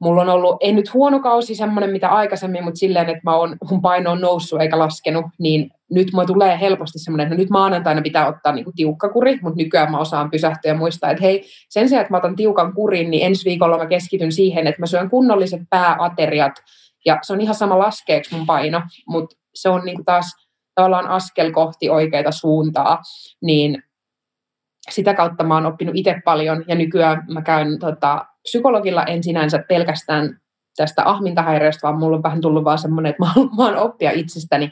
mulla 0.00 0.22
on 0.22 0.28
ollut, 0.28 0.56
ei 0.60 0.72
nyt 0.72 0.94
huono 0.94 1.20
kausi 1.20 1.54
semmoinen 1.54 1.90
mitä 1.90 2.08
aikaisemmin, 2.08 2.64
mutta 2.64 2.78
silleen, 2.78 3.08
että 3.08 3.20
mä 3.24 3.36
oon, 3.36 3.56
mun 3.70 3.82
paino 3.82 4.12
on 4.12 4.20
noussut 4.20 4.60
eikä 4.60 4.78
laskenut, 4.78 5.26
niin 5.38 5.70
nyt 5.90 6.12
mulla 6.12 6.26
tulee 6.26 6.60
helposti 6.60 6.98
semmoinen, 6.98 7.26
että 7.26 7.34
no 7.34 7.38
nyt 7.38 7.50
maanantaina 7.50 8.02
pitää 8.02 8.28
ottaa 8.28 8.52
niinku 8.52 8.72
tiukka 8.76 9.08
kuri, 9.08 9.38
mutta 9.42 9.62
nykyään 9.62 9.90
mä 9.90 9.98
osaan 9.98 10.30
pysähtyä 10.30 10.70
ja 10.70 10.74
muistaa, 10.74 11.10
että 11.10 11.24
hei, 11.24 11.44
sen 11.68 11.88
sijaan, 11.88 12.02
että 12.02 12.12
mä 12.12 12.18
otan 12.18 12.36
tiukan 12.36 12.74
kurin, 12.74 13.10
niin 13.10 13.26
ensi 13.26 13.44
viikolla 13.44 13.78
mä 13.78 13.86
keskityn 13.86 14.32
siihen, 14.32 14.66
että 14.66 14.82
mä 14.82 14.86
syön 14.86 15.10
kunnolliset 15.10 15.62
pääateriat, 15.70 16.52
ja 17.06 17.18
se 17.22 17.32
on 17.32 17.40
ihan 17.40 17.54
sama 17.54 17.78
laskeeksi 17.78 18.36
mun 18.36 18.46
paino, 18.46 18.82
mutta 19.08 19.36
se 19.54 19.68
on 19.68 19.82
niinku 19.84 20.02
taas 20.04 20.45
tavallaan 20.76 21.06
askel 21.06 21.52
kohti 21.52 21.90
oikeita 21.90 22.30
suuntaa, 22.30 23.02
niin 23.42 23.82
sitä 24.90 25.14
kautta 25.14 25.44
mä 25.44 25.54
oon 25.54 25.66
oppinut 25.66 25.96
itse 25.96 26.20
paljon, 26.24 26.64
ja 26.68 26.74
nykyään 26.74 27.24
mä 27.28 27.42
käyn 27.42 27.78
tota, 27.78 28.26
psykologilla 28.42 29.04
en 29.04 29.22
sinänsä 29.22 29.64
pelkästään 29.68 30.40
tästä 30.76 31.02
ahmintahäiriöstä, 31.04 31.82
vaan 31.82 31.98
mulla 31.98 32.16
on 32.16 32.22
vähän 32.22 32.40
tullut 32.40 32.64
vaan 32.64 32.78
semmoinen, 32.78 33.10
että 33.10 33.22
mä 33.22 33.32
haluan 33.56 33.76
oppia 33.76 34.10
itsestäni 34.10 34.70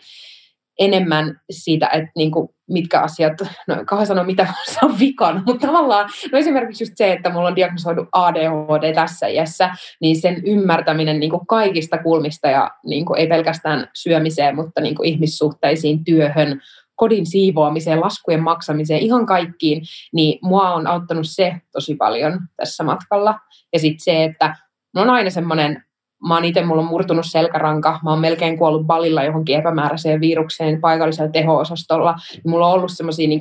enemmän 0.79 1.41
siitä, 1.51 1.87
että 1.87 2.11
niin 2.17 2.31
kuin, 2.31 2.49
mitkä 2.71 3.01
asiat, 3.01 3.33
no 3.69 3.77
kauhean 3.87 4.07
sanoa 4.07 4.25
mitä 4.25 4.55
on 4.83 4.99
vikana, 4.99 5.43
mutta 5.47 5.67
tavallaan, 5.67 6.11
no 6.33 6.39
esimerkiksi 6.39 6.85
just 6.85 6.93
se, 6.97 7.13
että 7.13 7.31
mulla 7.31 7.49
on 7.49 7.57
diagnosoitu 7.57 8.07
ADHD 8.13 8.95
tässä 8.95 9.27
iässä, 9.27 9.71
niin 10.01 10.21
sen 10.21 10.43
ymmärtäminen 10.47 11.21
niin 11.21 11.31
kuin 11.31 11.47
kaikista 11.47 11.99
kulmista 11.99 12.49
ja 12.49 12.71
niin 12.87 13.05
kuin, 13.05 13.21
ei 13.21 13.27
pelkästään 13.27 13.89
syömiseen, 13.95 14.57
mutta 14.57 14.81
niin 14.81 14.95
kuin 14.95 15.09
ihmissuhteisiin, 15.09 16.05
työhön, 16.05 16.61
kodin 16.97 17.27
siivoamiseen, 17.27 18.01
laskujen 18.01 18.43
maksamiseen, 18.43 19.01
ihan 19.01 19.27
kaikkiin, 19.27 19.83
niin 20.13 20.39
mua 20.43 20.75
on 20.75 20.87
auttanut 20.87 21.27
se 21.29 21.55
tosi 21.73 21.95
paljon 21.95 22.41
tässä 22.57 22.85
matkalla. 22.85 23.39
Ja 23.73 23.79
sitten 23.79 24.05
se, 24.05 24.25
että 24.25 24.57
on 24.97 25.11
aina 25.11 25.31
semmoinen, 25.31 25.85
mä 26.29 26.35
oon 26.35 26.45
itse, 26.45 26.63
mulla 26.63 26.83
on 26.83 26.89
murtunut 26.89 27.27
selkäranka, 27.27 28.01
mä 28.05 28.11
oon 28.11 28.21
melkein 28.21 28.59
kuollut 28.59 28.87
balilla 28.87 29.25
johonkin 29.25 29.59
epämääräiseen 29.59 30.21
virukseen 30.21 30.81
paikallisella 30.81 31.31
teho-osastolla. 31.31 32.15
Mulla 32.47 32.67
on 32.67 32.75
ollut 32.75 32.93
semmoisia 32.93 33.29
niin 33.29 33.41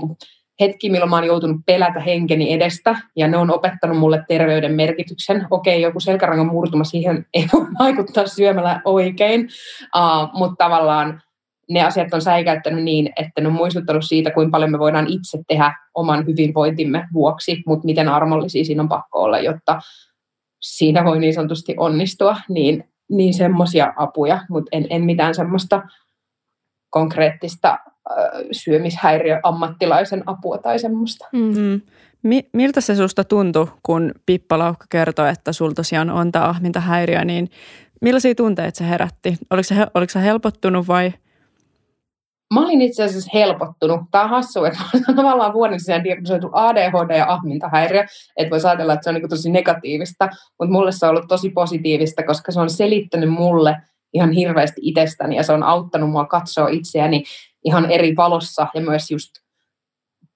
hetki, 0.60 0.90
milloin 0.90 1.10
mä 1.10 1.16
oon 1.16 1.26
joutunut 1.26 1.58
pelätä 1.66 2.00
henkeni 2.00 2.54
edestä, 2.54 2.96
ja 3.16 3.28
ne 3.28 3.38
on 3.38 3.52
opettanut 3.54 3.98
mulle 3.98 4.24
terveyden 4.28 4.74
merkityksen. 4.74 5.48
Okei, 5.52 5.82
joku 5.82 6.00
selkärangan 6.00 6.48
murtuma, 6.48 6.84
siihen 6.84 7.26
ei 7.34 7.46
voi 7.54 7.68
vaikuttaa 7.80 8.28
syömällä 8.28 8.82
oikein, 8.86 9.50
uh, 9.96 10.40
mutta 10.40 10.66
tavallaan 10.66 11.22
ne 11.70 11.84
asiat 11.84 12.14
on 12.14 12.22
säikäyttänyt 12.22 12.84
niin, 12.84 13.10
että 13.20 13.42
ne 13.42 13.48
on 13.48 13.54
muistuttanut 13.54 14.06
siitä, 14.06 14.32
kuinka 14.32 14.52
paljon 14.52 14.72
me 14.72 14.80
voidaan 14.80 15.08
itse 15.08 15.40
tehdä 15.48 15.74
oman 15.96 16.26
hyvinvointimme 16.28 17.08
vuoksi, 17.14 17.64
mutta 17.68 17.86
miten 17.86 18.08
armollisia 18.08 18.66
siinä 18.66 18.84
on 18.84 18.90
pakko 18.90 19.24
olla, 19.24 19.40
jotta 19.40 19.82
siinä 20.64 21.04
voi 21.04 21.20
niin 21.20 21.34
sanotusti 21.34 21.76
onnistua, 21.78 22.36
niin, 22.50 22.84
niin 23.12 23.34
semmoisia 23.34 23.94
apuja, 23.96 24.46
mutta 24.50 24.70
en, 24.72 24.88
en 24.90 25.04
mitään 25.04 25.36
semmoista 25.36 25.82
konkreettista 26.90 27.70
äh, 27.70 27.78
syömishäiriöammattilaisen 28.52 30.24
apua 30.26 30.58
tai 30.58 30.80
semmoista. 30.80 31.28
Mm-hmm. 31.34 31.82
Mi- 32.24 32.50
miltä 32.54 32.82
se 32.82 32.96
susta 32.96 33.24
tuntui, 33.24 33.68
kun 33.84 34.12
Pippa 34.26 34.60
Laukka 34.60 34.86
kertoi, 34.90 35.30
että 35.30 35.54
sulla 35.54 35.74
tosiaan 35.74 36.10
on 36.10 36.32
tämä 36.32 36.50
ahmintahäiriö, 36.50 37.26
niin 37.26 37.50
millaisia 38.02 38.36
tunteita 38.36 38.78
se 38.78 38.90
herätti? 38.90 39.38
Oliko 39.50 39.64
se, 39.64 39.76
oliko 39.94 40.12
se 40.12 40.22
helpottunut 40.22 40.88
vai 40.88 41.14
Mä 42.54 42.62
olin 42.66 42.82
itse 42.82 43.04
asiassa 43.04 43.32
helpottunut. 43.34 44.02
Tämä 44.12 44.24
on 44.24 44.30
hassu, 44.30 44.64
että 44.64 44.80
on 45.10 45.16
tavallaan 45.16 45.54
vuoden 45.54 45.80
sisään 45.80 46.04
diagnosoitu 46.04 46.50
ADHD 46.52 47.18
ja 47.18 47.32
ahmintahäiriö. 47.34 48.06
Että 48.38 48.52
voisi 48.52 48.68
ajatella, 48.68 48.94
että 48.94 49.04
se 49.04 49.10
on 49.10 49.14
niin 49.14 49.30
tosi 49.30 49.52
negatiivista, 49.52 50.30
mutta 50.60 50.72
mulle 50.72 50.92
se 50.92 51.06
on 51.06 51.10
ollut 51.10 51.28
tosi 51.28 51.50
positiivista, 51.50 52.24
koska 52.24 52.52
se 52.52 52.60
on 52.60 52.70
selittänyt 52.70 53.30
mulle 53.30 53.78
ihan 54.14 54.32
hirveästi 54.32 54.82
itsestäni 54.84 55.36
ja 55.36 55.44
se 55.44 55.54
on 55.54 55.64
auttanut 55.64 56.10
mua 56.10 56.26
katsoa 56.26 56.68
itseäni 56.68 57.24
ihan 57.66 57.92
eri 57.92 58.16
valossa 58.16 58.68
ja 58.74 58.82
myös 58.82 59.12
just 59.12 59.32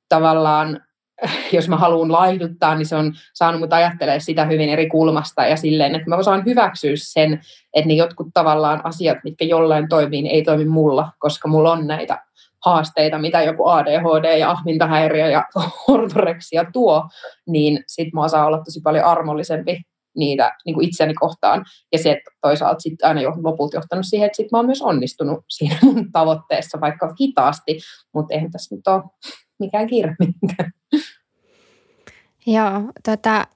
tavallaan 0.09 0.81
jos 1.53 1.69
mä 1.69 1.77
haluan 1.77 2.11
laihduttaa, 2.11 2.75
niin 2.75 2.85
se 2.85 2.95
on 2.95 3.13
saanut 3.33 3.61
mut 3.61 3.73
ajattelemaan 3.73 4.21
sitä 4.21 4.45
hyvin 4.45 4.69
eri 4.69 4.89
kulmasta 4.89 5.45
ja 5.45 5.57
silleen, 5.57 5.95
että 5.95 6.09
mä 6.09 6.15
osaan 6.15 6.45
hyväksyä 6.45 6.93
sen, 6.95 7.41
että 7.73 7.87
ne 7.87 7.93
jotkut 7.93 8.27
tavallaan 8.33 8.85
asiat, 8.85 9.17
mitkä 9.23 9.45
jollain 9.45 9.89
toimii, 9.89 10.21
niin 10.21 10.35
ei 10.35 10.43
toimi 10.43 10.65
mulla, 10.65 11.11
koska 11.19 11.47
mulla 11.47 11.71
on 11.71 11.87
näitä 11.87 12.21
haasteita, 12.65 13.19
mitä 13.19 13.41
joku 13.41 13.67
ADHD 13.67 14.37
ja 14.37 14.51
ahmintahäiriö 14.51 15.27
ja 15.27 15.43
ortoreksia 15.87 16.65
tuo, 16.73 17.09
niin 17.47 17.83
sit 17.87 18.13
mä 18.13 18.23
osaan 18.23 18.47
olla 18.47 18.57
tosi 18.57 18.81
paljon 18.83 19.05
armollisempi 19.05 19.81
niitä 20.17 20.51
niin 20.65 20.73
kuin 20.73 20.87
itseäni 20.87 21.13
kohtaan. 21.13 21.65
Ja 21.91 21.99
se 21.99 22.21
toisaalta 22.41 22.79
sitten 22.79 23.07
aina 23.07 23.21
jo 23.21 23.33
lopulta 23.43 23.77
johtanut 23.77 24.05
siihen, 24.09 24.25
että 24.25 24.35
sit 24.35 24.51
mä 24.51 24.57
oon 24.57 24.65
myös 24.65 24.81
onnistunut 24.81 25.39
siinä 25.49 25.77
mun 25.83 26.11
tavoitteessa, 26.11 26.81
vaikka 26.81 27.13
hitaasti, 27.21 27.79
mutta 28.13 28.33
eihän 28.33 28.51
tässä 28.51 28.75
nyt 28.75 28.87
ole 28.87 29.03
mikään 29.59 29.87
kiire 29.87 30.15
mihinkään. 30.19 30.71
Joo, 32.45 32.91
tota, 33.03 33.47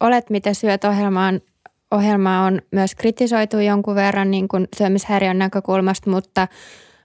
Olet 0.00 0.30
mitä 0.30 0.54
syöt 0.54 0.84
ohjelmaan, 0.84 1.40
ohjelmaa 1.90 2.44
on 2.46 2.62
myös 2.70 2.94
kritisoitu 2.94 3.58
jonkun 3.58 3.94
verran 3.94 4.30
niin 4.30 4.48
kuin 4.48 4.68
syömishäiriön 4.76 5.38
näkökulmasta, 5.38 6.10
mutta 6.10 6.48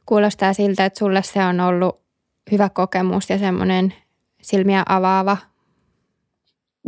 kuulostaa 0.05 0.53
siltä, 0.53 0.85
että 0.85 0.99
sulle 0.99 1.23
se 1.23 1.43
on 1.43 1.59
ollut 1.59 2.01
hyvä 2.51 2.69
kokemus 2.69 3.29
ja 3.29 3.37
semmoinen 3.37 3.93
silmiä 4.41 4.83
avaava. 4.89 5.37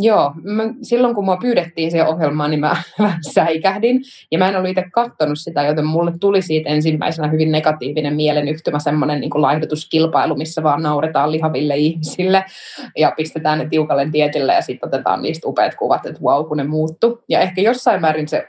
Joo, 0.02 0.34
mä, 0.44 0.64
silloin 0.82 1.16
kun 1.16 1.26
mua 1.26 1.38
pyydettiin 1.38 1.92
siihen 1.92 2.08
ohjelmaan, 2.08 2.50
niin 2.50 2.60
mä 2.60 2.76
vähän 3.00 3.20
säikähdin. 3.34 4.02
Ja 4.32 4.38
mä 4.38 4.50
en 4.50 4.56
ollut 4.56 4.70
itse 4.70 4.84
katsonut 4.94 5.40
sitä, 5.40 5.64
joten 5.64 5.86
mulle 5.86 6.14
tuli 6.20 6.42
siitä 6.42 6.70
ensimmäisenä 6.70 7.28
hyvin 7.28 7.52
negatiivinen 7.52 8.16
mielenyhtymä, 8.16 8.80
semmoinen 8.80 9.22
niin 9.22 9.32
laihdutuskilpailu, 9.34 10.36
missä 10.36 10.64
vaan 10.64 10.84
nauretaan 10.84 11.32
lihaville 11.32 11.78
ihmisille 11.78 12.46
ja 12.98 13.14
pistetään 13.18 13.60
ne 13.60 13.70
tiukalle 13.70 14.10
dietille 14.14 14.54
ja 14.54 14.62
sitten 14.62 14.88
otetaan 14.88 15.22
niistä 15.22 15.48
upeat 15.48 15.76
kuvat, 15.76 16.06
että 16.06 16.22
wow, 16.22 16.46
kun 16.46 16.58
ne 16.58 16.64
muuttu. 16.64 17.24
Ja 17.30 17.40
ehkä 17.40 17.62
jossain 17.62 18.02
määrin 18.02 18.28
se 18.28 18.48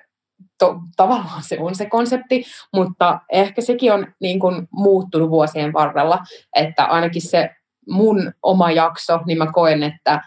to, 0.58 0.76
tavallaan 0.96 1.42
se 1.42 1.56
on 1.60 1.74
se 1.74 1.86
konsepti, 1.86 2.44
mutta 2.74 3.20
ehkä 3.32 3.62
sekin 3.62 3.92
on 3.92 4.06
niin 4.20 4.40
kuin 4.40 4.68
muuttunut 4.72 5.30
vuosien 5.30 5.72
varrella, 5.72 6.18
että 6.56 6.84
ainakin 6.84 7.22
se 7.22 7.50
mun 7.88 8.32
oma 8.42 8.70
jakso, 8.70 9.20
niin 9.26 9.38
mä 9.38 9.52
koen, 9.52 9.82
että 9.82 10.20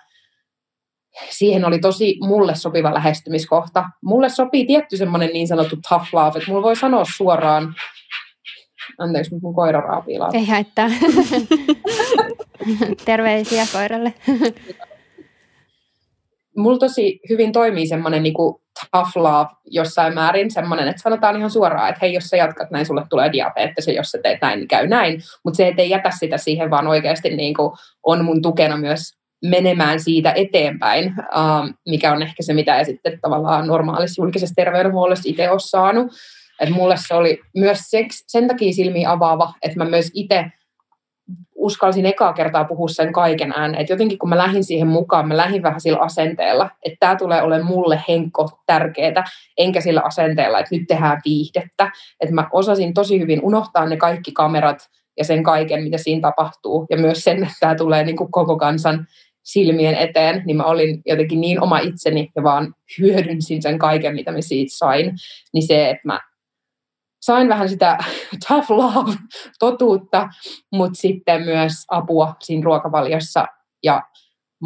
siihen 1.30 1.66
oli 1.66 1.80
tosi 1.80 2.18
mulle 2.22 2.56
sopiva 2.56 2.94
lähestymiskohta. 2.94 3.86
Mulle 4.04 4.30
sopii 4.30 4.66
tietty 4.66 4.98
semmoinen 4.98 5.30
niin 5.34 5.48
sanottu 5.48 5.76
tough 5.90 6.14
love, 6.14 6.40
että 6.40 6.52
mulla 6.52 6.64
voi 6.64 6.76
sanoa 6.76 7.04
suoraan, 7.16 7.76
anteeksi, 8.98 9.36
mun 9.42 9.56
koira 9.56 9.82
raapii 9.82 10.18
Ei 10.34 10.46
haittaa. 10.46 10.90
Terveisiä 13.06 13.68
koiralle. 13.74 14.14
mulla 16.58 16.80
tosi 16.80 17.20
hyvin 17.30 17.52
toimii 17.52 17.88
semmoinen 17.88 18.24
niin 18.24 18.34
tough 18.92 19.18
love 19.18 19.50
jossain 19.66 20.14
määrin, 20.14 20.52
semmoinen, 20.52 20.88
että 20.88 21.02
sanotaan 21.02 21.38
ihan 21.38 21.50
suoraan, 21.50 21.90
että 21.90 22.00
hei, 22.02 22.14
jos 22.14 22.24
sä 22.24 22.38
jatkat 22.38 22.72
näin, 22.72 22.86
sulle 22.86 23.04
tulee 23.10 23.32
diabetes, 23.32 23.88
ja 23.88 23.94
jos 23.94 24.12
sä 24.12 24.18
teet 24.24 24.42
näin, 24.42 24.60
niin 24.60 24.68
käy 24.68 24.88
näin. 24.88 25.22
Mutta 25.46 25.58
se, 25.58 25.74
ei 25.78 25.90
jätä 25.90 26.12
sitä 26.20 26.38
siihen, 26.38 26.70
vaan 26.70 26.88
oikeasti 26.88 27.30
niin 27.30 27.54
kuin 27.54 27.72
on 28.04 28.26
mun 28.26 28.42
tukena 28.42 28.78
myös 28.78 29.23
menemään 29.44 30.00
siitä 30.00 30.32
eteenpäin, 30.32 31.06
uh, 31.08 31.74
mikä 31.90 32.12
on 32.12 32.22
ehkä 32.22 32.44
se, 32.44 32.54
mitä 32.54 32.84
sitten 32.84 33.20
tavallaan 33.22 33.68
normaalissa 33.68 34.22
julkisessa 34.22 34.56
terveydenhuollossa 34.56 35.30
itse 35.30 35.50
olen 35.50 35.60
saanut. 35.60 36.12
Et 36.60 36.70
mulle 36.70 36.96
se 36.98 37.14
oli 37.14 37.40
myös 37.56 37.80
sen 38.28 38.48
takia 38.48 38.74
silmiin 38.74 39.08
avaava, 39.08 39.54
että 39.62 39.78
mä 39.78 39.86
myös 39.86 40.12
itse 40.14 40.46
uskalsin 41.56 42.06
ekaa 42.06 42.34
kertaa 42.34 42.66
puhua 42.66 42.88
sen 42.88 43.14
kaiken 43.14 43.52
ääneen. 43.52 43.82
Et 43.82 43.90
jotenkin 43.90 44.18
kun 44.18 44.30
mä 44.30 44.38
lähdin 44.38 44.64
siihen 44.64 44.88
mukaan, 44.88 45.28
mä 45.28 45.38
lähdin 45.38 45.64
vähän 45.64 45.82
sillä 45.82 46.00
asenteella, 46.00 46.70
että 46.86 46.98
tämä 47.00 47.16
tulee 47.16 47.42
olemaan 47.42 47.68
mulle 47.68 48.04
henkko 48.08 48.50
tärkeää, 48.66 49.24
enkä 49.58 49.82
sillä 49.82 50.02
asenteella, 50.02 50.60
että 50.60 50.76
nyt 50.76 50.88
tehdään 50.88 51.22
viihdettä. 51.26 51.92
Että 52.20 52.36
mä 52.36 52.50
osasin 52.52 52.94
tosi 52.94 53.20
hyvin 53.20 53.40
unohtaa 53.44 53.86
ne 53.86 53.98
kaikki 53.98 54.32
kamerat 54.32 54.90
ja 55.18 55.24
sen 55.24 55.44
kaiken, 55.44 55.84
mitä 55.84 55.98
siinä 55.98 56.22
tapahtuu. 56.22 56.86
Ja 56.90 56.98
myös 56.98 57.24
sen, 57.24 57.44
että 57.44 57.56
tämä 57.60 57.76
tulee 57.76 58.04
niin 58.04 58.18
kuin 58.18 58.32
koko 58.32 58.58
kansan 58.58 59.08
silmien 59.44 59.96
eteen, 59.96 60.44
niin 60.46 60.58
mä 60.58 60.64
olin 60.64 61.02
jotenkin 61.06 61.42
niin 61.42 61.62
oma 61.62 61.80
itseni 61.80 62.30
ja 62.36 62.44
vaan 62.44 62.74
hyödynsin 63.00 63.62
sen 63.62 63.80
kaiken, 63.80 64.16
mitä 64.16 64.32
mä 64.32 64.42
siitä 64.42 64.78
sain. 64.78 65.12
Niin 65.54 65.68
se, 65.68 65.90
että 65.90 66.02
mä 66.06 66.20
sain 67.22 67.50
vähän 67.50 67.70
sitä 67.70 67.98
tough 68.48 68.72
love 68.72 69.14
totuutta, 69.60 70.30
mutta 70.72 71.02
sitten 71.02 71.42
myös 71.42 71.74
apua 71.88 72.36
siinä 72.40 72.64
ruokavaliossa 72.64 73.46
ja 73.84 74.02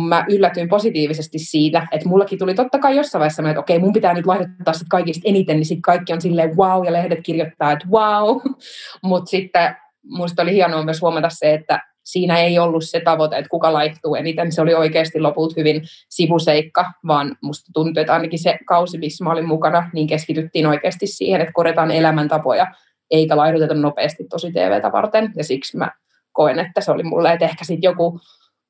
mä 0.08 0.26
yllätyin 0.30 0.70
positiivisesti 0.70 1.40
siitä, 1.40 1.88
että 1.92 2.10
mullakin 2.10 2.40
tuli 2.40 2.54
totta 2.54 2.80
kai 2.80 2.96
jossain 2.96 3.20
vaiheessa, 3.20 3.50
että 3.50 3.60
okei, 3.60 3.80
mun 3.80 3.94
pitää 3.94 4.14
nyt 4.14 4.26
laihduttaa 4.26 4.74
sit 4.74 4.88
kaikista 4.90 5.30
eniten, 5.30 5.56
niin 5.56 5.66
sitten 5.66 5.82
kaikki 5.82 6.14
on 6.14 6.22
silleen 6.22 6.58
wow, 6.58 6.86
ja 6.86 6.94
lehdet 6.94 7.20
kirjoittaa, 7.24 7.72
että 7.72 7.88
wow. 7.88 8.38
Mutta 9.04 9.30
sitten 9.30 9.76
musta 10.04 10.42
oli 10.42 10.54
hienoa 10.54 10.84
myös 10.84 11.02
huomata 11.02 11.30
se, 11.30 11.54
että 11.54 11.80
siinä 12.08 12.38
ei 12.40 12.60
ollut 12.60 12.84
se 12.86 13.00
tavoite, 13.00 13.38
että 13.38 13.50
kuka 13.50 13.74
laihtuu 13.74 14.16
eniten. 14.16 14.52
Se 14.52 14.62
oli 14.62 14.74
oikeasti 14.74 15.20
loput 15.20 15.58
hyvin 15.58 15.82
sivuseikka, 16.10 16.86
vaan 17.08 17.38
musta 17.42 17.72
tuntui, 17.74 18.02
että 18.02 18.14
ainakin 18.14 18.40
se 18.40 18.58
kausi, 18.68 18.98
missä 18.98 19.24
mä 19.24 19.32
olin 19.32 19.48
mukana, 19.48 19.90
niin 19.94 20.08
keskityttiin 20.08 20.68
oikeasti 20.68 21.08
siihen, 21.08 21.42
että 21.42 21.54
korjataan 21.54 21.92
elämäntapoja, 21.92 22.68
eikä 23.12 23.38
laihduteta 23.38 23.74
nopeasti 23.74 24.24
tosi 24.30 24.52
TVtä 24.52 24.92
varten. 24.92 25.34
Ja 25.36 25.44
siksi 25.44 25.78
mä 25.78 25.92
koen, 26.32 26.60
että 26.60 26.82
se 26.82 26.92
oli 26.92 27.04
mulle, 27.04 27.34
että 27.34 27.46
ehkä 27.46 27.66
sitten 27.66 27.88
joku 27.88 28.20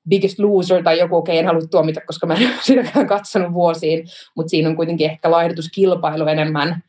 Biggest 0.10 0.40
Loser 0.40 0.84
tai 0.84 1.00
joku, 1.00 1.16
okei, 1.16 1.34
okay, 1.34 1.40
en 1.40 1.46
halua 1.46 1.68
tuomita, 1.72 2.02
koska 2.08 2.28
mä 2.28 2.34
en 2.34 2.48
ole 2.48 2.56
sitäkään 2.62 3.08
katsonut 3.08 3.54
vuosiin, 3.54 4.08
mutta 4.36 4.50
siinä 4.50 4.70
on 4.70 4.76
kuitenkin 4.76 5.10
ehkä 5.10 5.32
laihdutuskilpailu 5.32 6.28
enemmän 6.28 6.84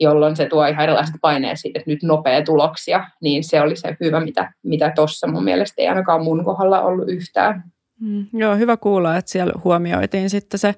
jolloin 0.00 0.36
se 0.36 0.46
tuo 0.46 0.66
ihan 0.66 0.84
erilaiset 0.84 1.14
paineet 1.20 1.60
siitä, 1.60 1.78
että 1.78 1.90
nyt 1.90 2.02
nopea 2.02 2.42
tuloksia, 2.42 3.04
niin 3.20 3.44
se 3.44 3.60
oli 3.60 3.76
se 3.76 3.96
hyvä, 4.00 4.20
mitä, 4.20 4.52
mitä 4.62 4.92
tuossa 4.94 5.26
mun 5.26 5.44
mielestä 5.44 5.82
ei 5.82 5.88
ainakaan 5.88 6.24
mun 6.24 6.44
kohdalla 6.44 6.82
ollut 6.82 7.08
yhtään. 7.08 7.64
Mm, 8.00 8.26
joo, 8.32 8.56
hyvä 8.56 8.76
kuulla, 8.76 9.16
että 9.16 9.30
siellä 9.30 9.52
huomioitiin 9.64 10.30
sitten 10.30 10.58
se, 10.58 10.74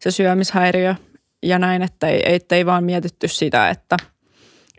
se 0.00 0.10
syömishäiriö 0.10 0.94
ja 1.42 1.58
näin, 1.58 1.82
että 1.82 2.08
ei, 2.08 2.40
ei 2.52 2.66
vaan 2.66 2.84
mietitty 2.84 3.28
sitä, 3.28 3.70
että, 3.70 3.96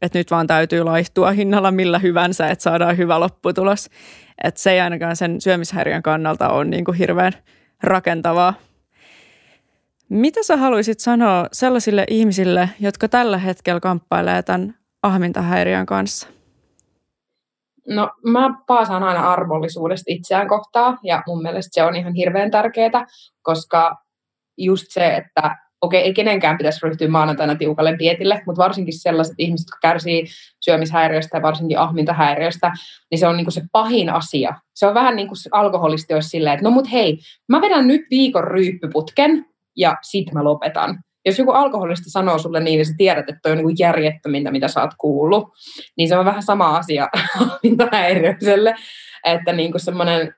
että 0.01 0.19
nyt 0.19 0.31
vaan 0.31 0.47
täytyy 0.47 0.83
laihtua 0.83 1.31
hinnalla 1.31 1.71
millä 1.71 1.99
hyvänsä, 1.99 2.47
että 2.47 2.63
saadaan 2.63 2.97
hyvä 2.97 3.19
lopputulos. 3.19 3.89
Että 4.43 4.61
se 4.61 4.71
ei 4.71 4.79
ainakaan 4.79 5.15
sen 5.15 5.41
syömishäiriön 5.41 6.03
kannalta 6.03 6.49
ole 6.49 6.65
niin 6.65 6.85
kuin 6.85 6.97
hirveän 6.97 7.33
rakentavaa. 7.83 8.53
Mitä 10.09 10.43
sä 10.43 10.57
haluaisit 10.57 10.99
sanoa 10.99 11.47
sellaisille 11.51 12.05
ihmisille, 12.09 12.69
jotka 12.79 13.09
tällä 13.09 13.37
hetkellä 13.37 13.79
kamppailee 13.79 14.43
tämän 14.43 14.75
ahmintahäiriön 15.03 15.85
kanssa? 15.85 16.27
No 17.87 18.09
mä 18.23 18.49
paasaan 18.67 19.03
aina 19.03 19.31
armollisuudesta 19.31 20.05
itseään 20.07 20.47
kohtaa 20.47 20.97
ja 21.03 21.23
mun 21.27 21.41
mielestä 21.41 21.69
se 21.73 21.83
on 21.83 21.95
ihan 21.95 22.13
hirveän 22.13 22.51
tärkeää, 22.51 23.05
koska 23.41 23.95
just 24.57 24.85
se, 24.89 25.15
että 25.15 25.57
okei, 25.81 26.01
ei 26.01 26.13
kenenkään 26.13 26.57
pitäisi 26.57 26.79
ryhtyä 26.83 27.07
maanantaina 27.07 27.55
tiukalle 27.55 27.95
dietille, 27.99 28.41
mutta 28.45 28.63
varsinkin 28.63 28.99
sellaiset 28.99 29.35
ihmiset, 29.37 29.65
jotka 29.65 29.77
kärsii 29.81 30.25
syömishäiriöstä 30.59 31.37
ja 31.37 31.41
varsinkin 31.41 31.79
ahmintahäiriöstä, 31.79 32.71
niin 33.11 33.19
se 33.19 33.27
on 33.27 33.37
niin 33.37 33.51
se 33.51 33.61
pahin 33.71 34.09
asia. 34.09 34.55
Se 34.73 34.87
on 34.87 34.93
vähän 34.93 35.15
niin 35.15 35.27
kuin 35.27 35.37
alkoholisti 35.51 36.13
olisi 36.13 36.29
silleen, 36.29 36.53
että 36.53 36.63
no 36.63 36.71
mut 36.71 36.91
hei, 36.91 37.19
mä 37.49 37.61
vedän 37.61 37.87
nyt 37.87 38.01
viikon 38.09 38.43
ryyppyputken, 38.43 39.45
ja 39.77 39.95
sit 40.01 40.33
mä 40.33 40.43
lopetan. 40.43 40.99
Jos 41.25 41.39
joku 41.39 41.51
alkoholista 41.51 42.09
sanoo 42.09 42.37
sulle 42.37 42.59
niin, 42.59 42.77
niin 42.77 42.85
sä 42.85 42.93
tiedät, 42.97 43.29
että 43.29 43.39
toi 43.43 43.51
on 43.51 43.57
niin 43.57 43.75
järjettömintä, 43.79 44.51
mitä 44.51 44.67
sä 44.67 44.81
oot 44.81 44.91
kuullut, 44.97 45.43
niin 45.97 46.09
se 46.09 46.17
on 46.17 46.25
vähän 46.25 46.43
sama 46.43 46.77
asia 46.77 47.07
häiriöiselle, 47.91 48.75
että 49.25 49.53
niin 49.53 49.71
kuin 49.71 49.81
semmoinen 49.81 50.33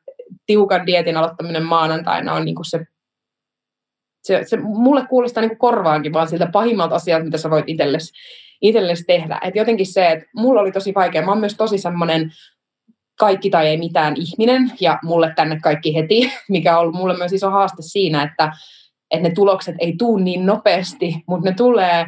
tiukan 0.46 0.86
dietin 0.86 1.18
aloittaminen 1.18 1.64
maanantaina 1.64 2.34
on 2.34 2.46
niin 2.46 2.56
kuin 2.56 2.66
se, 2.66 2.86
se, 4.24 4.44
se, 4.48 4.58
mulle 4.58 5.06
kuulostaa 5.10 5.42
niin 5.42 5.50
kuin 5.50 5.60
korvaankin 5.60 6.14
vaan 6.14 6.30
siltä 6.30 6.50
pahimmalta 6.52 6.96
asialta, 6.96 7.26
mitä 7.26 7.38
sä 7.38 7.50
voit 7.50 7.70
itsellesi 7.70 8.14
itsellesi 8.62 9.04
tehdä. 9.04 9.40
Et 9.44 9.56
jotenkin 9.56 9.86
se, 9.86 10.08
että 10.08 10.26
mulla 10.36 10.62
oli 10.62 10.72
tosi 10.72 10.94
vaikea. 10.96 11.22
Mä 11.22 11.32
oon 11.32 11.40
myös 11.40 11.56
tosi 11.56 11.78
semmoinen 11.78 12.32
kaikki 13.20 13.50
tai 13.50 13.68
ei 13.68 13.78
mitään 13.78 14.16
ihminen 14.18 14.72
ja 14.80 15.00
mulle 15.04 15.34
tänne 15.36 15.60
kaikki 15.60 15.96
heti, 15.96 16.32
mikä 16.50 16.78
on 16.78 16.82
ollut 16.82 16.96
mulle 16.96 17.18
myös 17.18 17.34
iso 17.34 17.50
haaste 17.50 17.82
siinä, 17.82 18.24
että 18.24 18.52
että 19.12 19.28
ne 19.30 19.34
tulokset 19.36 19.76
ei 19.80 19.96
tule 19.98 20.24
niin 20.24 20.46
nopeasti, 20.46 21.24
mutta 21.28 21.50
ne 21.50 21.56
tulee 21.56 22.06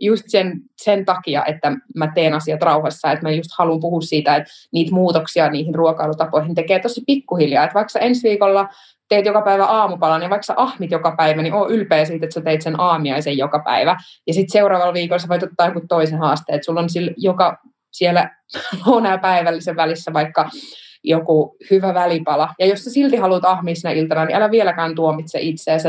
just 0.00 0.24
sen, 0.26 0.60
sen 0.82 1.04
takia, 1.04 1.44
että 1.44 1.72
mä 1.94 2.12
teen 2.14 2.34
asiat 2.34 2.62
rauhassa, 2.62 3.12
että 3.12 3.26
mä 3.26 3.30
just 3.30 3.50
haluan 3.58 3.80
puhua 3.80 4.00
siitä, 4.00 4.36
että 4.36 4.50
niitä 4.72 4.94
muutoksia 4.94 5.50
niihin 5.50 5.74
ruokailutapoihin 5.74 6.54
tekee 6.54 6.78
tosi 6.78 7.02
pikkuhiljaa, 7.06 7.64
että 7.64 7.74
vaikka 7.74 7.98
ensi 7.98 8.28
viikolla 8.28 8.68
teet 9.08 9.26
joka 9.26 9.42
päivä 9.42 9.64
aamupalan 9.64 10.22
ja 10.22 10.30
vaikka 10.30 10.54
ahmit 10.56 10.90
joka 10.90 11.14
päivä, 11.16 11.42
niin 11.42 11.54
oo 11.54 11.68
ylpeä 11.68 12.04
siitä, 12.04 12.26
että 12.26 12.34
sä 12.34 12.40
teit 12.40 12.62
sen 12.62 12.80
aamiaisen 12.80 13.38
joka 13.38 13.62
päivä. 13.64 13.96
Ja 14.26 14.34
sitten 14.34 14.52
seuraavalla 14.52 14.94
viikolla 14.94 15.18
sä 15.18 15.28
voit 15.28 15.42
ottaa 15.42 15.66
joku 15.66 15.80
toisen 15.88 16.18
haasteen, 16.18 16.56
että 16.56 16.66
sulla 16.66 16.80
on 16.80 16.90
sillä 16.90 17.12
joka 17.16 17.58
siellä 17.92 18.30
lounaa 18.86 19.18
päivällisen 19.18 19.76
välissä 19.76 20.12
vaikka 20.12 20.50
joku 21.04 21.56
hyvä 21.70 21.94
välipala. 21.94 22.54
Ja 22.58 22.66
jos 22.66 22.84
sä 22.84 22.90
silti 22.90 23.16
haluat 23.16 23.44
ahmia 23.44 23.74
sinä 23.74 23.90
iltana, 23.90 24.24
niin 24.24 24.36
älä 24.36 24.50
vieläkään 24.50 24.94
tuomitse 24.94 25.38
itseäsi. 25.40 25.88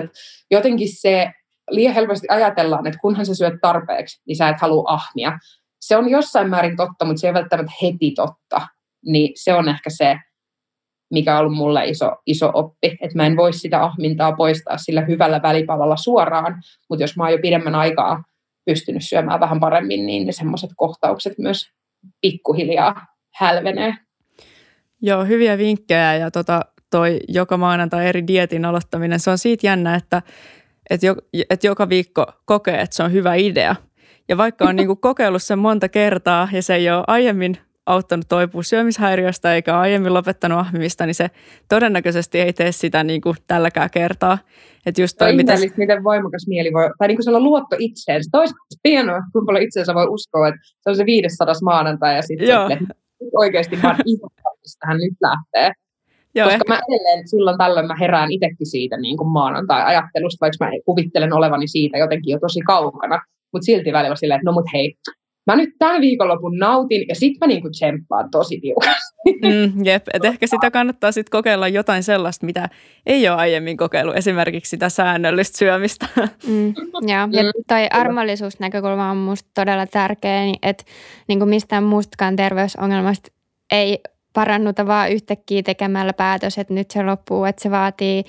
jotenkin 0.51 0.88
se 0.91 1.32
liian 1.72 1.93
helposti 1.93 2.28
ajatellaan, 2.30 2.88
että 2.88 2.99
kunhan 2.99 3.26
sä 3.26 3.36
syöt 3.36 3.53
tarpeeksi, 3.62 4.22
niin 4.28 4.36
sä 4.36 4.49
et 4.49 4.62
halua 4.62 4.84
ahmia. 4.88 5.39
Se 5.82 5.97
on 5.97 6.10
jossain 6.10 6.49
määrin 6.49 6.78
totta, 6.78 7.05
mutta 7.05 7.20
se 7.20 7.28
ei 7.28 7.34
välttämättä 7.34 7.74
heti 7.82 8.12
totta. 8.12 8.62
Niin 9.05 9.32
se 9.36 9.53
on 9.53 9.70
ehkä 9.70 9.89
se, 9.89 10.18
mikä 11.12 11.34
on 11.34 11.39
ollut 11.39 11.58
mulle 11.58 11.86
iso, 11.86 12.16
iso 12.26 12.51
oppi, 12.53 12.88
että 13.01 13.16
mä 13.16 13.26
en 13.26 13.38
voi 13.38 13.53
sitä 13.53 13.84
ahmintaa 13.84 14.32
poistaa 14.32 14.78
sillä 14.78 15.01
hyvällä 15.01 15.41
välipalalla 15.41 15.97
suoraan, 15.97 16.62
mutta 16.89 17.03
jos 17.03 17.18
mä 17.18 17.24
oon 17.24 17.32
jo 17.32 17.39
pidemmän 17.41 17.76
aikaa 17.76 18.24
pystynyt 18.66 19.03
syömään 19.05 19.39
vähän 19.39 19.60
paremmin, 19.60 20.05
niin 20.05 20.26
ne 20.26 20.32
semmoiset 20.32 20.70
kohtaukset 20.76 21.38
myös 21.38 21.66
pikkuhiljaa 22.22 23.05
hälvenee. 23.36 23.93
Joo, 25.02 25.26
hyviä 25.26 25.58
vinkkejä 25.58 26.16
ja 26.16 26.32
tota, 26.32 26.62
toi 26.89 27.20
joka 27.28 27.58
maanantai 27.58 28.08
eri 28.08 28.28
dietin 28.28 28.66
aloittaminen, 28.66 29.20
se 29.20 29.32
on 29.32 29.38
siitä 29.38 29.68
jännä, 29.68 29.95
että, 29.95 30.22
että, 30.89 31.06
jo, 31.06 31.16
että 31.50 31.68
joka 31.68 31.89
viikko 31.89 32.26
kokee, 32.45 32.82
että 32.82 32.95
se 32.95 33.04
on 33.04 33.12
hyvä 33.12 33.36
idea. 33.36 33.76
Ja 34.30 34.38
vaikka 34.38 34.66
on 34.66 34.76
niin 34.76 34.88
kuin 34.88 35.00
kokeillut 35.00 35.43
sen 35.43 35.60
monta 35.60 35.89
kertaa 35.89 36.50
ja 36.52 36.62
se 36.62 36.76
ei 36.76 36.89
ole 36.89 37.04
aiemmin 37.08 37.58
auttanut 37.86 38.26
toipua 38.30 38.64
syömishäiriöstä 38.64 39.56
eikä 39.56 39.80
aiemmin 39.80 40.14
lopettanut 40.14 40.60
ahmimista, 40.60 41.06
niin 41.06 41.16
se 41.16 41.28
todennäköisesti 41.70 42.39
ei 42.39 42.54
tee 42.54 42.72
sitä 42.72 43.04
niin 43.04 43.22
kuin 43.22 43.36
tälläkään 43.48 43.89
kertaa. 43.89 44.38
Että 44.86 45.02
just 45.02 45.18
toi, 45.18 45.36
mitä... 45.36 45.54
miten 45.78 46.04
voimakas 46.04 46.48
mieli 46.48 46.74
voi, 46.74 46.89
tai 46.98 47.08
niin 47.08 47.18
kuin 47.18 47.24
sellainen 47.24 47.50
luotto 47.50 47.76
itseen. 47.80 48.24
Se 48.24 48.30
toisaalta 48.32 48.66
hienoa, 48.88 49.20
kuinka 49.32 49.45
paljon 49.45 49.64
itseensä 49.64 49.93
voi 49.93 50.08
uskoa, 50.10 50.48
että 50.48 50.60
se 50.64 50.89
on 50.89 50.95
se 50.95 51.06
500 51.06 51.54
maanantai 51.64 52.16
ja 52.16 52.22
sitten 52.22 52.88
oikeasti 53.34 53.76
mä 53.76 53.98
tähän 54.80 54.97
nyt 54.97 55.18
lähtee. 55.22 55.72
Joo, 56.36 56.45
Koska 56.45 56.63
ehkä. 56.63 56.74
mä 56.74 56.80
edelleen 56.88 57.28
silloin 57.28 57.57
tällöin 57.57 57.88
mä 57.88 57.95
herään 57.99 58.32
itsekin 58.32 58.68
siitä 58.68 58.97
niin 58.97 59.18
kuin 59.18 59.30
maanantai-ajattelusta, 59.30 60.41
vaikka 60.41 60.65
mä 60.65 60.72
kuvittelen 60.86 61.34
olevani 61.34 61.68
siitä 61.68 61.97
jotenkin 61.97 62.32
jo 62.32 62.39
tosi 62.39 62.61
kaukana. 62.61 63.22
Mutta 63.53 63.65
silti 63.65 63.93
välillä 63.93 64.15
silleen, 64.15 64.39
että 64.39 64.49
no 64.49 64.53
mut 64.53 64.74
hei, 64.74 64.95
mä 65.47 65.55
nyt 65.55 65.70
tämän 65.80 66.01
viikonlopun 66.01 66.57
nautin 66.57 67.05
ja 67.09 67.15
sitten 67.15 67.38
mä 67.39 67.47
niinku 67.47 67.70
tsemppaan 67.70 68.32
tosi 68.32 68.59
tiukasti. 68.61 69.18
Mm, 69.28 69.86
jep, 69.86 70.03
et 70.13 70.26
ehkä 70.26 70.47
sitä 70.47 70.72
kannattaa 70.72 71.11
sitten 71.11 71.32
kokeilla 71.32 71.68
jotain 71.68 72.03
sellaista, 72.03 72.45
mitä 72.45 72.70
ei 73.05 73.30
ole 73.30 73.38
aiemmin 73.38 73.78
kokeillut, 73.78 74.15
esimerkiksi 74.15 74.70
sitä 74.70 74.89
säännöllistä 74.89 75.57
syömistä. 75.57 76.07
Mm, 76.47 76.74
joo, 76.93 77.28
ja 77.32 77.43
mm. 77.43 77.51
toi 77.68 77.88
armollisuusnäkökulma 77.91 79.11
on 79.11 79.18
musta 79.18 79.49
todella 79.53 79.86
tärkeä, 79.88 80.41
niin 80.41 80.59
että 80.61 80.84
niinku 81.28 81.45
mistään 81.45 81.84
muustakaan 81.84 82.36
terveysongelmasta 82.36 83.32
ei 83.72 83.99
parannuta 84.38 84.88
vaan 84.88 85.11
yhtäkkiä 85.11 85.63
tekemällä 85.63 86.13
päätös, 86.13 86.57
että 86.57 86.73
nyt 86.73 86.91
se 86.91 87.03
loppuu, 87.03 87.45
että 87.45 87.63
se 87.63 87.71
vaatii 87.71 88.23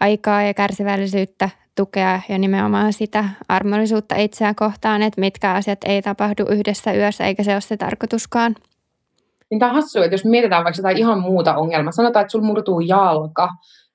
aikaa 0.00 0.42
ja 0.42 0.54
kärsivällisyyttä 0.54 1.50
tukea 1.74 2.20
ja 2.28 2.38
nimenomaan 2.38 2.92
sitä 2.92 3.24
armollisuutta 3.48 4.16
itseään 4.16 4.54
kohtaan, 4.54 5.02
että 5.02 5.20
mitkä 5.20 5.52
asiat 5.52 5.78
ei 5.86 6.02
tapahdu 6.02 6.44
yhdessä 6.48 6.92
yössä, 6.92 7.24
eikä 7.24 7.42
se 7.42 7.52
ole 7.52 7.60
se 7.60 7.76
tarkoituskaan. 7.76 8.54
Niin 9.50 9.58
tämä 9.58 9.70
on 9.70 9.74
hassu, 9.74 10.02
että 10.02 10.14
jos 10.14 10.24
mietitään 10.24 10.64
vaikka 10.64 10.78
jotain 10.78 10.98
ihan 10.98 11.20
muuta 11.20 11.56
ongelmaa, 11.56 11.92
sanotaan, 11.92 12.20
että 12.20 12.32
sulla 12.32 12.46
murtuu 12.46 12.80
jalka, 12.80 13.48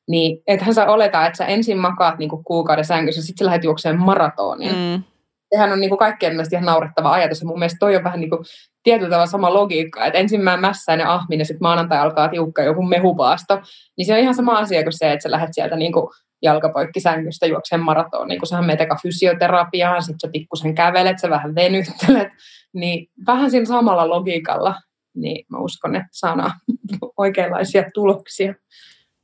niin 0.08 0.44
ethän 0.48 0.74
sä 0.74 0.88
oleta, 0.88 1.26
että 1.26 1.38
sä 1.38 1.46
ensin 1.46 1.78
makaat 1.78 2.18
niinku 2.18 2.42
kuukauden 2.44 2.86
sängyssä, 2.86 3.22
sitten 3.22 3.46
sä 3.46 3.46
lähdet 3.46 3.64
juokseen 3.64 4.00
maratonin. 4.00 4.76
Mm. 4.76 5.04
Sehän 5.50 5.72
on 5.72 5.80
niinku 5.80 5.98
kaikkien 5.98 6.34
mielestä 6.34 6.56
ihan 6.56 6.66
naurettava 6.66 7.12
ajatus, 7.12 7.42
ja 7.42 7.48
mun 7.48 7.60
mielestä 7.60 7.78
toi 7.80 7.96
on 7.96 8.04
vähän 8.04 8.20
niinku 8.20 8.44
tietyllä 8.84 9.10
tavalla 9.10 9.32
sama 9.32 9.54
logiikka, 9.54 10.06
että 10.06 10.20
ensin 10.20 10.42
mä 10.42 10.58
mässään 10.58 11.00
ja 11.00 11.14
ahmin, 11.14 11.40
ja 11.40 11.46
sitten 11.46 11.66
maanantai 11.66 12.00
alkaa 12.00 12.30
tiukka 12.30 12.64
joku 12.64 12.84
mehupaasto, 12.84 13.62
niin 13.98 14.06
se 14.06 14.14
on 14.14 14.20
ihan 14.20 14.36
sama 14.36 14.58
asia 14.58 14.84
kuin 14.84 14.98
se, 14.98 15.12
että 15.12 15.24
sä 15.24 15.32
lähdet 15.32 15.50
sieltä 15.54 15.76
niinku 15.76 16.12
jalkapoikki 16.42 17.00
sängystä 17.00 17.46
juokseen 17.46 17.82
maraton, 17.82 18.28
niin 18.28 18.40
kun 18.40 18.48
sähän 18.48 18.66
meet 18.66 18.82
eka 18.82 18.98
fysioterapiaan, 19.02 20.04
sitten 20.04 20.20
sä 20.20 20.32
pikkusen 20.32 20.76
kävelet, 20.76 21.20
sä 21.20 21.30
vähän 21.30 21.56
venyttelet, 21.56 22.28
niin 22.74 23.08
vähän 23.28 23.52
siinä 23.52 23.66
samalla 23.66 24.10
logiikalla, 24.10 24.76
niin 25.16 25.46
mä 25.50 25.58
uskon, 25.58 25.96
että 25.96 26.08
saadaan 26.12 26.52
oikeanlaisia 27.18 27.84
tuloksia. 27.94 28.54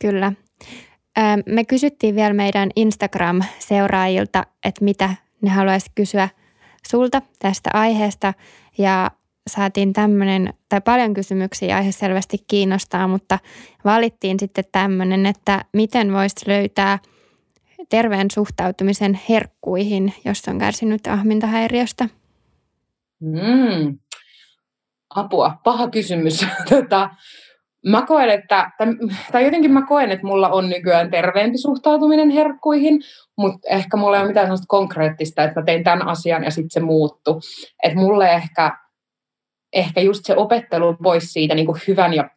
Kyllä. 0.02 0.34
Me 1.46 1.66
kysyttiin 1.66 2.16
vielä 2.16 2.34
meidän 2.34 2.70
Instagram-seuraajilta, 2.76 4.44
että 4.66 4.86
mitä 4.86 5.10
ne 5.46 5.52
haluaisi 5.52 5.92
kysyä 5.96 6.30
sulta 6.88 7.22
tästä 7.40 7.70
aiheesta 7.74 8.34
ja 8.78 9.12
saatiin 9.48 9.94
tämmöinen, 9.94 10.54
tai 10.70 10.82
paljon 10.82 11.14
kysymyksiä 11.14 11.76
aihe 11.76 11.92
selvästi 11.92 12.38
kiinnostaa, 12.48 13.08
mutta 13.08 13.40
valittiin 13.86 14.40
sitten 14.40 14.64
tämmöinen, 14.72 15.26
että 15.26 15.66
miten 15.74 16.14
voisi 16.14 16.36
löytää 16.48 17.00
terveen 17.90 18.32
suhtautumisen 18.32 19.20
herkkuihin, 19.30 20.14
jos 20.26 20.44
on 20.48 20.60
kärsinyt 20.60 21.08
ahmintahäiriöstä? 21.08 22.10
Mm. 23.20 24.00
Apua, 25.10 25.58
paha 25.64 25.90
kysymys. 25.90 26.46
tota, 26.70 27.10
mä 27.88 28.06
koen, 28.06 28.30
että, 28.30 28.72
tai 29.32 29.46
jotenkin 29.46 29.74
mä 29.74 29.88
koen, 29.88 30.12
että 30.12 30.28
mulla 30.28 30.50
on 30.50 30.70
nykyään 30.70 31.12
terveempi 31.12 31.58
suhtautuminen 31.58 32.30
herkkuihin, 32.30 33.02
mutta 33.38 33.68
ehkä 33.70 33.98
mulla 33.98 34.16
ei 34.16 34.22
ole 34.22 34.28
mitään 34.28 34.46
sellaista 34.46 34.66
konkreettista, 34.68 35.44
että 35.44 35.60
mä 35.60 35.66
tein 35.66 35.84
tämän 35.84 36.08
asian 36.08 36.44
ja 36.44 36.52
sitten 36.52 36.72
se 36.72 36.80
muuttu. 36.80 37.42
Että 37.84 38.00
mulle 38.00 38.34
ehkä 38.34 38.78
ehkä 39.76 40.02
just 40.02 40.26
se 40.26 40.36
opettelu 40.36 40.96
pois 41.04 41.34
siitä 41.34 41.56
niin 41.56 41.66
kuin 41.66 41.82
hyvän 41.88 42.14
ja 42.14 42.30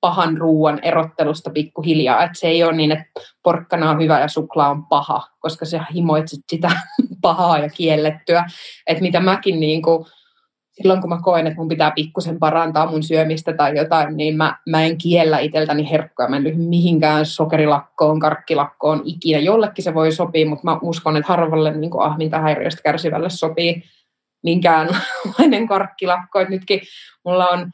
pahan 0.00 0.36
ruoan 0.36 0.78
erottelusta 0.82 1.50
pikkuhiljaa, 1.50 2.24
että 2.24 2.38
se 2.38 2.46
ei 2.46 2.64
ole 2.64 2.72
niin, 2.72 2.92
että 2.92 3.04
porkkana 3.42 3.90
on 3.90 4.02
hyvä 4.02 4.20
ja 4.20 4.28
suklaa 4.28 4.70
on 4.70 4.86
paha, 4.86 5.28
koska 5.40 5.64
se 5.64 5.80
himoitset 5.94 6.40
sitä 6.48 6.70
pahaa 7.22 7.58
ja 7.58 7.68
kiellettyä, 7.68 8.44
että 8.86 9.02
mitä 9.02 9.20
mäkin 9.20 9.60
niin 9.60 9.82
kuin, 9.82 10.06
silloin 10.82 11.00
kun 11.00 11.10
mä 11.10 11.20
koen, 11.22 11.46
että 11.46 11.58
mun 11.58 11.68
pitää 11.68 11.90
pikkusen 11.90 12.38
parantaa 12.38 12.90
mun 12.90 13.02
syömistä 13.02 13.52
tai 13.52 13.76
jotain, 13.76 14.16
niin 14.16 14.36
mä, 14.36 14.58
mä 14.68 14.82
en 14.82 14.98
kiellä 14.98 15.38
itseltäni 15.38 15.90
herkkoja. 15.90 16.28
Mä 16.28 16.36
en 16.36 16.44
lyhy 16.44 16.62
mihinkään 16.62 17.26
sokerilakkoon, 17.26 18.20
karkkilakkoon 18.20 19.02
ikinä. 19.04 19.38
Jollekin 19.38 19.84
se 19.84 19.94
voi 19.94 20.12
sopia, 20.12 20.48
mutta 20.48 20.64
mä 20.64 20.78
uskon, 20.82 21.16
että 21.16 21.28
harvalle 21.28 21.76
niin 21.76 21.90
ahmintahäiriöstä 21.98 22.82
kärsivälle 22.82 23.30
sopii 23.30 23.82
minkäänlainen 24.42 25.68
karkkilakko. 25.72 26.40
Että 26.40 26.50
nytkin 26.50 26.80
mulla 27.24 27.48
on, 27.48 27.70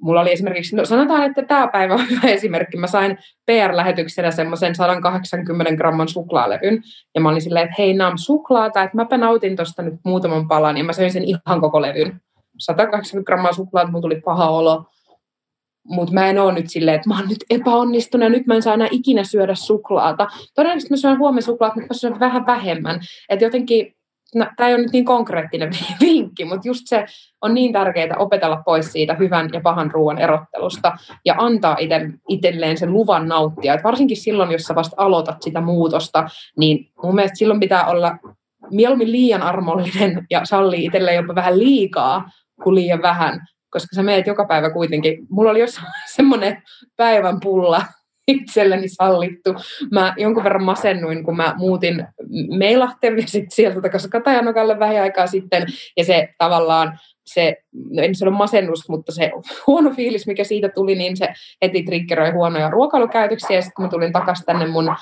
mulla 0.00 0.20
oli 0.20 0.32
esimerkiksi, 0.32 0.76
no 0.76 0.84
sanotaan, 0.84 1.22
että 1.22 1.42
tämä 1.42 1.68
päivä 1.68 1.94
on 1.94 2.10
hyvä 2.10 2.28
esimerkki. 2.28 2.76
Mä 2.76 2.86
sain 2.86 3.18
PR-lähetyksenä 3.46 4.30
semmoisen 4.30 4.74
180 4.74 5.76
gramman 5.76 6.08
suklaalevyn. 6.08 6.82
Ja 7.14 7.20
mä 7.20 7.28
olin 7.28 7.42
silleen, 7.42 7.64
että 7.64 7.76
hei, 7.78 7.94
nämä 7.94 8.10
on 8.10 8.18
suklaata, 8.18 8.82
että 8.82 8.96
mäpä 8.96 9.16
nautin 9.16 9.56
tuosta 9.56 9.82
nyt 9.82 9.94
muutaman 10.04 10.48
palan. 10.48 10.76
Ja 10.76 10.84
mä 10.84 10.92
söin 10.92 11.12
sen 11.12 11.24
ihan 11.24 11.60
koko 11.60 11.82
levyn. 11.82 12.20
180 12.58 13.26
grammaa 13.26 13.52
suklaata, 13.52 13.90
mulla 13.90 14.02
tuli 14.02 14.20
paha 14.20 14.48
olo. 14.48 14.84
Mutta 15.84 16.14
mä 16.14 16.26
en 16.26 16.38
ole 16.38 16.52
nyt 16.52 16.70
silleen, 16.70 16.94
että 16.94 17.08
mä 17.08 17.18
oon 17.18 17.28
nyt 17.28 17.44
epäonnistunut 17.50 18.24
ja 18.24 18.30
nyt 18.30 18.46
mä 18.46 18.54
en 18.54 18.62
saa 18.62 18.74
enää 18.74 18.88
ikinä 18.90 19.24
syödä 19.24 19.54
suklaata. 19.54 20.28
Todennäköisesti 20.54 20.92
mä 20.92 20.96
syön 20.96 21.18
huomenna 21.18 21.40
suklaata, 21.40 21.74
mutta 21.74 21.94
mä 21.94 21.98
syön 21.98 22.20
vähän 22.20 22.46
vähemmän. 22.46 23.00
Että 23.28 23.44
jotenkin 23.44 23.95
no, 24.34 24.46
tämä 24.56 24.68
ei 24.68 24.74
ole 24.74 24.82
nyt 24.82 24.92
niin 24.92 25.04
konkreettinen 25.04 25.70
vinkki, 26.00 26.44
mutta 26.44 26.68
just 26.68 26.82
se 26.84 27.04
on 27.42 27.54
niin 27.54 27.72
tärkeää 27.72 28.16
opetella 28.18 28.62
pois 28.64 28.92
siitä 28.92 29.14
hyvän 29.14 29.50
ja 29.52 29.60
pahan 29.60 29.90
ruoan 29.90 30.18
erottelusta 30.18 30.92
ja 31.24 31.34
antaa 31.38 31.76
ite, 31.78 32.10
itselleen 32.28 32.76
sen 32.76 32.92
luvan 32.92 33.28
nauttia. 33.28 33.74
Et 33.74 33.84
varsinkin 33.84 34.16
silloin, 34.16 34.52
jos 34.52 34.62
sä 34.62 34.74
vasta 34.74 34.96
aloitat 34.98 35.42
sitä 35.42 35.60
muutosta, 35.60 36.28
niin 36.58 36.90
mun 37.02 37.14
mielestä 37.14 37.36
silloin 37.36 37.60
pitää 37.60 37.86
olla 37.86 38.16
mieluummin 38.70 39.12
liian 39.12 39.42
armollinen 39.42 40.26
ja 40.30 40.44
sallii 40.44 40.84
itselleen 40.84 41.16
jopa 41.16 41.34
vähän 41.34 41.58
liikaa 41.58 42.30
kuin 42.62 42.74
liian 42.74 43.02
vähän, 43.02 43.46
koska 43.70 43.96
sä 43.96 44.02
meet 44.02 44.26
joka 44.26 44.44
päivä 44.44 44.70
kuitenkin. 44.70 45.26
Mulla 45.30 45.50
oli 45.50 45.60
jossain 45.60 45.86
semmoinen 46.16 46.62
päivän 46.96 47.40
pulla, 47.40 47.82
itselleni 48.28 48.88
sallittu. 48.88 49.54
Mä 49.92 50.14
jonkun 50.16 50.44
verran 50.44 50.64
masennuin, 50.64 51.24
kun 51.24 51.36
mä 51.36 51.54
muutin 51.56 52.06
Meilahteen 52.58 53.18
ja 53.18 53.26
sitten 53.26 53.50
sieltä 53.50 53.80
takaisin 53.80 54.10
Katajanokalle 54.10 54.78
vähän 54.78 55.02
aikaa 55.02 55.26
sitten. 55.26 55.66
Ja 55.96 56.04
se 56.04 56.28
tavallaan, 56.38 56.98
se, 57.26 57.56
no 57.90 58.02
en 58.02 58.14
sano 58.14 58.30
masennus, 58.30 58.88
mutta 58.88 59.12
se 59.12 59.32
huono 59.66 59.90
fiilis, 59.90 60.26
mikä 60.26 60.44
siitä 60.44 60.68
tuli, 60.68 60.94
niin 60.94 61.16
se 61.16 61.28
heti 61.62 61.82
triggeroi 61.82 62.30
huonoja 62.30 62.70
ruokailukäytöksiä. 62.70 63.56
Ja 63.56 63.62
sitten 63.62 63.84
mä 63.84 63.90
tulin 63.90 64.12
takaisin 64.12 64.46
tänne 64.46 64.66
mun 64.66 64.94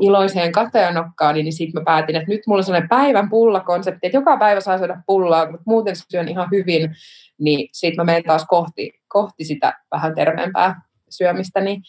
iloiseen 0.00 0.52
katajanokkaan, 0.52 1.34
niin 1.34 1.52
sitten 1.52 1.80
mä 1.80 1.84
päätin, 1.84 2.16
että 2.16 2.28
nyt 2.28 2.40
mulla 2.46 2.60
on 2.60 2.64
sellainen 2.64 2.88
päivän 2.88 3.28
pullakonsepti, 3.28 4.06
että 4.06 4.16
joka 4.16 4.36
päivä 4.36 4.60
saa 4.60 4.78
syödä 4.78 5.02
pullaa, 5.06 5.50
mutta 5.50 5.62
muuten 5.66 5.94
syön 5.96 6.28
ihan 6.28 6.48
hyvin, 6.50 6.96
niin 7.38 7.68
sitten 7.72 7.96
mä 7.96 8.04
menen 8.04 8.24
taas 8.24 8.44
kohti, 8.48 8.92
kohti 9.08 9.44
sitä 9.44 9.74
vähän 9.90 10.14
terveempää 10.14 10.82
syömistä, 11.10 11.60
niin 11.60 11.82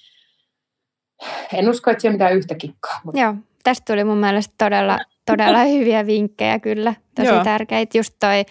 en 1.54 1.70
usko, 1.70 1.92
että 1.92 2.02
siellä 2.02 2.14
mitään 2.14 2.34
yhtä 2.34 2.56
kikkaa. 2.56 3.02
Mutta... 3.04 3.22
Joo, 3.22 3.36
tästä 3.64 3.94
tuli 3.94 4.04
mun 4.04 4.18
mielestä 4.18 4.54
todella, 4.58 5.00
todella 5.26 5.64
hyviä 5.80 6.06
vinkkejä 6.06 6.60
kyllä. 6.60 6.94
Tosi 7.16 7.28
Joo. 7.28 7.44
tärkeitä. 7.44 7.98
Just 7.98 8.14
toi 8.20 8.46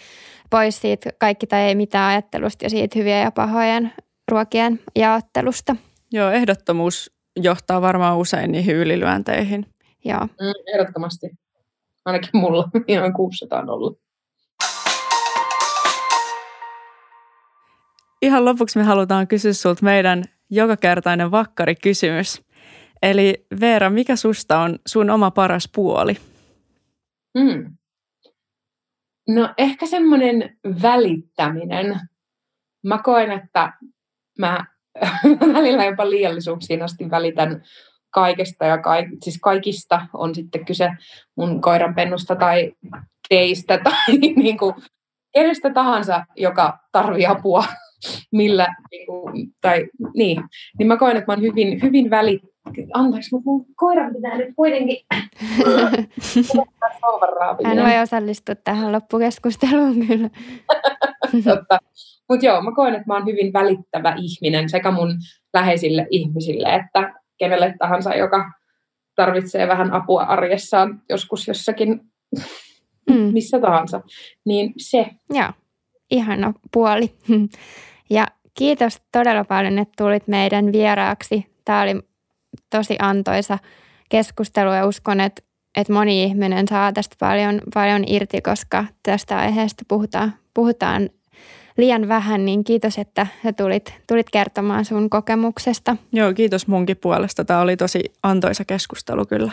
pois 0.51 0.81
siitä 0.81 1.11
kaikki 1.19 1.47
tai 1.47 1.61
ei 1.61 1.75
mitään 1.75 2.11
ajattelusta 2.11 2.65
ja 2.65 2.71
siitä 2.71 2.99
hyviä 2.99 3.19
ja 3.19 3.31
pahojen 3.31 3.93
ruokien 4.29 4.81
jaottelusta. 4.97 5.77
Joo, 6.13 6.31
ehdottomuus 6.31 7.13
johtaa 7.37 7.83
varmaan 7.83 8.19
usein 8.19 8.53
niihin 8.53 8.77
ylilyönteihin. 8.77 9.67
Joo. 10.05 10.21
Mm, 10.21 10.75
ehdottomasti. 10.75 11.31
Ainakin 12.05 12.31
mulla 12.35 12.69
ihan 12.89 13.13
600 13.13 13.59
on 13.59 13.71
ollut. 13.71 14.03
Ihan 18.23 18.45
lopuksi 18.45 18.79
me 18.79 18.85
halutaan 18.85 19.29
kysyä 19.29 19.53
sinulta 19.53 19.85
meidän 19.85 20.25
jokakertainen 20.51 21.31
vakkarikysymys. 21.31 22.43
Eli 23.03 23.47
Veera, 23.61 23.91
mikä 23.91 24.17
susta 24.17 24.59
on 24.59 24.79
sun 24.87 25.11
oma 25.11 25.31
paras 25.31 25.69
puoli? 25.75 26.17
Mm. 27.35 27.77
No 29.29 29.55
ehkä 29.59 29.87
semmoinen 29.87 30.59
välittäminen. 30.83 32.01
Mä 32.87 32.99
koen, 32.99 33.31
että 33.31 33.73
mä 34.39 34.65
välillä 35.55 35.85
jopa 35.85 36.11
liiallisuuksiin 36.11 36.83
asti 36.83 37.11
välitän 37.11 37.63
kaikesta 38.11 38.65
ja 38.65 38.79
kaik, 38.79 39.09
siis 39.23 39.39
kaikista 39.43 40.07
on 40.13 40.35
sitten 40.35 40.65
kyse 40.65 40.91
mun 41.37 41.61
koiranpennusta 41.61 42.37
tai 42.37 42.73
teistä 43.29 43.79
tai 43.85 44.17
niin 44.37 44.59
kuin 44.59 44.75
kenestä 45.33 45.71
tahansa, 45.71 46.25
joka 46.37 46.79
tarvii 46.93 47.27
apua, 47.27 47.65
millä, 48.33 48.75
niin 48.91 49.07
kuin, 49.07 49.55
tai 49.61 49.89
niin, 50.15 50.43
niin 50.79 50.87
mä 50.87 50.97
koen, 50.97 51.17
että 51.17 51.33
mä 51.33 51.33
oon 51.33 51.43
hyvin, 51.43 51.83
hyvin 51.83 52.11
välit, 52.11 52.52
anteeksi, 52.95 53.29
mutta 53.33 53.51
mun 53.51 53.67
koira 53.77 54.11
pitää 54.15 54.37
nyt 54.37 54.55
kuitenkin 54.57 54.97
Hän 57.65 57.77
voi 57.77 57.99
osallistua 58.03 58.55
tähän 58.55 58.93
loppukeskusteluun 58.93 60.07
kyllä. 60.07 60.31
Mutta 62.29 62.47
joo, 62.47 62.63
mä 62.63 62.73
koen, 62.75 62.95
että 62.95 63.07
mä 63.07 63.15
oon 63.15 63.27
hyvin 63.27 63.53
välittävä 63.53 64.17
ihminen 64.19 64.69
sekä 64.69 64.91
mun 64.91 65.15
läheisille 65.55 66.07
ihmisille, 66.11 66.75
että 66.75 67.13
kenelle 67.39 67.75
tahansa, 67.79 68.15
joka 68.15 68.51
tarvitsee 69.15 69.69
vähän 69.69 69.93
apua 69.93 70.23
arjessaan 70.23 71.03
joskus 71.09 71.49
jossakin, 71.49 72.01
mm. 73.11 73.17
missä 73.35 73.61
tahansa. 73.61 74.01
Niin 74.45 74.73
se. 74.77 75.07
Joo, 75.31 75.49
ihana 76.11 76.53
puoli. 76.73 77.13
Ja 78.11 78.27
kiitos 78.55 79.03
todella 79.13 79.45
paljon, 79.45 79.79
että 79.79 80.05
tulit 80.05 80.29
meidän 80.29 80.73
vieraaksi. 80.73 81.47
Tämä 81.65 81.83
oli 81.83 81.95
tosi 82.73 82.97
antoisa 82.99 83.59
keskustelu 84.09 84.73
ja 84.73 84.87
uskon, 84.87 85.21
että, 85.21 85.43
että 85.77 85.93
moni 85.93 86.25
ihminen 86.25 86.69
saa 86.69 86.93
tästä 86.93 87.17
paljon, 87.19 87.61
paljon 87.75 88.05
irti, 88.07 88.41
koska 88.41 88.85
tästä 89.03 89.39
aiheesta 89.39 89.85
puhutaan, 89.89 90.35
puhutaan 90.55 91.11
liian 91.77 92.09
vähän, 92.09 92.45
niin 92.45 92.65
kiitos, 92.65 92.99
että 92.99 93.27
sä 93.45 93.53
tulit, 93.53 93.95
tulit 94.09 94.27
kertomaan 94.33 94.85
sun 94.85 95.11
kokemuksesta. 95.11 95.97
Joo, 96.13 96.33
kiitos 96.33 96.67
munkin 96.67 96.97
puolesta. 96.97 97.45
Tämä 97.45 97.61
oli 97.61 97.77
tosi 97.77 98.01
antoisa 98.23 98.65
keskustelu 98.65 99.25
kyllä. 99.25 99.53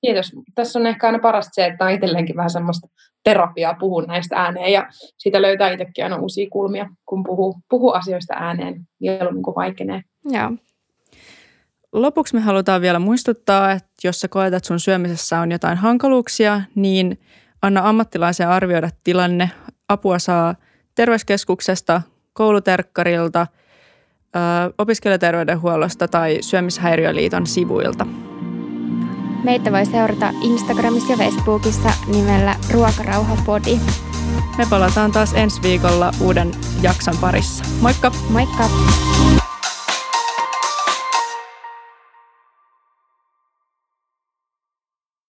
Kiitos. 0.00 0.32
Tässä 0.54 0.78
on 0.78 0.86
ehkä 0.86 1.06
aina 1.06 1.18
parasta 1.18 1.50
se, 1.54 1.66
että 1.66 1.84
on 1.84 1.90
itselleenkin 1.90 2.36
vähän 2.36 2.50
semmoista 2.50 2.88
terapiaa 3.24 3.74
puhua 3.74 4.02
näistä 4.02 4.36
ääneen 4.36 4.72
ja 4.72 4.88
siitä 5.18 5.42
löytää 5.42 5.70
itsekin 5.70 6.04
aina 6.04 6.16
uusia 6.16 6.48
kulmia, 6.52 6.86
kun 7.06 7.22
puhuu, 7.22 7.56
puhuu 7.70 7.92
asioista 7.92 8.34
ääneen 8.34 8.80
mieluummin 9.00 9.42
kuin 9.42 9.54
vaikenee. 9.54 10.02
Joo. 10.24 10.50
Lopuksi 11.92 12.34
me 12.34 12.40
halutaan 12.40 12.80
vielä 12.80 12.98
muistuttaa, 12.98 13.72
että 13.72 13.90
jos 14.04 14.20
sä 14.20 14.28
koet, 14.28 14.54
että 14.54 14.66
sun 14.66 14.80
syömisessä 14.80 15.40
on 15.40 15.52
jotain 15.52 15.78
hankaluuksia, 15.78 16.62
niin 16.74 17.20
anna 17.62 17.88
ammattilaisen 17.88 18.48
arvioida 18.48 18.90
tilanne. 19.04 19.50
Apua 19.88 20.18
saa 20.18 20.54
terveyskeskuksesta, 20.94 22.02
kouluterkkarilta, 22.32 23.46
opiskelijaterveydenhuollosta 24.78 26.08
tai 26.08 26.38
Syömishäiriöliiton 26.40 27.46
sivuilta. 27.46 28.06
Meitä 29.44 29.72
voi 29.72 29.86
seurata 29.86 30.30
Instagramissa 30.42 31.12
ja 31.12 31.18
Facebookissa 31.18 31.90
nimellä 32.06 32.56
Ruokarauhapodi. 32.72 33.80
Me 34.58 34.66
palataan 34.70 35.12
taas 35.12 35.34
ensi 35.34 35.62
viikolla 35.62 36.12
uuden 36.20 36.50
jakson 36.82 37.16
parissa. 37.20 37.64
Moikka! 37.80 38.12
Moikka! 38.28 38.64